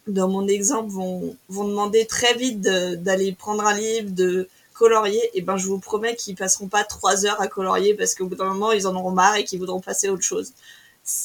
dans 0.07 0.27
mon 0.27 0.47
exemple, 0.47 0.89
vont, 0.89 1.35
vont 1.49 1.67
demander 1.67 2.05
très 2.05 2.33
vite 2.35 2.61
d'aller 2.61 3.33
prendre 3.33 3.65
un 3.65 3.73
livre, 3.73 4.09
de 4.11 4.47
colorier, 4.73 5.21
et 5.33 5.41
ben 5.41 5.57
je 5.57 5.67
vous 5.67 5.79
promets 5.79 6.15
qu'ils 6.15 6.35
passeront 6.35 6.67
pas 6.67 6.83
trois 6.83 7.25
heures 7.25 7.41
à 7.41 7.47
colorier 7.47 7.93
parce 7.93 8.13
qu'au 8.13 8.25
bout 8.27 8.35
d'un 8.35 8.45
moment 8.45 8.73
ils 8.73 8.85
en 8.87 8.95
auront 8.95 9.11
marre 9.11 9.37
et 9.37 9.45
qu'ils 9.45 9.59
voudront 9.59 9.79
passer 9.79 10.07
à 10.07 10.11
autre 10.11 10.23
chose. 10.23 10.51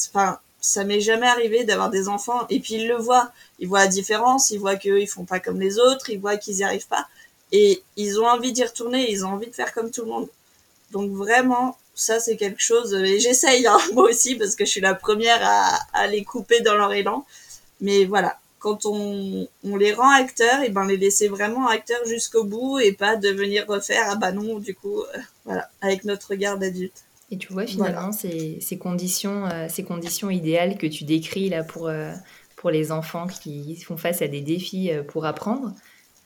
Enfin, 0.08 0.38
ça 0.60 0.84
m'est 0.84 1.00
jamais 1.00 1.26
arrivé 1.26 1.64
d'avoir 1.64 1.90
des 1.90 2.08
enfants. 2.08 2.46
Et 2.50 2.60
puis 2.60 2.74
ils 2.74 2.88
le 2.88 2.96
voient, 2.96 3.32
ils 3.58 3.68
voient 3.68 3.80
la 3.80 3.88
différence, 3.88 4.50
ils 4.50 4.58
voient 4.58 4.76
qu'ils 4.76 5.08
font 5.08 5.24
pas 5.24 5.40
comme 5.40 5.60
les 5.60 5.78
autres, 5.78 6.10
ils 6.10 6.20
voient 6.20 6.36
qu'ils 6.36 6.58
y 6.58 6.64
arrivent 6.64 6.86
pas. 6.86 7.08
Et 7.52 7.82
ils 7.96 8.20
ont 8.20 8.26
envie 8.26 8.52
d'y 8.52 8.64
retourner, 8.64 9.10
ils 9.10 9.24
ont 9.24 9.30
envie 9.30 9.48
de 9.48 9.54
faire 9.54 9.72
comme 9.72 9.90
tout 9.90 10.02
le 10.02 10.08
monde. 10.08 10.28
Donc 10.92 11.10
vraiment, 11.10 11.76
ça 11.94 12.20
c'est 12.20 12.36
quelque 12.36 12.62
chose. 12.62 12.94
Et 12.94 13.18
j'essaye 13.20 13.66
hein, 13.66 13.78
moi 13.94 14.04
aussi 14.10 14.36
parce 14.36 14.54
que 14.54 14.64
je 14.64 14.70
suis 14.70 14.80
la 14.80 14.94
première 14.94 15.40
à, 15.42 15.78
à 15.92 16.06
les 16.06 16.24
couper 16.24 16.60
dans 16.60 16.74
leur 16.74 16.92
élan. 16.92 17.26
Mais 17.80 18.04
voilà, 18.04 18.38
quand 18.60 18.84
on, 18.84 19.48
on, 19.64 19.76
les 19.76 19.92
rend 19.92 20.10
acteurs, 20.10 20.62
et 20.62 20.68
ben 20.68 20.86
les 20.86 20.98
laisser 20.98 21.28
vraiment 21.28 21.66
acteurs 21.66 22.04
jusqu'au 22.06 22.44
bout 22.44 22.78
et 22.78 22.92
pas 22.92 23.16
de 23.16 23.28
venir 23.30 23.64
refaire 23.66 24.04
ah 24.08 24.16
bah 24.16 24.32
non 24.32 24.58
du 24.58 24.74
coup 24.74 25.00
euh, 25.00 25.18
voilà 25.44 25.68
avec 25.80 26.04
notre 26.04 26.28
regard 26.28 26.58
d'adulte. 26.58 27.04
Et 27.32 27.38
tu 27.38 27.52
vois 27.52 27.66
finalement 27.66 28.12
ces, 28.12 28.58
ces, 28.60 28.76
conditions 28.78 29.46
euh, 29.46 29.66
ces 29.68 29.82
conditions 29.82 30.30
idéales 30.30 30.76
que 30.78 30.86
tu 30.86 31.04
décris 31.04 31.48
là 31.48 31.64
pour 31.64 31.88
euh, 31.88 32.12
pour 32.56 32.70
les 32.70 32.92
enfants 32.92 33.26
qui 33.26 33.76
font 33.76 33.96
face 33.96 34.20
à 34.20 34.28
des 34.28 34.42
défis 34.42 34.90
pour 35.08 35.24
apprendre. 35.24 35.72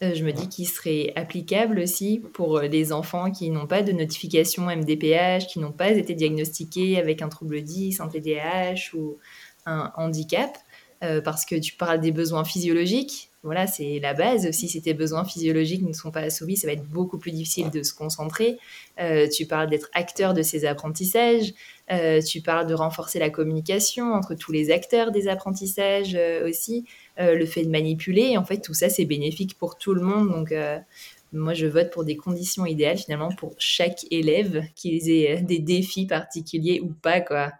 je 0.01 0.25
me 0.25 0.33
dis 0.33 0.49
qu'il 0.49 0.67
serait 0.67 1.13
applicable 1.15 1.79
aussi 1.79 2.21
pour 2.33 2.59
les 2.59 2.93
enfants 2.93 3.31
qui 3.31 3.51
n'ont 3.51 3.69
pas 3.69 3.83
de 3.83 3.93
notification 3.93 4.67
MDPH, 4.67 5.47
qui 5.47 5.61
n'ont 5.61 5.71
pas 5.71 5.91
été 5.91 6.15
diagnostiqués 6.15 6.99
avec 6.99 7.23
un 7.23 7.29
trouble 7.29 7.63
10, 7.63 8.01
un 8.01 8.09
TDAH 8.09 8.97
ou 8.97 9.19
un 9.67 9.93
handicap, 9.97 10.59
parce 11.25 11.45
que 11.45 11.57
tu 11.57 11.75
parles 11.75 12.01
des 12.01 12.13
besoins 12.13 12.45
physiologiques, 12.45 13.31
voilà, 13.45 13.67
c'est 13.67 14.01
la 14.01 14.15
base. 14.15 14.51
Si 14.53 14.81
tes 14.81 14.95
besoins 14.95 15.27
physiologiques 15.27 15.83
ne 15.83 15.93
sont 15.93 16.11
pas 16.11 16.21
assouvis, 16.21 16.57
ça 16.57 16.67
va 16.67 16.73
être 16.73 16.89
beaucoup 16.89 17.19
plus 17.19 17.31
difficile 17.31 17.71
de 17.71 17.83
se 17.83 17.93
concentrer. 17.93 18.59
Euh, 18.99 19.29
tu 19.29 19.45
parles 19.45 19.69
d'être 19.69 19.91
acteur 19.93 20.33
de 20.33 20.41
ces 20.41 20.65
apprentissages. 20.65 21.53
Euh, 21.93 22.23
tu 22.23 22.41
parles 22.41 22.67
de 22.67 22.73
renforcer 22.73 23.19
la 23.19 23.29
communication 23.29 24.15
entre 24.15 24.35
tous 24.35 24.51
les 24.51 24.71
acteurs 24.71 25.13
des 25.13 25.29
apprentissages 25.29 26.15
euh, 26.15 26.49
aussi. 26.49 26.87
le 27.19 27.45
fait 27.45 27.65
de 27.65 27.71
manipuler, 27.71 28.39
en 28.39 28.45
fait, 28.45 28.63
tout 28.63 28.75
ça, 28.75 28.89
c'est 28.89 29.05
bénéfique 29.05 29.59
pour 29.59 29.77
tout 29.77 29.93
le 29.93 30.01
monde. 30.01 30.31
Donc, 30.31 30.55
moi, 31.35 31.53
je 31.53 31.67
vote 31.67 31.91
pour 31.91 32.05
des 32.05 32.17
conditions 32.17 32.65
idéales 32.65 32.97
finalement 32.97 33.29
pour 33.29 33.55
chaque 33.59 34.07
élève, 34.11 34.65
qu'ils 34.75 35.11
aient 35.11 35.43
des 35.43 35.59
défis 35.59 36.07
particuliers 36.07 36.81
ou 36.81 36.93
pas, 37.03 37.21
quoi 37.21 37.53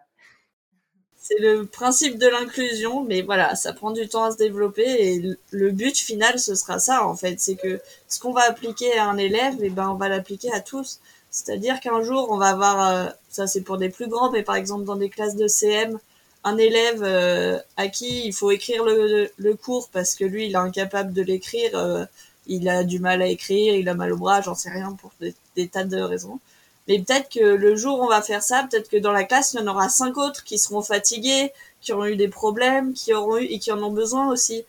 c'est 1.27 1.39
le 1.41 1.65
principe 1.65 2.19
de 2.19 2.29
l'inclusion, 2.29 3.03
mais 3.03 3.23
voilà, 3.23 3.57
ça 3.57 3.73
prend 3.73 3.93
du 3.93 4.07
temps 4.09 4.25
à 4.25 4.33
se 4.33 4.37
développer 4.37 4.85
et 4.85 5.37
le 5.53 5.71
but 5.71 5.97
final, 5.97 6.39
ce 6.39 6.55
sera 6.55 6.79
ça 6.79 7.07
en 7.07 7.17
fait, 7.17 7.41
c'est 7.41 7.57
que 7.57 7.81
ce 8.09 8.21
qu'on 8.21 8.33
va 8.33 8.43
appliquer 8.43 8.99
à 8.99 9.07
un 9.09 9.17
élève, 9.17 9.55
et 9.63 9.69
eh 9.69 9.71
ben 9.71 9.89
on 9.89 9.95
va 9.95 10.11
l'appliquer 10.11 10.53
à 10.53 10.61
tous. 10.61 11.01
C'est-à-dire 11.31 11.81
qu'un 11.81 12.03
jour, 12.03 12.29
on 12.31 12.37
va 12.37 12.49
avoir, 12.49 12.89
euh, 12.89 13.09
ça 13.31 13.47
c'est 13.47 13.63
pour 13.63 13.79
des 13.79 13.89
plus 13.89 14.07
grands, 14.07 14.31
mais 14.31 14.43
par 14.43 14.57
exemple 14.57 14.85
dans 14.85 14.97
des 14.97 15.09
classes 15.09 15.35
de 15.35 15.49
CM, 15.49 15.99
un 16.45 16.59
élève 16.59 17.03
euh, 17.03 17.59
à 17.79 17.89
qui 17.89 18.27
il 18.27 18.35
faut 18.35 18.51
écrire 18.51 18.85
le, 18.85 19.31
le, 19.35 19.55
cours 19.57 19.89
parce 19.91 20.15
que 20.15 20.25
lui, 20.27 20.47
il 20.47 20.53
est 20.53 20.57
incapable 20.57 21.15
de 21.15 21.23
l'écrire, 21.23 21.75
euh, 21.75 22.05
il 22.47 22.69
a 22.69 22.85
du 22.85 22.99
mal 22.99 23.23
à 23.23 23.29
écrire, 23.29 23.75
il 23.75 23.89
a 23.89 23.95
mal 23.95 24.13
au 24.13 24.19
bras, 24.19 24.43
j'en 24.43 24.55
sais 24.55 24.71
rien 24.71 24.93
pour 25.01 25.13
des 25.21 25.69
tas 25.69 25.85
de 25.85 25.97
raisons. 25.97 26.39
Mais 26.87 26.99
peut-être 26.99 27.31
que 27.31 27.41
le 27.41 27.77
jour 27.77 27.99
où 27.99 28.05
on 28.05 28.09
va 28.09 28.21
faire 28.21 28.43
ça, 28.43 28.67
peut-être 28.71 28.91
que 28.91 28.99
dans 28.99 29.13
la 29.13 29.25
classe, 29.25 29.55
il 29.55 29.61
y 29.61 29.63
en 29.63 29.67
aura 29.67 29.89
cinq 29.89 30.19
autres 30.19 30.45
qui 30.45 30.59
seront 30.59 30.83
fatigués, 30.83 31.53
qui 31.81 31.93
auront 31.93 32.07
eu 32.07 32.17
des 32.17 32.29
problèmes, 32.29 32.93
qui 32.93 33.15
auront 33.15 33.39
eu 33.39 33.45
et 33.45 33.59
qui 33.59 33.73
en 33.73 33.83
ont 33.83 33.93
besoin 33.93 34.31
aussi. 34.31 34.65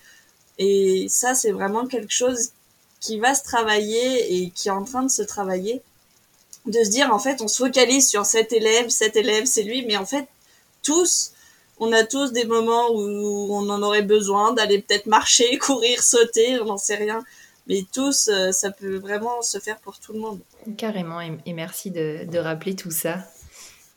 Et 0.57 1.07
ça, 1.09 1.35
c'est 1.35 1.51
vraiment 1.51 1.85
quelque 1.85 2.13
chose 2.13 2.51
qui 3.01 3.19
va 3.19 3.35
se 3.35 3.43
travailler 3.43 4.35
et 4.35 4.49
qui 4.51 4.69
est 4.69 4.71
en 4.71 4.85
train 4.85 5.03
de 5.03 5.11
se 5.11 5.21
travailler. 5.21 5.81
De 6.65 6.83
se 6.83 6.89
dire, 6.89 7.13
en 7.13 7.19
fait, 7.19 7.41
on 7.41 7.47
se 7.47 7.57
focalise 7.57 8.07
sur 8.07 8.25
cet 8.25 8.53
élève, 8.53 8.89
cet 8.89 9.15
élève, 9.17 9.45
c'est 9.45 9.63
lui, 9.63 9.85
mais 9.85 9.97
en 9.97 10.05
fait, 10.05 10.25
tous, 10.83 11.31
on 11.79 11.91
a 11.91 12.03
tous 12.05 12.31
des 12.31 12.45
moments 12.45 12.89
où 12.91 13.53
on 13.53 13.69
en 13.69 13.83
aurait 13.83 14.01
besoin 14.01 14.53
d'aller 14.53 14.79
peut-être 14.81 15.05
marcher, 15.05 15.57
courir, 15.59 16.01
sauter, 16.01 16.59
on 16.61 16.65
n'en 16.65 16.77
sait 16.77 16.95
rien 16.95 17.23
mais 17.67 17.83
tous, 17.91 18.29
euh, 18.31 18.51
ça 18.51 18.71
peut 18.71 18.97
vraiment 18.97 19.41
se 19.41 19.59
faire 19.59 19.77
pour 19.77 19.99
tout 19.99 20.13
le 20.13 20.19
monde. 20.19 20.39
Carrément, 20.77 21.19
et, 21.21 21.53
merci 21.53 21.91
de, 21.91 22.37
rappeler 22.37 22.75
tout 22.75 22.91
ça. 22.91 23.25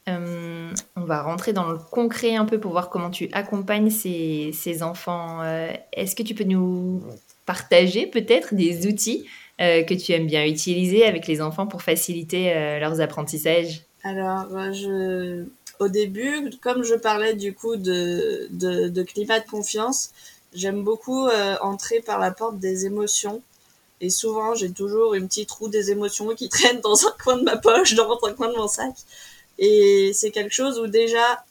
Euh, 0.08 0.72
on 0.96 1.02
va 1.02 1.22
rentrer 1.22 1.52
dans 1.52 1.68
le 1.68 1.78
concret 1.78 2.34
un 2.34 2.46
peu 2.46 2.58
pour 2.58 2.72
voir 2.72 2.88
comment 2.88 3.10
tu 3.10 3.28
accompagnes 3.32 3.90
ces, 3.90 4.82
enfants. 4.82 5.42
Euh, 5.42 5.70
est-ce 5.92 6.16
que 6.16 6.22
tu 6.22 6.34
peux 6.34 6.44
nous 6.44 7.02
partager 7.44 8.06
peut-être 8.06 8.54
des 8.54 8.86
outils 8.86 9.26
que 9.58 9.94
tu 9.94 10.12
aimes 10.12 10.28
bien 10.28 10.46
utiliser 10.46 11.04
avec 11.04 11.26
les 11.26 11.42
enfants 11.42 11.66
pour 11.66 11.82
faciliter 11.82 12.54
leurs 12.78 13.00
apprentissages? 13.00 13.82
Alors, 14.04 14.46
je... 14.72 15.46
au 15.80 15.88
début, 15.88 16.50
comme 16.62 16.84
je 16.84 16.94
parlais 16.94 17.34
du 17.34 17.54
coup 17.54 17.74
de, 17.74 18.46
de 18.52 19.02
climat 19.02 19.40
de 19.40 19.46
confiance, 19.46 20.12
j'aime 20.54 20.84
beaucoup 20.84 21.26
entrer 21.60 22.00
par 22.00 22.20
la 22.20 22.30
porte 22.30 22.60
des 22.60 22.86
émotions 22.86 23.42
et 24.00 24.10
souvent, 24.10 24.54
j'ai 24.54 24.70
toujours 24.70 25.14
une 25.14 25.28
petite 25.28 25.50
roue 25.50 25.68
des 25.68 25.90
émotions 25.90 26.34
qui 26.34 26.48
traîne 26.50 26.80
dans 26.80 27.06
un 27.06 27.12
coin 27.22 27.36
de 27.36 27.42
ma 27.42 27.56
poche, 27.56 27.94
dans 27.94 28.18
un 28.24 28.32
coin 28.32 28.48
de 28.48 28.56
mon 28.56 28.68
sac. 28.68 28.94
Et 29.58 30.12
c'est 30.14 30.30
quelque 30.30 30.54
chose 30.54 30.78
où 30.78 30.86
déjà, 30.86 31.44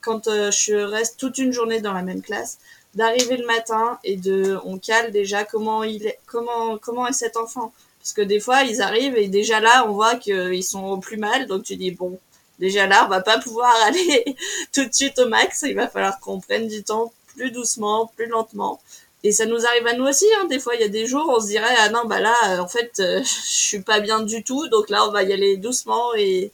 quand 0.00 0.28
euh, 0.28 0.50
je 0.50 0.74
reste 0.74 1.18
toute 1.18 1.38
une 1.38 1.52
journée 1.52 1.80
dans 1.80 1.92
la 1.92 2.02
même 2.02 2.22
classe, 2.22 2.58
d'arriver 2.94 3.36
le 3.36 3.46
matin 3.46 3.98
et 4.04 4.16
de, 4.16 4.58
on 4.64 4.78
cale 4.78 5.12
déjà 5.12 5.44
comment 5.44 5.84
il 5.84 6.06
est, 6.06 6.18
comment, 6.26 6.78
comment 6.78 7.06
est 7.06 7.12
cet 7.12 7.36
enfant. 7.36 7.72
Parce 8.00 8.12
que 8.12 8.22
des 8.22 8.40
fois, 8.40 8.62
ils 8.62 8.80
arrivent 8.80 9.16
et 9.16 9.28
déjà 9.28 9.60
là, 9.60 9.86
on 9.88 9.92
voit 9.92 10.16
qu'ils 10.16 10.64
sont 10.64 10.84
au 10.84 10.96
plus 10.98 11.18
mal. 11.18 11.46
Donc 11.46 11.64
tu 11.64 11.76
dis, 11.76 11.90
bon, 11.90 12.18
déjà 12.58 12.86
là, 12.86 13.04
on 13.04 13.08
va 13.08 13.20
pas 13.20 13.38
pouvoir 13.38 13.74
aller 13.84 14.36
tout 14.72 14.84
de 14.84 14.94
suite 14.94 15.18
au 15.18 15.28
max. 15.28 15.62
Il 15.66 15.74
va 15.74 15.88
falloir 15.88 16.18
qu'on 16.20 16.40
prenne 16.40 16.68
du 16.68 16.82
temps 16.82 17.12
plus 17.34 17.50
doucement, 17.50 18.10
plus 18.16 18.26
lentement. 18.26 18.80
Et 19.22 19.32
ça 19.32 19.44
nous 19.44 19.66
arrive 19.66 19.86
à 19.86 19.92
nous 19.92 20.06
aussi, 20.06 20.26
hein. 20.38 20.46
des 20.46 20.58
fois 20.58 20.74
il 20.74 20.80
y 20.80 20.84
a 20.84 20.88
des 20.88 21.06
jours 21.06 21.26
on 21.28 21.40
se 21.40 21.48
dirait 21.48 21.74
ah 21.78 21.90
non 21.90 22.06
bah 22.06 22.20
là 22.20 22.34
euh, 22.48 22.58
en 22.58 22.68
fait 22.68 22.92
euh, 23.00 23.20
je 23.22 23.28
suis 23.28 23.82
pas 23.82 24.00
bien 24.00 24.20
du 24.20 24.42
tout 24.42 24.66
donc 24.68 24.88
là 24.88 25.06
on 25.06 25.10
va 25.10 25.22
y 25.22 25.32
aller 25.32 25.58
doucement 25.58 26.14
et 26.16 26.52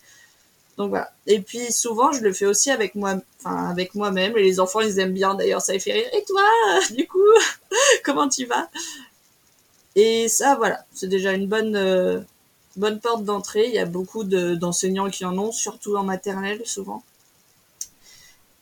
donc 0.77 0.91
voilà. 0.91 1.11
Et 1.27 1.41
puis 1.41 1.73
souvent 1.73 2.12
je 2.12 2.21
le 2.23 2.33
fais 2.33 2.45
aussi 2.47 2.71
avec 2.71 2.95
moi, 2.95 3.14
enfin 3.41 3.69
avec 3.71 3.95
moi-même 3.95 4.37
et 4.37 4.43
les 4.43 4.61
enfants 4.61 4.81
ils 4.81 4.99
aiment 4.99 5.14
bien 5.14 5.35
d'ailleurs 5.35 5.62
ça 5.62 5.73
les 5.73 5.79
fait 5.81 5.93
rire. 5.93 6.09
Et 6.12 6.25
toi 6.25 6.43
du 6.91 7.07
coup 7.07 7.19
comment 8.05 8.29
tu 8.29 8.47
vas? 8.47 8.69
Et 9.95 10.29
ça 10.29 10.57
voilà 10.57 10.85
c'est 10.93 11.09
déjà 11.09 11.33
une 11.33 11.47
bonne 11.47 11.77
euh, 11.77 12.21
bonne 12.77 13.01
porte 13.01 13.25
d'entrée. 13.25 13.67
Il 13.69 13.75
y 13.75 13.79
a 13.79 13.87
beaucoup 13.87 14.25
d'enseignants 14.25 15.09
qui 15.11 15.25
en 15.25 15.39
ont 15.39 15.53
surtout 15.53 15.97
en 15.97 16.03
maternelle 16.03 16.62
souvent. 16.67 17.03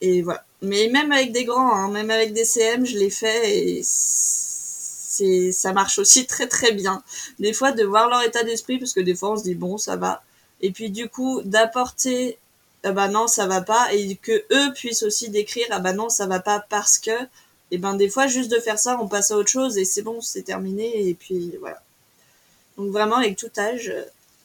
Et 0.05 0.21
voilà 0.21 0.45
mais 0.65 0.89
même 0.89 1.11
avec 1.11 1.31
des 1.31 1.45
grands, 1.45 1.73
hein, 1.73 1.89
même 1.89 2.09
avec 2.09 2.33
des 2.33 2.45
CM, 2.45 2.85
je 2.85 2.97
l'ai 2.97 3.09
fait 3.09 3.57
et 3.57 3.81
c'est, 3.83 5.51
ça 5.51 5.73
marche 5.73 5.99
aussi 5.99 6.27
très 6.27 6.47
très 6.47 6.71
bien. 6.73 7.03
Des 7.39 7.53
fois, 7.53 7.71
de 7.71 7.83
voir 7.83 8.09
leur 8.09 8.21
état 8.23 8.43
d'esprit, 8.43 8.79
parce 8.79 8.93
que 8.93 8.99
des 8.99 9.15
fois, 9.15 9.31
on 9.31 9.37
se 9.37 9.43
dit 9.43 9.55
bon, 9.55 9.77
ça 9.77 9.95
va. 9.95 10.23
Et 10.61 10.71
puis 10.71 10.89
du 10.89 11.07
coup, 11.09 11.41
d'apporter, 11.43 12.37
ah 12.83 12.91
bah 12.91 13.07
non, 13.07 13.27
ça 13.27 13.47
va 13.47 13.61
pas, 13.61 13.93
et 13.93 14.15
que 14.15 14.31
eux 14.51 14.73
puissent 14.73 15.03
aussi 15.03 15.29
décrire, 15.29 15.67
ah 15.71 15.79
bah 15.79 15.93
non, 15.93 16.09
ça 16.09 16.27
va 16.27 16.39
pas 16.39 16.59
parce 16.59 16.97
que, 16.99 17.11
et 17.71 17.77
ben 17.77 17.95
des 17.95 18.09
fois, 18.09 18.27
juste 18.27 18.51
de 18.51 18.59
faire 18.59 18.79
ça, 18.79 18.97
on 19.01 19.07
passe 19.07 19.31
à 19.31 19.37
autre 19.37 19.49
chose 19.49 19.77
et 19.77 19.85
c'est 19.85 20.01
bon, 20.01 20.21
c'est 20.21 20.43
terminé, 20.43 21.07
et 21.07 21.13
puis 21.13 21.55
voilà. 21.59 21.81
Donc 22.77 22.91
vraiment, 22.91 23.17
avec 23.17 23.37
tout 23.37 23.51
âge, 23.57 23.93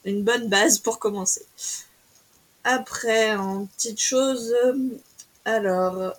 une 0.05 0.23
bonne 0.23 0.47
base 0.47 0.79
pour 0.79 0.99
commencer. 0.99 1.45
Après, 2.63 3.35
en 3.35 3.65
petite 3.65 3.99
chose, 3.99 4.53
alors, 5.45 6.13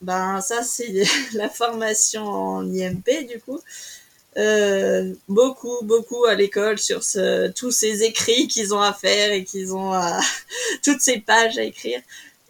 ben 0.00 0.40
ça 0.40 0.62
c'est 0.62 1.04
la 1.34 1.48
formation 1.48 2.24
en 2.24 2.72
IMP 2.72 3.26
du 3.28 3.40
coup. 3.40 3.60
Euh, 4.38 5.12
beaucoup, 5.28 5.78
beaucoup 5.82 6.24
à 6.24 6.34
l'école 6.34 6.78
sur 6.78 7.02
tous 7.54 7.70
ces 7.70 8.02
écrits 8.02 8.48
qu'ils 8.48 8.74
ont 8.74 8.80
à 8.80 8.94
faire 8.94 9.32
et 9.32 9.44
qu'ils 9.44 9.74
ont 9.74 9.92
à, 9.92 10.20
toutes 10.82 11.00
ces 11.00 11.18
pages 11.18 11.58
à 11.58 11.62
écrire. 11.64 12.00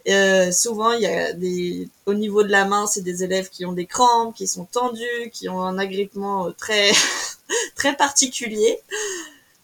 Euh, 0.09 0.51
souvent, 0.51 0.93
il 0.93 1.03
y 1.03 1.07
a 1.07 1.33
des, 1.33 1.89
au 2.07 2.15
niveau 2.15 2.43
de 2.43 2.51
la 2.51 2.65
main, 2.65 2.87
c'est 2.87 3.03
des 3.03 3.23
élèves 3.23 3.49
qui 3.51 3.65
ont 3.65 3.73
des 3.73 3.87
crampes, 3.87 4.35
qui 4.35 4.49
sont 4.49 4.65
tendus, 4.65 5.31
qui 5.33 5.49
ont 5.49 5.61
un 5.63 5.79
agrippement 5.79 6.51
très, 6.53 6.91
très 7.77 7.97
particulier. 7.97 8.81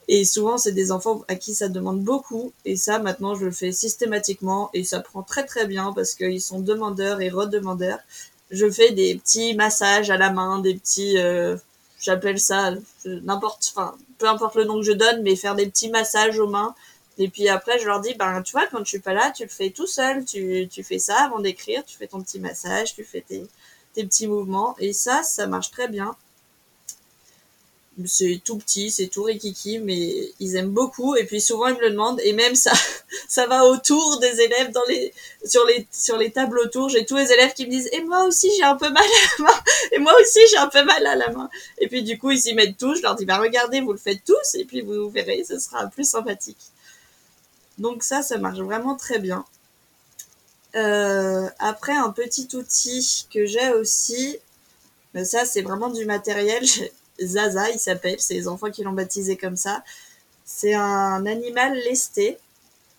Et 0.09 0.25
souvent, 0.25 0.57
c'est 0.57 0.73
des 0.73 0.91
enfants 0.91 1.23
à 1.29 1.35
qui 1.35 1.55
ça 1.55 1.69
demande 1.69 2.03
beaucoup. 2.03 2.53
Et 2.65 2.77
ça, 2.77 2.99
maintenant, 2.99 3.35
je 3.35 3.45
le 3.45 3.51
fais 3.51 3.73
systématiquement. 3.73 4.71
Et 4.73 4.83
ça 4.83 5.01
prend 5.01 5.23
très 5.23 5.45
très 5.45 5.67
bien 5.67 5.93
parce 5.93 6.15
qu'ils 6.15 6.41
sont 6.41 6.61
demandeurs 6.61 7.21
et 7.21 7.29
redemandeurs. 7.29 7.99
Je 8.51 8.71
fais 8.71 8.93
des 8.93 9.17
petits 9.17 9.55
massages 9.55 10.11
à 10.11 10.17
la 10.17 10.31
main, 10.31 10.59
des 10.61 10.75
petits... 10.75 11.19
Euh, 11.19 11.57
J'appelle 12.01 12.39
ça 12.39 12.75
n'importe... 13.05 13.73
Enfin, 13.75 13.97
peu 14.19 14.29
importe 14.29 14.55
le 14.55 14.65
nom 14.65 14.77
que 14.77 14.87
je 14.87 14.93
donne, 14.93 15.23
mais 15.23 15.37
faire 15.37 15.57
des 15.57 15.67
petits 15.67 15.91
massages 15.91 16.39
aux 16.39 16.47
mains. 16.47 16.75
Et 17.19 17.29
puis 17.29 17.49
après, 17.49 17.79
je 17.81 17.87
leur 17.87 18.01
dis, 18.01 18.15
ben, 18.15 18.41
tu 18.43 18.53
vois, 18.53 18.67
quand 18.69 18.79
je 18.79 18.89
suis 18.89 19.01
pas 19.01 19.13
là, 19.13 19.33
tu 19.33 19.43
le 19.43 19.49
fais 19.49 19.71
tout 19.71 19.87
seul. 19.87 20.25
Tu, 20.25 20.69
tu 20.71 20.83
fais 20.85 21.01
ça 21.01 21.25
avant 21.25 21.41
d'écrire. 21.41 21.85
Tu 21.85 21.99
fais 21.99 22.07
ton 22.07 22.23
petit 22.23 22.39
massage, 22.39 22.95
tu 22.95 23.05
fais 23.05 23.21
tes, 23.21 23.47
tes 23.95 24.05
petits 24.05 24.29
mouvements. 24.29 24.75
Et 24.79 24.93
ça, 24.93 25.23
ça 25.23 25.47
marche 25.47 25.71
très 25.71 25.89
bien 25.89 26.17
c'est 28.07 28.41
tout 28.45 28.57
petit, 28.57 28.91
c'est 28.91 29.09
tout 29.09 29.25
rikiki, 29.25 29.79
mais 29.79 30.33
ils 30.39 30.57
aiment 30.57 30.71
beaucoup. 30.71 31.17
Et 31.17 31.25
puis 31.25 31.41
souvent 31.41 31.67
ils 31.69 31.75
me 31.75 31.81
le 31.81 31.91
demandent. 31.91 32.21
Et 32.23 32.33
même 32.33 32.55
ça, 32.55 32.73
ça 33.29 33.47
va 33.47 33.65
autour 33.65 34.19
des 34.21 34.41
élèves 34.41 34.73
sur 35.45 35.67
les, 36.17 36.31
tables 36.31 36.59
autour. 36.59 36.89
J'ai 36.89 37.05
tous 37.05 37.17
les 37.17 37.33
élèves 37.33 37.55
qui 37.55 37.67
me 37.67 37.71
disent, 37.71 37.89
et 37.93 38.03
moi 38.03 38.25
aussi 38.25 38.51
j'ai 38.57 38.65
un 38.65 38.77
peu 38.77 38.91
mal 38.91 39.03
à 39.03 39.39
la 39.39 39.45
main. 39.45 39.61
Et 39.93 39.99
moi 39.99 40.13
aussi 40.21 40.41
j'ai 40.51 40.59
un 40.59 40.69
peu 40.69 40.85
mal 40.85 41.07
à 41.07 41.17
la 41.17 41.31
main. 41.31 41.51
Et 41.79 41.89
puis 41.89 42.03
du 42.03 42.19
coup 42.19 42.31
ils 42.31 42.41
s'y 42.41 42.55
mettent 42.55 42.79
tous. 42.79 42.97
Je 42.97 43.03
leur 43.03 43.17
dis, 43.17 43.25
bah 43.25 43.39
regardez, 43.39 43.81
vous 43.81 43.93
le 43.93 43.99
faites 43.99 44.23
tous. 44.25 44.55
Et 44.55 44.65
puis 44.65 44.81
vous 44.83 45.11
verrez, 45.11 45.45
ce 45.49 45.59
sera 45.59 45.87
plus 45.87 46.09
sympathique. 46.09 46.59
Donc 47.79 48.03
ça, 48.03 48.23
ça 48.23 48.39
marche 48.39 48.59
vraiment 48.59 48.97
très 48.97 49.19
bien. 49.19 49.45
Euh, 50.75 51.49
après, 51.59 51.97
un 51.97 52.11
petit 52.11 52.49
outil 52.55 53.27
que 53.33 53.47
j'ai 53.47 53.71
aussi, 53.71 54.37
mais 55.15 55.25
ça 55.25 55.45
c'est 55.45 55.63
vraiment 55.63 55.89
du 55.89 56.05
matériel. 56.05 56.65
Zaza, 57.23 57.71
il 57.71 57.79
s'appelle, 57.79 58.16
c'est 58.19 58.35
les 58.35 58.49
enfants 58.49 58.71
qui 58.71 58.83
l'ont 58.83 58.93
baptisé 58.93 59.37
comme 59.37 59.57
ça. 59.57 59.83
C'est 60.45 60.75
un 60.75 61.27
animal 61.27 61.75
lesté. 61.75 62.39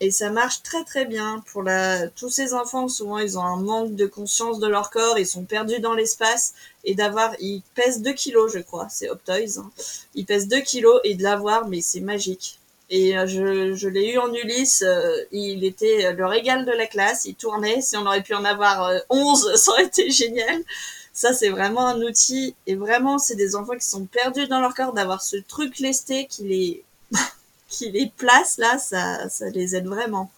Et 0.01 0.11
ça 0.11 0.29
marche 0.29 0.63
très 0.63 0.85
très 0.85 1.03
bien 1.03 1.43
pour 1.51 1.61
la... 1.61 2.07
tous 2.07 2.29
ces 2.29 2.53
enfants. 2.53 2.87
Souvent, 2.87 3.19
ils 3.19 3.37
ont 3.37 3.43
un 3.43 3.57
manque 3.57 3.95
de 3.95 4.05
conscience 4.05 4.59
de 4.59 4.67
leur 4.67 4.91
corps, 4.91 5.19
ils 5.19 5.27
sont 5.27 5.43
perdus 5.43 5.79
dans 5.79 5.93
l'espace. 5.93 6.53
Et 6.85 6.95
d'avoir, 6.95 7.33
ils 7.41 7.61
pèsent 7.75 8.01
2 8.01 8.13
kilos, 8.13 8.53
je 8.53 8.59
crois, 8.59 8.87
c'est 8.89 9.09
Optoys. 9.09 9.59
Hein. 9.59 9.69
Ils 10.15 10.25
pèsent 10.25 10.47
2 10.47 10.61
kilos 10.61 11.01
et 11.03 11.15
de 11.15 11.23
l'avoir, 11.23 11.67
mais 11.67 11.81
c'est 11.81 11.99
magique. 11.99 12.59
Et 12.89 13.17
euh, 13.17 13.27
je, 13.27 13.75
je 13.75 13.87
l'ai 13.87 14.13
eu 14.13 14.17
en 14.17 14.33
Ulysse, 14.33 14.83
euh, 14.83 15.15
il 15.31 15.63
était 15.63 16.11
le 16.13 16.25
régal 16.25 16.65
de 16.65 16.71
la 16.71 16.87
classe, 16.87 17.25
il 17.25 17.35
tournait. 17.35 17.81
Si 17.81 17.95
on 17.97 18.05
aurait 18.05 18.23
pu 18.23 18.33
en 18.33 18.45
avoir 18.45 18.91
11, 19.09 19.47
euh, 19.47 19.55
ça 19.57 19.71
aurait 19.71 19.85
été 19.85 20.09
génial. 20.09 20.63
Ça, 21.19 21.33
c'est 21.33 21.49
vraiment 21.49 21.85
un 21.85 22.01
outil. 22.01 22.55
Et 22.65 22.75
vraiment, 22.75 23.19
c'est 23.19 23.35
des 23.35 23.57
enfants 23.57 23.75
qui 23.75 23.85
sont 23.85 24.05
perdus 24.05 24.47
dans 24.47 24.61
leur 24.61 24.73
corps, 24.73 24.93
d'avoir 24.93 25.21
ce 25.21 25.35
truc 25.35 25.79
lesté 25.79 26.27
qui 26.27 26.43
les 26.43 26.83
qui 27.67 27.91
les 27.91 28.07
place 28.15 28.57
là, 28.57 28.77
ça, 28.77 29.27
ça 29.27 29.49
les 29.49 29.75
aide 29.75 29.87
vraiment. 29.87 30.31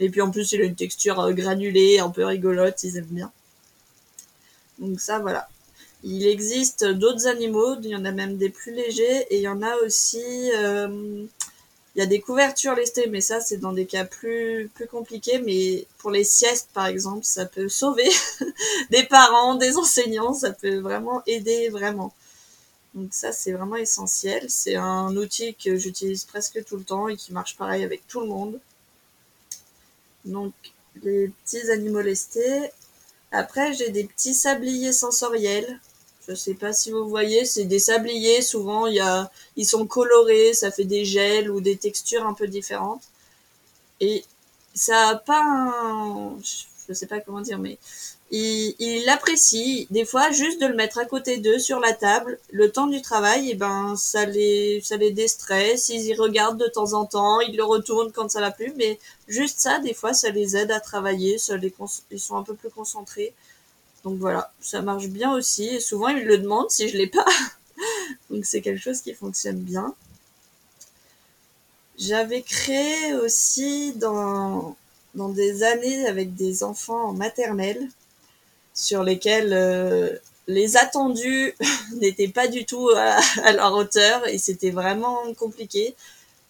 Et 0.00 0.08
puis 0.08 0.22
en 0.22 0.30
plus, 0.30 0.50
il 0.52 0.62
a 0.62 0.64
une 0.64 0.76
texture 0.76 1.20
euh, 1.20 1.32
granulée, 1.32 1.98
un 1.98 2.08
peu 2.08 2.24
rigolote, 2.24 2.82
ils 2.84 2.96
aiment 2.96 3.04
bien. 3.10 3.30
Donc 4.78 4.98
ça, 4.98 5.18
voilà. 5.18 5.46
Il 6.02 6.26
existe 6.26 6.86
d'autres 6.86 7.26
animaux, 7.26 7.76
il 7.82 7.90
y 7.90 7.94
en 7.96 8.06
a 8.06 8.10
même 8.10 8.38
des 8.38 8.48
plus 8.48 8.72
légers, 8.72 9.26
et 9.28 9.36
il 9.36 9.42
y 9.42 9.48
en 9.48 9.60
a 9.60 9.76
aussi... 9.84 10.50
Euh, 10.54 11.26
il 11.98 12.02
y 12.02 12.04
a 12.04 12.06
des 12.06 12.20
couvertures 12.20 12.76
lestées, 12.76 13.08
mais 13.08 13.20
ça, 13.20 13.40
c'est 13.40 13.56
dans 13.56 13.72
des 13.72 13.84
cas 13.84 14.04
plus, 14.04 14.70
compliqués. 14.88 15.40
Mais 15.40 15.84
pour 15.98 16.12
les 16.12 16.22
siestes, 16.22 16.70
par 16.72 16.86
exemple, 16.86 17.24
ça 17.24 17.44
peut 17.44 17.68
sauver 17.68 18.08
des 18.90 19.02
parents, 19.02 19.56
des 19.56 19.76
enseignants, 19.76 20.32
ça 20.32 20.52
peut 20.52 20.78
vraiment 20.78 21.24
aider, 21.26 21.70
vraiment. 21.70 22.14
Donc 22.94 23.08
ça, 23.10 23.32
c'est 23.32 23.50
vraiment 23.50 23.74
essentiel. 23.74 24.48
C'est 24.48 24.76
un 24.76 25.16
outil 25.16 25.56
que 25.56 25.74
j'utilise 25.74 26.24
presque 26.24 26.64
tout 26.64 26.76
le 26.76 26.84
temps 26.84 27.08
et 27.08 27.16
qui 27.16 27.32
marche 27.32 27.56
pareil 27.56 27.82
avec 27.82 28.06
tout 28.06 28.20
le 28.20 28.28
monde. 28.28 28.60
Donc 30.24 30.52
les 31.02 31.32
petits 31.44 31.68
animaux 31.68 32.00
lestés. 32.00 32.70
Après, 33.32 33.74
j'ai 33.74 33.90
des 33.90 34.04
petits 34.04 34.34
sabliers 34.34 34.92
sensoriels. 34.92 35.80
Je 36.28 36.34
sais 36.34 36.54
pas 36.54 36.72
si 36.74 36.90
vous 36.90 37.08
voyez, 37.08 37.44
c'est 37.46 37.64
des 37.64 37.78
sabliers. 37.78 38.42
Souvent, 38.42 38.86
y 38.86 39.00
a, 39.00 39.30
ils 39.56 39.66
sont 39.66 39.86
colorés, 39.86 40.52
ça 40.52 40.70
fait 40.70 40.84
des 40.84 41.04
gels 41.04 41.50
ou 41.50 41.60
des 41.60 41.76
textures 41.76 42.26
un 42.26 42.34
peu 42.34 42.46
différentes. 42.46 43.02
Et 44.00 44.24
ça 44.74 45.08
a 45.08 45.16
pas 45.16 45.40
un, 45.42 46.36
je 46.88 46.92
sais 46.94 47.06
pas 47.06 47.20
comment 47.20 47.40
dire, 47.40 47.58
mais 47.58 47.78
il, 48.30 48.74
il 48.78 49.08
apprécie 49.08 49.86
des 49.90 50.04
fois 50.04 50.30
juste 50.30 50.60
de 50.60 50.66
le 50.66 50.74
mettre 50.74 50.98
à 50.98 51.06
côté 51.06 51.38
d'eux 51.38 51.58
sur 51.58 51.80
la 51.80 51.92
table 51.94 52.38
le 52.50 52.70
temps 52.70 52.86
du 52.86 53.00
travail 53.00 53.50
et 53.50 53.54
ben 53.54 53.96
ça 53.96 54.26
les 54.26 54.82
ça 54.84 54.96
les 54.98 55.12
déstresse 55.12 55.88
ils 55.88 56.04
y 56.04 56.14
regardent 56.14 56.60
de 56.60 56.66
temps 56.68 56.92
en 56.92 57.06
temps 57.06 57.40
ils 57.40 57.56
le 57.56 57.64
retournent 57.64 58.12
quand 58.12 58.30
ça 58.30 58.40
va 58.40 58.50
plus 58.50 58.74
mais 58.76 58.98
juste 59.28 59.60
ça 59.60 59.78
des 59.78 59.94
fois 59.94 60.12
ça 60.12 60.30
les 60.30 60.56
aide 60.56 60.70
à 60.70 60.80
travailler 60.80 61.38
ça 61.38 61.56
les 61.56 61.74
ils 62.10 62.20
sont 62.20 62.36
un 62.36 62.42
peu 62.42 62.54
plus 62.54 62.70
concentrés 62.70 63.32
donc 64.04 64.18
voilà 64.18 64.52
ça 64.60 64.82
marche 64.82 65.08
bien 65.08 65.34
aussi. 65.34 65.66
Et 65.66 65.80
souvent 65.80 66.08
ils 66.08 66.24
le 66.24 66.38
demandent 66.38 66.70
si 66.70 66.88
je 66.88 66.96
l'ai 66.96 67.06
pas. 67.08 67.26
Donc 68.30 68.44
c'est 68.44 68.60
quelque 68.60 68.80
chose 68.80 69.00
qui 69.00 69.14
fonctionne 69.14 69.58
bien. 69.58 69.94
J'avais 71.98 72.42
créé 72.42 73.14
aussi 73.14 73.92
dans 73.94 74.76
des 75.14 75.62
années 75.62 76.06
avec 76.06 76.34
des 76.34 76.62
enfants 76.62 77.08
en 77.08 77.12
maternelle 77.12 77.88
sur 78.78 79.02
lesquels 79.02 79.52
euh, 79.52 80.16
les 80.46 80.76
attendus 80.76 81.54
n'étaient 81.96 82.28
pas 82.28 82.46
du 82.46 82.64
tout 82.64 82.88
à, 82.96 83.52
leur 83.52 83.74
hauteur 83.74 84.26
et 84.28 84.38
c'était 84.38 84.70
vraiment 84.70 85.18
compliqué 85.34 85.94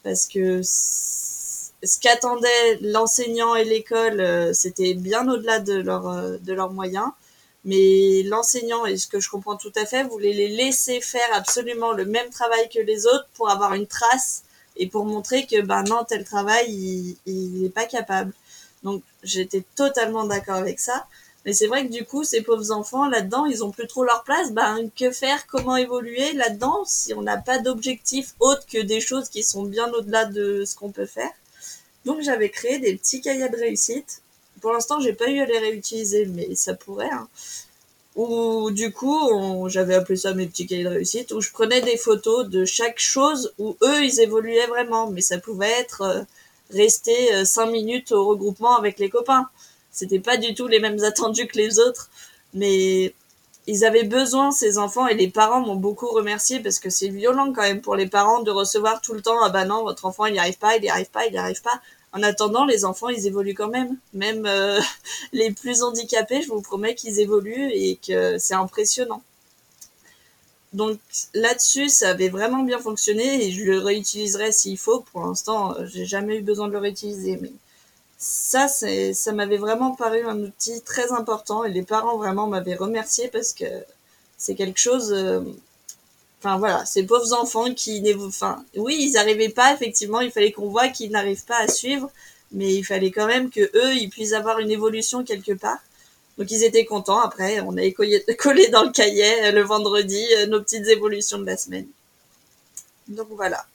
parce 0.05 0.27
que 0.27 0.61
ce 0.63 1.99
qu'attendait 2.01 2.79
l'enseignant 2.83 3.55
et 3.55 3.65
l'école, 3.65 4.21
euh, 4.21 4.53
c'était 4.53 4.95
bien 4.95 5.29
au-delà 5.29 5.61
de, 5.61 5.83
euh, 5.87 6.39
de 6.39 6.53
leurs 6.53 6.71
moyens. 6.71 7.09
Mais 7.69 8.23
l'enseignant, 8.23 8.87
et 8.87 8.97
ce 8.97 9.07
que 9.07 9.21
je 9.21 9.29
comprends 9.29 9.59
tout 9.59 9.73
à 9.77 9.85
fait, 9.85 10.03
voulait 10.05 10.33
les 10.33 10.49
laisser 10.49 11.03
faire 11.03 11.29
absolument 11.35 11.93
le 11.93 12.07
même 12.07 12.31
travail 12.31 12.67
que 12.71 12.81
les 12.81 13.07
autres 13.07 13.29
pour 13.35 13.51
avoir 13.51 13.75
une 13.75 13.87
trace 13.87 14.43
et 14.77 14.87
pour 14.87 15.05
montrer 15.05 15.45
que 15.47 15.61
ben 15.61 15.83
non, 15.85 16.03
tel 16.09 16.25
travail, 16.25 17.19
il 17.27 17.63
n'est 17.63 17.69
pas 17.69 17.85
capable. 17.85 18.33
Donc 18.83 19.03
j'étais 19.23 19.65
totalement 19.77 20.25
d'accord 20.25 20.55
avec 20.57 20.81
ça. 20.81 21.07
Mais 21.45 21.53
c'est 21.53 21.67
vrai 21.67 21.87
que 21.87 21.93
du 21.93 22.07
coup, 22.07 22.25
ces 22.25 22.41
pauvres 22.41 22.73
enfants, 22.73 23.07
là-dedans, 23.07 23.45
ils 23.45 23.63
ont 23.63 23.71
plus 23.71 23.87
trop 23.87 24.03
leur 24.03 24.25
place. 24.25 24.51
Ben, 24.53 24.89
que 24.97 25.11
faire? 25.11 25.47
Comment 25.47 25.77
évoluer 25.77 26.33
là-dedans 26.33 26.85
si 26.87 27.13
on 27.13 27.23
n'a 27.23 27.37
pas 27.37 27.59
d'objectif 27.59 28.35
autre 28.41 28.65
que 28.67 28.81
des 28.81 29.01
choses 29.01 29.29
qui 29.29 29.43
sont 29.43 29.65
bien 29.65 29.93
au-delà 29.93 30.25
de 30.25 30.65
ce 30.65 30.75
qu'on 30.75 30.91
peut 30.91 31.07
faire? 31.07 31.31
Donc, 32.07 32.23
j'avais 32.23 32.49
créé 32.49 32.79
des 32.79 32.97
petits 32.97 33.21
cahiers 33.21 33.51
de 33.51 33.57
réussite. 33.57 34.23
Pour 34.61 34.73
l'instant, 34.73 35.01
j'ai 35.01 35.13
pas 35.13 35.29
eu 35.29 35.41
à 35.41 35.47
les 35.47 35.59
réutiliser, 35.59 36.27
mais 36.27 36.55
ça 36.55 36.75
pourrait. 36.75 37.11
Hein. 37.11 37.29
Ou 38.17 38.71
du 38.71 38.93
coup, 38.93 39.69
j'avais 39.69 39.95
appelé 39.95 40.17
ça 40.17 40.35
mes 40.35 40.47
petits 40.47 40.67
cahiers 40.67 40.85
de 40.85 40.89
réussite, 40.89 41.33
où 41.33 41.41
je 41.41 41.51
prenais 41.53 41.81
des 41.83 41.97
photos 41.97 42.49
de 42.49 42.65
chaque 42.65 42.99
chose 42.99 43.53
où 43.59 43.77
eux, 43.83 44.05
ils 44.05 44.21
évoluaient 44.21 44.67
vraiment. 44.67 45.11
Mais 45.11 45.21
ça 45.21 45.39
pouvait 45.39 45.71
être 45.71 46.03
euh, 46.03 46.23
rester 46.71 47.35
euh, 47.35 47.45
cinq 47.45 47.67
minutes 47.67 48.13
au 48.13 48.27
regroupement 48.27 48.77
avec 48.77 48.99
les 48.99 49.09
copains 49.09 49.49
c'était 49.99 50.21
pas 50.21 50.37
du 50.37 50.55
tout 50.55 50.69
les 50.69 50.79
mêmes 50.79 51.03
attendus 51.03 51.49
que 51.49 51.59
les 51.59 51.81
autres, 51.81 52.09
mais 52.55 53.15
ils 53.67 53.85
avaient 53.85 54.05
besoin, 54.05 54.53
ces 54.53 54.79
enfants, 54.79 55.09
et 55.09 55.15
les 55.15 55.29
parents 55.29 55.61
m'ont 55.61 55.77
beaucoup 55.77 56.07
remercié 56.07 56.61
parce 56.61 56.79
que 56.79 56.89
c'est 56.89 57.09
violent 57.09 57.53
quand 57.53 57.63
même 57.63 57.81
pour 57.81 57.97
les 57.97 58.07
parents 58.07 58.43
de 58.43 58.51
recevoir 58.51 59.01
tout 59.01 59.13
le 59.13 59.23
temps, 59.23 59.43
ah 59.43 59.51
bah 59.51 59.65
non, 59.65 59.83
votre 59.83 60.07
enfant, 60.07 60.27
il 60.27 60.35
n'y 60.35 60.39
arrive 60.39 60.59
pas, 60.59 60.77
il 60.77 60.83
n'y 60.83 60.89
arrive 60.89 61.11
pas, 61.11 61.27
il 61.27 61.33
n'y 61.33 61.39
arrive 61.39 61.63
pas. 61.63 61.81
En 62.19 62.23
attendant, 62.25 62.65
les 62.65 62.85
enfants, 62.85 63.09
ils 63.09 63.27
évoluent 63.29 63.55
quand 63.55 63.69
même. 63.69 63.97
Même 64.13 64.45
euh, 64.47 64.81
les 65.33 65.53
plus 65.53 65.83
handicapés, 65.83 66.43
je 66.43 66.49
vous 66.49 66.63
promets 66.63 66.95
qu'ils 66.97 67.21
évoluent 67.21 67.71
et 67.73 67.97
que 67.97 68.39
c'est 68.39 68.55
impressionnant. 68.55 69.23
Donc 70.73 70.99
là-dessus, 71.33 71.89
ça 71.89 72.11
avait 72.11 72.29
vraiment 72.29 72.65
bien 72.65 72.79
fonctionné 72.81 73.47
et 73.47 73.53
je 73.53 73.65
le 73.65 73.79
réutiliserai 73.79 74.53
s'il 74.53 74.79
faut. 74.79 75.01
Pour 75.13 75.23
l'instant, 75.23 75.75
j'ai 75.87 76.05
jamais 76.05 76.39
eu 76.39 76.43
besoin 76.43 76.67
de 76.67 76.73
le 76.73 76.79
réutiliser, 76.79 77.39
mais 77.41 77.53
ça, 78.19 78.69
ça 78.69 79.33
m'avait 79.33 79.57
vraiment 79.57 79.95
paru 79.95 80.27
un 80.27 80.39
outil 80.41 80.83
très 80.83 81.13
important 81.13 81.65
et 81.65 81.71
les 81.71 81.83
parents 81.83 82.19
vraiment 82.19 82.49
m'avaient 82.49 82.75
remercié 82.75 83.29
parce 83.29 83.53
que 83.53 83.65
c'est 84.37 84.57
quelque 84.57 84.81
chose. 84.81 85.15
Enfin 86.41 86.59
voilà, 86.59 86.85
ces 86.87 87.03
pauvres 87.05 87.33
enfants 87.33 87.75
qui, 87.75 88.03
enfin, 88.21 88.65
oui, 88.77 88.97
ils 89.01 89.13
n'arrivaient 89.13 89.49
pas 89.49 89.75
effectivement. 89.75 90.21
Il 90.21 90.31
fallait 90.31 90.53
qu'on 90.53 90.69
voit 90.69 90.89
qu'ils 90.89 91.11
n'arrivent 91.11 91.45
pas 91.45 91.59
à 91.59 91.69
suivre, 91.69 92.11
mais 92.53 92.75
il 92.75 92.85
fallait 92.85 93.11
quand 93.11 93.27
même 93.27 93.51
que 93.51 93.61
eux, 93.75 93.95
ils 93.95 94.09
puissent 94.09 94.35
avoir 94.35 94.61
une 94.61 94.71
évolution 94.71 95.25
quelque 95.25 95.53
part. 95.53 95.79
Donc 96.39 96.51
ils 96.53 96.63
étaient 96.63 96.85
contents. 96.85 97.21
Après, 97.21 97.61
on 97.61 97.77
a 97.77 97.91
collé 98.39 98.69
dans 98.69 98.85
le 98.85 98.93
cahier 98.93 99.47
euh, 99.47 99.53
le 99.53 99.63
vendredi 99.63 100.25
euh, 100.37 100.47
nos 100.47 100.63
petites 100.63 100.87
évolutions 100.87 101.39
de 101.39 101.47
la 101.47 101.57
semaine. 101.57 101.89
Donc 103.09 103.29
voilà. 103.31 103.67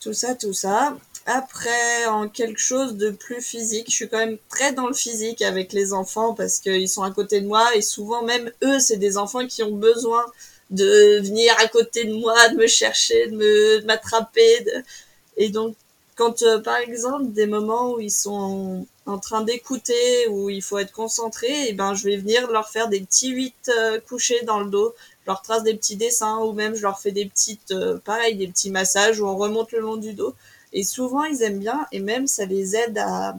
Tout 0.00 0.12
ça, 0.12 0.34
tout 0.34 0.52
ça. 0.52 0.96
Après, 1.26 2.06
en 2.06 2.28
quelque 2.28 2.60
chose 2.60 2.94
de 2.94 3.10
plus 3.10 3.40
physique, 3.40 3.86
je 3.88 3.94
suis 3.94 4.08
quand 4.08 4.18
même 4.18 4.38
très 4.48 4.72
dans 4.72 4.86
le 4.86 4.94
physique 4.94 5.42
avec 5.42 5.72
les 5.72 5.92
enfants 5.92 6.34
parce 6.34 6.60
qu'ils 6.60 6.88
sont 6.88 7.02
à 7.02 7.10
côté 7.10 7.40
de 7.40 7.46
moi 7.46 7.74
et 7.74 7.82
souvent 7.82 8.22
même 8.22 8.50
eux, 8.62 8.78
c'est 8.78 8.96
des 8.96 9.18
enfants 9.18 9.46
qui 9.46 9.62
ont 9.62 9.74
besoin 9.74 10.24
de 10.70 11.20
venir 11.20 11.54
à 11.58 11.68
côté 11.68 12.04
de 12.04 12.14
moi, 12.14 12.48
de 12.48 12.56
me 12.56 12.66
chercher, 12.66 13.28
de 13.28 13.36
me 13.36 13.80
m'attraper. 13.82 14.66
Et 15.36 15.50
donc, 15.50 15.76
quand 16.16 16.42
euh, 16.42 16.60
par 16.60 16.76
exemple 16.76 17.26
des 17.32 17.46
moments 17.46 17.92
où 17.92 18.00
ils 18.00 18.10
sont 18.10 18.86
en, 19.06 19.18
train 19.18 19.42
d'écouter, 19.42 20.28
où 20.28 20.50
il 20.50 20.62
faut 20.62 20.78
être 20.78 20.92
concentré, 20.92 21.46
et 21.46 21.68
eh 21.68 21.72
ben 21.72 21.94
je 21.94 22.04
vais 22.04 22.16
venir 22.16 22.50
leur 22.50 22.68
faire 22.68 22.88
des 22.88 23.00
petits 23.00 23.30
huit 23.30 23.68
euh, 23.68 24.00
couchés 24.00 24.42
dans 24.44 24.60
le 24.60 24.70
dos. 24.70 24.94
Je 25.22 25.30
leur 25.30 25.42
trace 25.42 25.62
des 25.62 25.74
petits 25.74 25.96
dessins 25.96 26.38
ou 26.38 26.52
même 26.52 26.74
je 26.74 26.82
leur 26.82 27.00
fais 27.00 27.12
des 27.12 27.26
petites, 27.26 27.72
euh, 27.72 27.98
pareil, 28.04 28.36
des 28.36 28.48
petits 28.48 28.70
massages 28.70 29.20
où 29.20 29.26
on 29.26 29.36
remonte 29.36 29.72
le 29.72 29.80
long 29.80 29.96
du 29.96 30.14
dos. 30.14 30.34
Et 30.72 30.84
souvent, 30.84 31.24
ils 31.24 31.42
aiment 31.42 31.58
bien 31.60 31.86
et 31.92 32.00
même 32.00 32.26
ça 32.26 32.44
les 32.44 32.76
aide 32.76 32.98
à, 32.98 33.36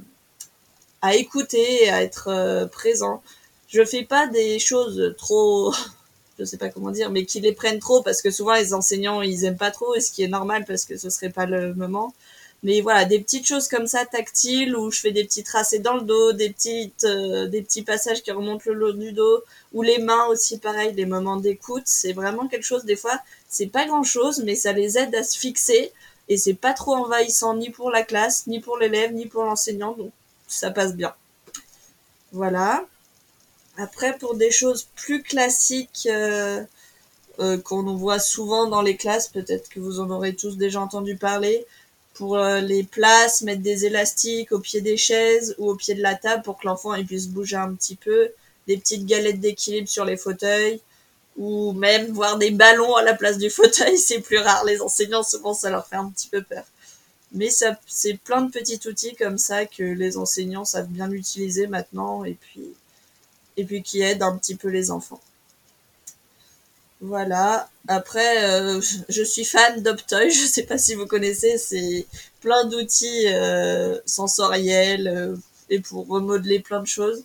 à 1.01 1.15
écouter, 1.15 1.89
à 1.89 2.03
être 2.03 2.29
euh, 2.29 2.65
présents. 2.67 3.21
Je 3.67 3.83
fais 3.83 4.03
pas 4.03 4.27
des 4.27 4.59
choses 4.59 5.15
trop, 5.17 5.73
je 6.39 6.45
sais 6.45 6.57
pas 6.57 6.69
comment 6.69 6.91
dire, 6.91 7.09
mais 7.09 7.25
qui 7.25 7.39
les 7.39 7.53
prennent 7.53 7.79
trop 7.79 8.01
parce 8.01 8.21
que 8.21 8.31
souvent 8.31 8.53
les 8.53 8.73
enseignants 8.73 9.21
ils 9.21 9.45
aiment 9.45 9.57
pas 9.57 9.71
trop 9.71 9.95
et 9.95 10.01
ce 10.01 10.11
qui 10.11 10.23
est 10.23 10.27
normal 10.27 10.65
parce 10.65 10.85
que 10.85 10.97
ce 10.97 11.09
serait 11.09 11.29
pas 11.29 11.45
le 11.45 11.73
moment. 11.73 12.13
Mais 12.63 12.81
voilà, 12.81 13.05
des 13.05 13.19
petites 13.19 13.45
choses 13.45 13.67
comme 13.67 13.85
ça 13.85 14.05
tactiles 14.05 14.75
où 14.75 14.89
je 14.91 14.99
fais 14.99 15.11
des 15.11 15.23
petits 15.25 15.43
tracés 15.43 15.79
dans 15.79 15.93
le 15.95 16.01
dos, 16.01 16.33
des 16.33 16.49
petites, 16.49 17.03
euh, 17.03 17.47
des 17.47 17.61
petits 17.61 17.83
passages 17.83 18.23
qui 18.23 18.31
remontent 18.31 18.63
le 18.65 18.73
long 18.73 18.93
du 18.93 19.11
dos, 19.11 19.43
ou 19.73 19.83
les 19.83 19.99
mains 19.99 20.25
aussi 20.27 20.57
pareil, 20.57 20.93
des 20.93 21.05
moments 21.05 21.37
d'écoute. 21.37 21.83
C'est 21.85 22.13
vraiment 22.13 22.47
quelque 22.47 22.63
chose 22.65 22.83
des 22.85 22.95
fois, 22.95 23.19
c'est 23.47 23.67
pas 23.67 23.85
grand 23.85 24.03
chose, 24.03 24.41
mais 24.43 24.55
ça 24.55 24.71
les 24.73 24.97
aide 24.97 25.13
à 25.13 25.23
se 25.23 25.37
fixer 25.37 25.91
et 26.29 26.37
c'est 26.37 26.55
pas 26.55 26.73
trop 26.73 26.95
envahissant 26.95 27.55
ni 27.55 27.69
pour 27.69 27.91
la 27.91 28.03
classe, 28.03 28.47
ni 28.47 28.59
pour 28.59 28.77
l'élève, 28.77 29.13
ni 29.13 29.27
pour 29.27 29.43
l'enseignant, 29.43 29.93
donc 29.93 30.11
ça 30.47 30.71
passe 30.71 30.95
bien. 30.95 31.13
Voilà. 32.31 32.85
Après, 33.77 34.17
pour 34.17 34.35
des 34.35 34.51
choses 34.51 34.87
plus 34.95 35.23
classiques 35.23 36.07
euh, 36.11 36.63
euh, 37.39 37.57
qu'on 37.59 37.95
voit 37.95 38.19
souvent 38.19 38.67
dans 38.67 38.81
les 38.81 38.97
classes, 38.97 39.27
peut-être 39.27 39.69
que 39.69 39.79
vous 39.79 39.99
en 39.99 40.09
aurez 40.09 40.35
tous 40.35 40.57
déjà 40.57 40.81
entendu 40.81 41.15
parler, 41.15 41.65
pour 42.15 42.39
les 42.39 42.81
places, 42.81 43.43
mettre 43.43 43.61
des 43.61 43.85
élastiques 43.85 44.51
au 44.51 44.57
pied 44.57 44.81
des 44.81 44.97
chaises 44.97 45.53
ou 45.59 45.69
au 45.69 45.75
pied 45.75 45.93
de 45.93 46.01
la 46.01 46.15
table 46.15 46.41
pour 46.41 46.57
que 46.57 46.65
l'enfant 46.65 46.95
puisse 47.05 47.27
bouger 47.27 47.57
un 47.57 47.71
petit 47.75 47.95
peu, 47.95 48.31
des 48.65 48.77
petites 48.77 49.05
galettes 49.05 49.39
d'équilibre 49.39 49.87
sur 49.87 50.03
les 50.03 50.17
fauteuils 50.17 50.81
ou 51.37 51.71
même 51.73 52.11
voir 52.11 52.37
des 52.37 52.51
ballons 52.51 52.95
à 52.95 53.03
la 53.03 53.13
place 53.13 53.37
du 53.37 53.49
fauteuil, 53.51 53.97
c'est 53.97 54.19
plus 54.19 54.39
rare. 54.39 54.65
Les 54.65 54.81
enseignants, 54.81 55.23
souvent, 55.23 55.53
ça 55.53 55.69
leur 55.69 55.87
fait 55.87 55.95
un 55.95 56.09
petit 56.09 56.27
peu 56.27 56.41
peur. 56.41 56.63
Mais 57.31 57.49
ça, 57.49 57.77
c'est 57.87 58.15
plein 58.15 58.41
de 58.41 58.51
petits 58.51 58.79
outils 58.87 59.15
comme 59.15 59.37
ça 59.37 59.65
que 59.65 59.83
les 59.83 60.17
enseignants 60.17 60.65
savent 60.65 60.87
bien 60.87 61.11
utiliser 61.11 61.67
maintenant 61.67 62.23
et 62.23 62.33
puis, 62.33 62.61
et 63.57 63.65
puis 63.65 63.83
qui 63.83 64.01
aident 64.01 64.23
un 64.23 64.37
petit 64.37 64.55
peu 64.55 64.69
les 64.69 64.91
enfants. 64.91 65.19
Voilà. 67.01 67.69
Après, 67.87 68.43
euh, 68.43 68.81
je 69.09 69.23
suis 69.23 69.45
fan 69.45 69.81
d'Optoy. 69.83 70.31
Je 70.31 70.45
sais 70.45 70.63
pas 70.63 70.77
si 70.77 70.95
vous 70.95 71.05
connaissez. 71.05 71.57
C'est 71.57 72.07
plein 72.41 72.65
d'outils 72.65 73.27
euh, 73.27 73.99
sensoriels 74.05 75.07
euh, 75.07 75.35
et 75.69 75.79
pour 75.79 76.07
remodeler 76.07 76.59
plein 76.59 76.81
de 76.81 76.87
choses. 76.87 77.23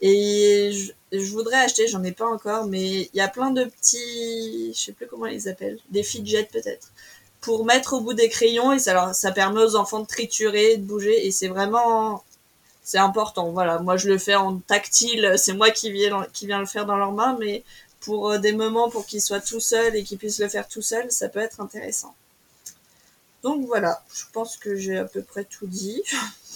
Et 0.00 0.72
je, 1.12 1.30
voudrais 1.32 1.58
acheter, 1.58 1.86
j'en 1.88 2.02
ai 2.04 2.12
pas 2.12 2.26
encore, 2.26 2.66
mais 2.66 3.10
il 3.12 3.16
y 3.16 3.20
a 3.20 3.28
plein 3.28 3.50
de 3.50 3.64
petits, 3.64 4.72
je 4.74 4.80
sais 4.80 4.92
plus 4.92 5.06
comment 5.06 5.26
ils 5.26 5.48
appellent, 5.48 5.78
des 5.90 6.02
fidgets 6.02 6.48
peut-être, 6.50 6.90
pour 7.42 7.66
mettre 7.66 7.92
au 7.94 8.00
bout 8.00 8.14
des 8.14 8.30
crayons 8.30 8.72
et 8.72 8.78
ça, 8.78 9.12
ça 9.12 9.30
permet 9.32 9.60
aux 9.62 9.76
enfants 9.76 10.00
de 10.00 10.06
triturer, 10.06 10.78
de 10.78 10.84
bouger 10.84 11.26
et 11.26 11.30
c'est 11.30 11.48
vraiment, 11.48 12.24
c'est 12.82 12.98
important. 12.98 13.50
Voilà, 13.50 13.78
moi 13.78 13.96
je 13.96 14.08
le 14.08 14.18
fais 14.18 14.34
en 14.34 14.58
tactile, 14.58 15.34
c'est 15.36 15.52
moi 15.52 15.70
qui 15.70 15.90
viens, 15.92 16.26
qui 16.32 16.46
vient 16.46 16.58
le 16.58 16.66
faire 16.66 16.86
dans 16.86 16.96
leurs 16.96 17.12
mains, 17.12 17.36
mais 17.38 17.64
pour 18.00 18.30
euh, 18.30 18.38
des 18.38 18.52
moments 18.52 18.90
pour 18.90 19.06
qu'ils 19.06 19.22
soient 19.22 19.40
tout 19.40 19.60
seuls 19.60 19.94
et 19.96 20.02
qu'ils 20.04 20.18
puissent 20.18 20.40
le 20.40 20.48
faire 20.48 20.66
tout 20.68 20.82
seuls, 20.82 21.10
ça 21.10 21.28
peut 21.28 21.40
être 21.40 21.60
intéressant. 21.60 22.14
Donc 23.42 23.66
voilà, 23.66 24.02
je 24.14 24.24
pense 24.32 24.56
que 24.56 24.76
j'ai 24.76 24.98
à 24.98 25.04
peu 25.04 25.22
près 25.22 25.44
tout 25.44 25.66
dit. 25.66 26.02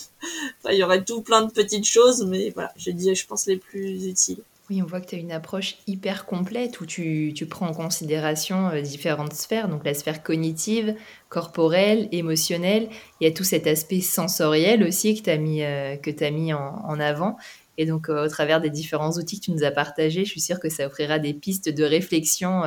il 0.71 0.77
y 0.77 0.83
aurait 0.83 1.05
tout 1.05 1.23
plein 1.23 1.43
de 1.43 1.51
petites 1.51 1.87
choses, 1.87 2.25
mais 2.25 2.51
voilà, 2.51 2.73
j'ai 2.77 2.93
dit, 2.93 3.15
je 3.15 3.27
pense, 3.27 3.47
les 3.47 3.57
plus 3.57 4.07
utiles. 4.07 4.43
On 4.83 4.87
voit 4.87 5.01
que 5.01 5.07
tu 5.07 5.15
as 5.17 5.19
une 5.19 5.33
approche 5.33 5.77
hyper 5.87 6.27
complète 6.27 6.81
où 6.81 6.87
tu, 6.87 7.35
prends 7.49 7.69
en 7.69 7.75
considération 7.75 8.69
euh, 8.69 8.81
différentes 8.81 9.35
sphères, 9.35 9.69
donc 9.69 9.85
la 9.85 9.95
sphère 9.95 10.23
cognitive, 10.23 10.95
corporelle, 11.29 12.09
émotionnelle. 12.13 12.89
Il 13.21 13.29
y 13.29 13.31
a 13.31 13.35
tout 13.35 13.45
cet 13.45 13.67
aspect 13.67 14.01
sensoriel 14.01 14.83
aussi 14.83 15.15
que 15.15 15.25
tu 15.25 15.31
as 15.31 16.29
euh, 16.29 16.31
mis 16.31 16.53
en, 16.53 17.01
avant. 17.01 17.37
Et 17.79 17.87
donc, 17.87 18.09
euh, 18.09 18.25
au 18.25 18.29
travers 18.29 18.61
des 18.61 18.71
différents 18.71 19.13
outils 19.13 19.41
que 19.41 19.47
tu 19.47 19.51
nous 19.53 19.65
as 19.65 19.71
partagés, 19.71 20.25
je 20.25 20.31
suis 20.31 20.41
sûre 20.41 20.61
que 20.61 20.69
ça 20.69 20.87
offrira 20.87 21.19
des 21.19 21.35
pistes 21.35 21.69
de 21.69 21.85
réflexion, 21.85 22.63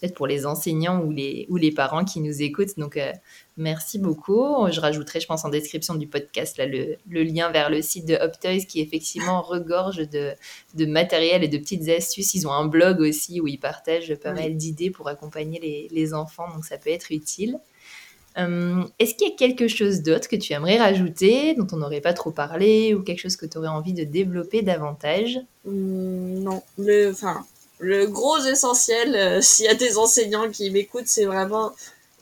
peut-être 0.00 0.14
pour 0.14 0.26
les 0.26 0.46
enseignants 0.46 1.00
ou 1.02 1.10
les, 1.10 1.46
ou 1.48 1.56
les 1.56 1.72
parents 1.72 2.04
qui 2.04 2.20
nous 2.20 2.42
écoutent. 2.42 2.78
Donc, 2.78 2.98
Merci 3.58 3.98
beaucoup. 3.98 4.66
Je 4.70 4.80
rajouterai, 4.80 5.20
je 5.20 5.26
pense, 5.26 5.44
en 5.44 5.50
description 5.50 5.94
du 5.94 6.06
podcast 6.06 6.56
là, 6.56 6.64
le, 6.64 6.96
lien 7.22 7.50
vers 7.50 7.68
le 7.68 7.82
site 7.82 8.06
de 8.06 8.14
Optoys 8.14 8.64
qui 8.66 8.80
effectivement 8.80 9.42
regorge 9.42 10.08
de, 10.08 10.32
de, 10.74 10.86
matériel 10.86 11.44
et 11.44 11.48
de 11.48 11.58
petites 11.58 11.86
astuces. 11.90 12.32
Ils 12.34 12.46
ont 12.48 12.52
un 12.52 12.64
blog 12.64 13.00
aussi 13.00 13.42
où 13.42 13.46
ils 13.46 13.58
partagent 13.58 14.14
pas 14.14 14.32
mal 14.32 14.56
d'idées 14.56 14.90
pour 14.90 15.08
accompagner 15.08 15.60
les, 15.60 15.88
les, 15.90 16.14
enfants, 16.14 16.48
donc 16.54 16.64
ça 16.64 16.78
peut 16.78 16.90
être 16.90 17.12
utile. 17.12 17.58
Hum, 18.36 18.90
est-ce 18.98 19.14
qu'il 19.14 19.28
y 19.28 19.32
a 19.32 19.36
quelque 19.36 19.68
chose 19.68 20.02
d'autre 20.02 20.28
que 20.28 20.36
tu 20.36 20.52
aimerais 20.54 20.78
rajouter, 20.78 21.54
dont 21.54 21.66
on 21.72 21.76
n'aurait 21.76 22.00
pas 22.00 22.14
trop 22.14 22.30
parlé, 22.32 22.94
ou 22.94 23.02
quelque 23.02 23.20
chose 23.20 23.36
que 23.36 23.46
tu 23.46 23.58
aurais 23.58 23.68
envie 23.68 23.92
de 23.92 24.04
développer 24.04 24.62
davantage? 24.62 25.38
Hum, 25.66 26.42
Non, 26.42 26.62
le, 26.78 27.12
le 27.78 28.06
gros 28.06 28.38
essentiel, 28.38 29.14
euh, 29.16 29.40
s'il 29.42 29.66
y 29.66 29.68
a 29.68 29.74
des 29.74 29.98
enseignants 29.98 30.50
qui 30.50 30.70
m'écoutent, 30.70 31.06
c'est 31.08 31.24
vraiment 31.24 31.72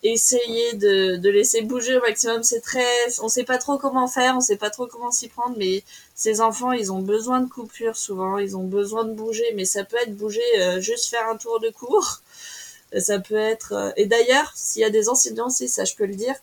essayer 0.03 0.73
de, 0.75 1.17
de 1.17 1.31
laisser 1.31 1.63
bouger 1.63 1.97
au 1.97 2.01
maximum. 2.01 2.43
C'est 2.43 2.61
très, 2.61 2.87
on 3.23 3.29
sait 3.29 3.45
pas 3.45 3.59
trop 3.59 3.79
comment 3.79 4.09
faire, 4.09 4.37
on 4.37 4.41
sait 4.41 4.57
pas 4.57 4.71
trop 4.71 4.87
comment 4.87 5.11
s'y 5.11 5.29
prendre, 5.29 5.57
mais 5.59 5.83
ces 6.15 6.41
enfants, 6.41 6.73
ils 6.73 6.93
ont 6.93 7.01
besoin 7.03 7.41
de 7.41 7.49
coupure 7.51 7.97
souvent, 7.97 8.39
ils 8.39 8.57
ont 8.57 8.65
besoin 8.65 9.05
de 9.05 9.13
bouger, 9.13 9.45
mais 9.57 9.65
ça 9.67 9.85
peut 9.85 9.97
être 10.03 10.17
bouger, 10.17 10.41
euh, 10.59 10.81
juste 10.81 11.07
faire 11.11 11.29
un 11.29 11.37
tour 11.37 11.61
de 11.61 11.71
cours. 11.71 12.21
Ça 12.99 13.20
peut 13.20 13.36
être, 13.36 13.72
euh, 13.72 13.91
et 13.97 14.07
d'ailleurs, 14.07 14.53
s'il 14.57 14.82
y 14.82 14.84
a 14.84 14.91
des 14.91 15.09
enseignants 15.09 15.47
aussi, 15.47 15.68
ça 15.68 15.84
je 15.84 15.95
peux 15.95 16.07
le 16.07 16.14
dire, 16.14 16.34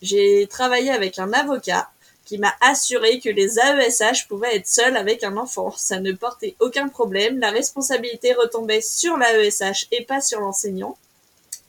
j'ai 0.00 0.46
travaillé 0.48 0.90
avec 0.90 1.18
un 1.18 1.32
avocat 1.32 1.90
qui 2.24 2.38
m'a 2.38 2.54
assuré 2.60 3.18
que 3.18 3.28
les 3.28 3.58
AESH 3.58 4.28
pouvaient 4.28 4.56
être 4.56 4.68
seuls 4.68 4.96
avec 4.96 5.24
un 5.24 5.36
enfant. 5.36 5.72
Ça 5.76 5.98
ne 6.00 6.12
portait 6.12 6.54
aucun 6.60 6.88
problème. 6.88 7.40
La 7.40 7.50
responsabilité 7.50 8.32
retombait 8.34 8.80
sur 8.80 9.16
l'AESH 9.16 9.88
et 9.90 10.04
pas 10.04 10.20
sur 10.20 10.40
l'enseignant. 10.40 10.96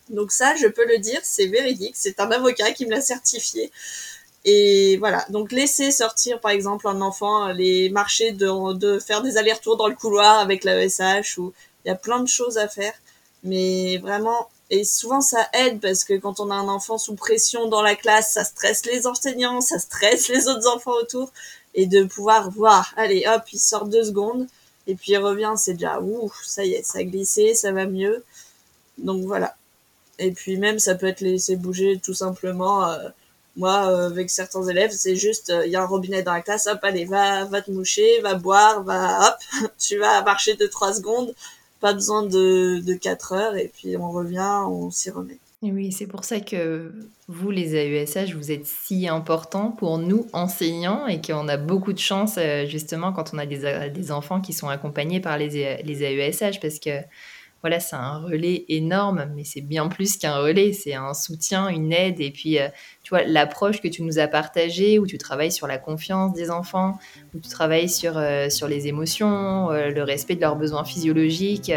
Donc 0.09 0.31
ça, 0.31 0.55
je 0.55 0.67
peux 0.67 0.85
le 0.85 0.99
dire, 0.99 1.19
c'est 1.23 1.47
véridique. 1.47 1.95
C'est 1.95 2.19
un 2.19 2.31
avocat 2.31 2.73
qui 2.73 2.85
me 2.85 2.91
l'a 2.91 3.01
certifié. 3.01 3.71
Et 4.45 4.97
voilà, 4.97 5.25
donc 5.29 5.51
laisser 5.51 5.91
sortir 5.91 6.39
par 6.39 6.51
exemple 6.51 6.87
un 6.87 7.01
enfant, 7.01 7.47
les 7.49 7.89
marchés 7.89 8.31
de, 8.31 8.73
de 8.73 8.99
faire 8.99 9.21
des 9.21 9.37
allers-retours 9.37 9.77
dans 9.77 9.87
le 9.87 9.95
couloir 9.95 10.39
avec 10.39 10.63
la 10.63 10.83
ESH, 10.83 11.37
où 11.37 11.53
il 11.83 11.89
y 11.89 11.91
a 11.91 11.95
plein 11.95 12.19
de 12.19 12.27
choses 12.27 12.57
à 12.57 12.67
faire. 12.67 12.93
Mais 13.43 13.97
vraiment, 13.97 14.49
et 14.69 14.83
souvent 14.83 15.21
ça 15.21 15.47
aide 15.53 15.79
parce 15.79 16.03
que 16.03 16.13
quand 16.17 16.39
on 16.39 16.51
a 16.51 16.55
un 16.55 16.67
enfant 16.67 16.97
sous 16.97 17.15
pression 17.15 17.67
dans 17.67 17.81
la 17.81 17.95
classe, 17.95 18.33
ça 18.33 18.43
stresse 18.43 18.85
les 18.85 19.07
enseignants, 19.07 19.61
ça 19.61 19.79
stresse 19.79 20.27
les 20.29 20.47
autres 20.47 20.67
enfants 20.67 20.93
autour. 21.01 21.31
Et 21.73 21.85
de 21.87 22.03
pouvoir 22.03 22.51
voir, 22.51 22.93
allez 22.97 23.25
hop, 23.27 23.43
il 23.53 23.59
sort 23.59 23.85
deux 23.87 24.03
secondes, 24.03 24.45
et 24.87 24.95
puis 24.95 25.13
il 25.13 25.17
revient, 25.17 25.53
c'est 25.57 25.73
déjà, 25.73 26.01
ouh, 26.01 26.31
ça 26.43 26.65
y 26.65 26.73
est, 26.73 26.83
ça 26.83 26.99
a 26.99 27.03
glissé, 27.03 27.53
ça 27.55 27.71
va 27.71 27.85
mieux. 27.85 28.25
Donc 28.97 29.23
voilà, 29.23 29.55
et 30.21 30.31
puis 30.31 30.57
même, 30.57 30.79
ça 30.79 30.95
peut 30.95 31.07
être 31.07 31.21
laissé 31.21 31.55
bouger 31.55 31.99
tout 32.03 32.13
simplement. 32.13 32.87
Euh, 32.87 33.09
moi, 33.57 33.87
euh, 33.87 34.07
avec 34.07 34.29
certains 34.29 34.63
élèves, 34.67 34.91
c'est 34.91 35.15
juste, 35.15 35.49
il 35.49 35.55
euh, 35.55 35.67
y 35.67 35.75
a 35.75 35.81
un 35.81 35.85
robinet 35.85 36.23
dans 36.23 36.33
la 36.33 36.41
classe, 36.41 36.67
hop, 36.67 36.79
allez, 36.83 37.05
va, 37.05 37.45
va 37.45 37.61
te 37.61 37.71
moucher, 37.71 38.21
va 38.21 38.35
boire, 38.35 38.83
va, 38.83 39.27
hop, 39.27 39.69
tu 39.79 39.97
vas 39.97 40.21
marcher 40.23 40.55
de 40.55 40.67
3 40.67 40.93
secondes, 40.95 41.33
pas 41.81 41.93
besoin 41.93 42.23
de, 42.23 42.79
de 42.79 42.93
4 42.93 43.33
heures, 43.33 43.55
et 43.55 43.71
puis 43.73 43.97
on 43.97 44.11
revient, 44.11 44.63
on 44.67 44.91
s'y 44.91 45.09
remet. 45.09 45.37
Et 45.63 45.71
oui, 45.71 45.91
c'est 45.91 46.07
pour 46.07 46.23
ça 46.23 46.39
que 46.39 46.91
vous, 47.27 47.51
les 47.51 47.75
AESH, 47.75 48.33
vous 48.33 48.51
êtes 48.51 48.65
si 48.65 49.07
importants 49.07 49.71
pour 49.71 49.99
nous, 49.99 50.25
enseignants, 50.33 51.05
et 51.05 51.21
qu'on 51.21 51.47
a 51.47 51.57
beaucoup 51.57 51.93
de 51.93 51.99
chance, 51.99 52.39
justement, 52.65 53.13
quand 53.13 53.33
on 53.33 53.37
a 53.37 53.45
des, 53.45 53.89
des 53.93 54.11
enfants 54.11 54.41
qui 54.41 54.53
sont 54.53 54.69
accompagnés 54.69 55.19
par 55.19 55.37
les, 55.37 55.81
les 55.83 56.03
AESH, 56.03 56.59
parce 56.59 56.79
que 56.79 57.01
voilà, 57.61 57.79
c'est 57.79 57.95
un 57.95 58.17
relais 58.19 58.65
énorme, 58.69 59.31
mais 59.35 59.43
c'est 59.43 59.61
bien 59.61 59.87
plus 59.87 60.17
qu'un 60.17 60.37
relais, 60.37 60.73
c'est 60.73 60.95
un 60.95 61.13
soutien, 61.13 61.67
une 61.67 61.93
aide, 61.93 62.19
et 62.19 62.31
puis, 62.31 62.59
euh, 62.59 62.67
l'approche 63.25 63.81
que 63.81 63.87
tu 63.87 64.03
nous 64.03 64.19
as 64.19 64.27
partagée, 64.27 64.99
où 64.99 65.05
tu 65.05 65.17
travailles 65.17 65.51
sur 65.51 65.67
la 65.67 65.77
confiance 65.77 66.33
des 66.33 66.51
enfants, 66.51 66.97
où 67.33 67.39
tu 67.39 67.49
travailles 67.49 67.89
sur, 67.89 68.17
euh, 68.17 68.49
sur 68.49 68.67
les 68.67 68.87
émotions, 68.87 69.71
euh, 69.71 69.89
le 69.89 70.03
respect 70.03 70.35
de 70.35 70.41
leurs 70.41 70.55
besoins 70.55 70.83
physiologiques, 70.83 71.71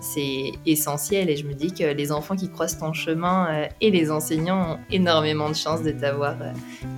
c'est 0.00 0.52
essentiel, 0.66 1.30
et 1.30 1.36
je 1.36 1.46
me 1.46 1.54
dis 1.54 1.72
que 1.72 1.84
les 1.84 2.12
enfants 2.12 2.36
qui 2.36 2.50
croisent 2.50 2.78
ton 2.78 2.92
chemin 2.92 3.68
et 3.80 3.90
les 3.90 4.10
enseignants 4.10 4.72
ont 4.72 4.78
énormément 4.90 5.48
de 5.48 5.54
chance 5.54 5.82
de 5.82 5.90
t'avoir 5.90 6.36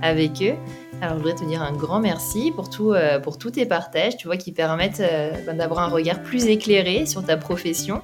avec 0.01 0.41
eux. 0.41 0.55
Alors, 1.01 1.17
je 1.17 1.23
voudrais 1.23 1.35
te 1.35 1.45
dire 1.45 1.61
un 1.61 1.71
grand 1.71 2.01
merci 2.01 2.51
pour, 2.51 2.69
euh, 2.93 3.19
pour 3.19 3.37
tous 3.37 3.51
tes 3.51 3.65
partages, 3.65 4.17
tu 4.17 4.27
vois, 4.27 4.35
qui 4.35 4.51
permettent 4.51 4.99
euh, 4.99 5.31
ben, 5.45 5.55
d'avoir 5.55 5.79
un 5.79 5.87
regard 5.87 6.21
plus 6.21 6.47
éclairé 6.47 7.05
sur 7.05 7.25
ta 7.25 7.37
profession 7.37 8.01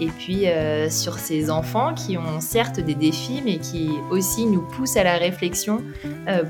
et 0.00 0.06
puis 0.06 0.48
euh, 0.48 0.90
sur 0.90 1.18
ces 1.18 1.50
enfants 1.50 1.94
qui 1.94 2.18
ont 2.18 2.40
certes 2.40 2.80
des 2.80 2.94
défis, 2.94 3.42
mais 3.44 3.58
qui 3.58 3.90
aussi 4.10 4.46
nous 4.46 4.62
poussent 4.62 4.96
à 4.96 5.04
la 5.04 5.16
réflexion 5.16 5.82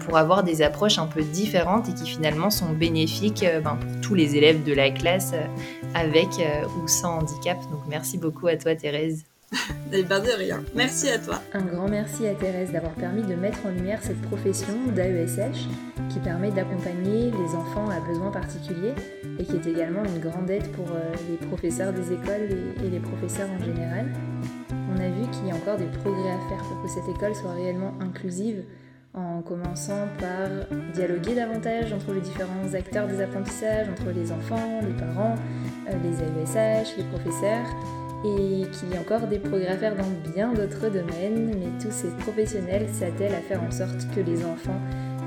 pour 0.04 0.16
avoir 0.16 0.44
des 0.44 0.62
approches 0.62 0.98
un 0.98 1.06
peu 1.06 1.22
différentes 1.22 1.88
et 1.88 1.94
qui 1.94 2.08
finalement 2.08 2.50
sont 2.50 2.70
bénéfiques 2.70 3.44
ben, 3.62 3.76
pour 3.76 4.00
tous 4.00 4.14
les 4.14 4.36
élèves 4.36 4.62
de 4.64 4.72
la 4.72 4.90
classe 4.90 5.32
avec 5.94 6.28
ou 6.78 6.88
sans 6.88 7.18
handicap. 7.18 7.58
Donc, 7.70 7.80
merci 7.88 8.18
beaucoup 8.18 8.46
à 8.46 8.56
toi, 8.56 8.74
Thérèse. 8.74 9.24
Eh 9.92 10.02
ben 10.02 10.20
de 10.20 10.30
rien. 10.30 10.62
Merci 10.74 11.08
à 11.08 11.18
toi. 11.18 11.40
Un 11.52 11.62
grand 11.62 11.88
merci 11.88 12.26
à 12.26 12.34
Thérèse 12.34 12.72
d'avoir 12.72 12.94
permis 12.94 13.22
de 13.22 13.34
mettre 13.34 13.64
en 13.64 13.70
lumière 13.70 14.00
cette 14.02 14.20
profession 14.22 14.74
d'AESH 14.94 15.68
qui 16.10 16.18
permet 16.18 16.50
d'accompagner 16.50 17.30
les 17.30 17.54
enfants 17.54 17.88
à 17.90 18.00
besoins 18.00 18.32
particuliers 18.32 18.94
et 19.38 19.44
qui 19.44 19.56
est 19.56 19.66
également 19.66 20.02
une 20.04 20.18
grande 20.18 20.50
aide 20.50 20.66
pour 20.72 20.86
euh, 20.90 21.12
les 21.30 21.46
professeurs 21.46 21.92
des 21.92 22.12
écoles 22.12 22.48
et 22.84 22.90
les 22.90 22.98
professeurs 22.98 23.48
en 23.50 23.62
général. 23.64 24.06
On 24.72 25.00
a 25.00 25.08
vu 25.08 25.30
qu'il 25.30 25.46
y 25.46 25.50
a 25.50 25.54
encore 25.54 25.76
des 25.76 25.86
progrès 25.86 26.30
à 26.30 26.48
faire 26.48 26.62
pour 26.64 26.82
que 26.82 26.88
cette 26.88 27.08
école 27.16 27.34
soit 27.34 27.52
réellement 27.52 27.94
inclusive 28.00 28.64
en 29.14 29.42
commençant 29.42 30.08
par 30.18 30.48
dialoguer 30.92 31.36
davantage 31.36 31.92
entre 31.92 32.12
les 32.12 32.20
différents 32.20 32.74
acteurs 32.74 33.06
des 33.06 33.20
apprentissages, 33.20 33.88
entre 33.88 34.10
les 34.10 34.32
enfants, 34.32 34.80
les 34.82 34.94
parents, 34.94 35.36
euh, 35.88 35.92
les 36.02 36.20
AESH, 36.20 36.96
les 36.96 37.04
professeurs, 37.04 37.66
et 38.24 38.62
qu'il 38.70 38.90
y 38.90 38.96
a 38.96 39.00
encore 39.00 39.26
des 39.28 39.38
progrès 39.38 39.68
à 39.68 39.76
faire 39.76 39.96
dans 39.96 40.32
bien 40.32 40.52
d'autres 40.52 40.88
domaines, 40.88 41.54
mais 41.58 41.82
tous 41.82 41.92
ces 41.92 42.08
professionnels 42.20 42.88
s'attellent 42.92 43.34
à 43.34 43.40
faire 43.40 43.62
en 43.62 43.70
sorte 43.70 44.08
que 44.14 44.20
les 44.20 44.44
enfants 44.44 44.80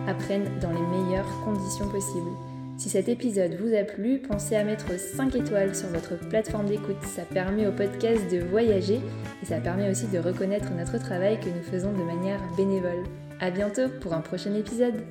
apprennent 0.08 0.50
dans 0.60 0.72
les 0.72 0.98
meilleures 0.98 1.42
conditions 1.44 1.88
possibles. 1.90 2.32
Si 2.78 2.90
cet 2.90 3.10
épisode 3.10 3.56
vous 3.60 3.74
a 3.76 3.84
plu, 3.84 4.20
pensez 4.20 4.56
à 4.56 4.64
mettre 4.64 5.00
5 5.00 5.36
étoiles 5.36 5.76
sur 5.76 5.90
votre 5.90 6.18
plateforme 6.30 6.68
d'écoute. 6.68 7.02
Ça 7.02 7.24
permet 7.24 7.66
au 7.66 7.72
podcast 7.72 8.32
de 8.32 8.40
voyager 8.40 9.00
et 9.42 9.46
ça 9.46 9.58
permet 9.58 9.90
aussi 9.90 10.06
de 10.08 10.20
reconnaître 10.20 10.72
notre 10.72 11.00
travail 11.00 11.40
que 11.40 11.50
nous 11.50 11.64
faisons 11.64 11.92
de 11.92 12.04
manière 12.04 12.40
bénévole. 12.56 13.04
À 13.40 13.50
bientôt 13.50 13.90
pour 14.02 14.14
un 14.14 14.22
prochain 14.22 14.54
épisode. 14.54 15.04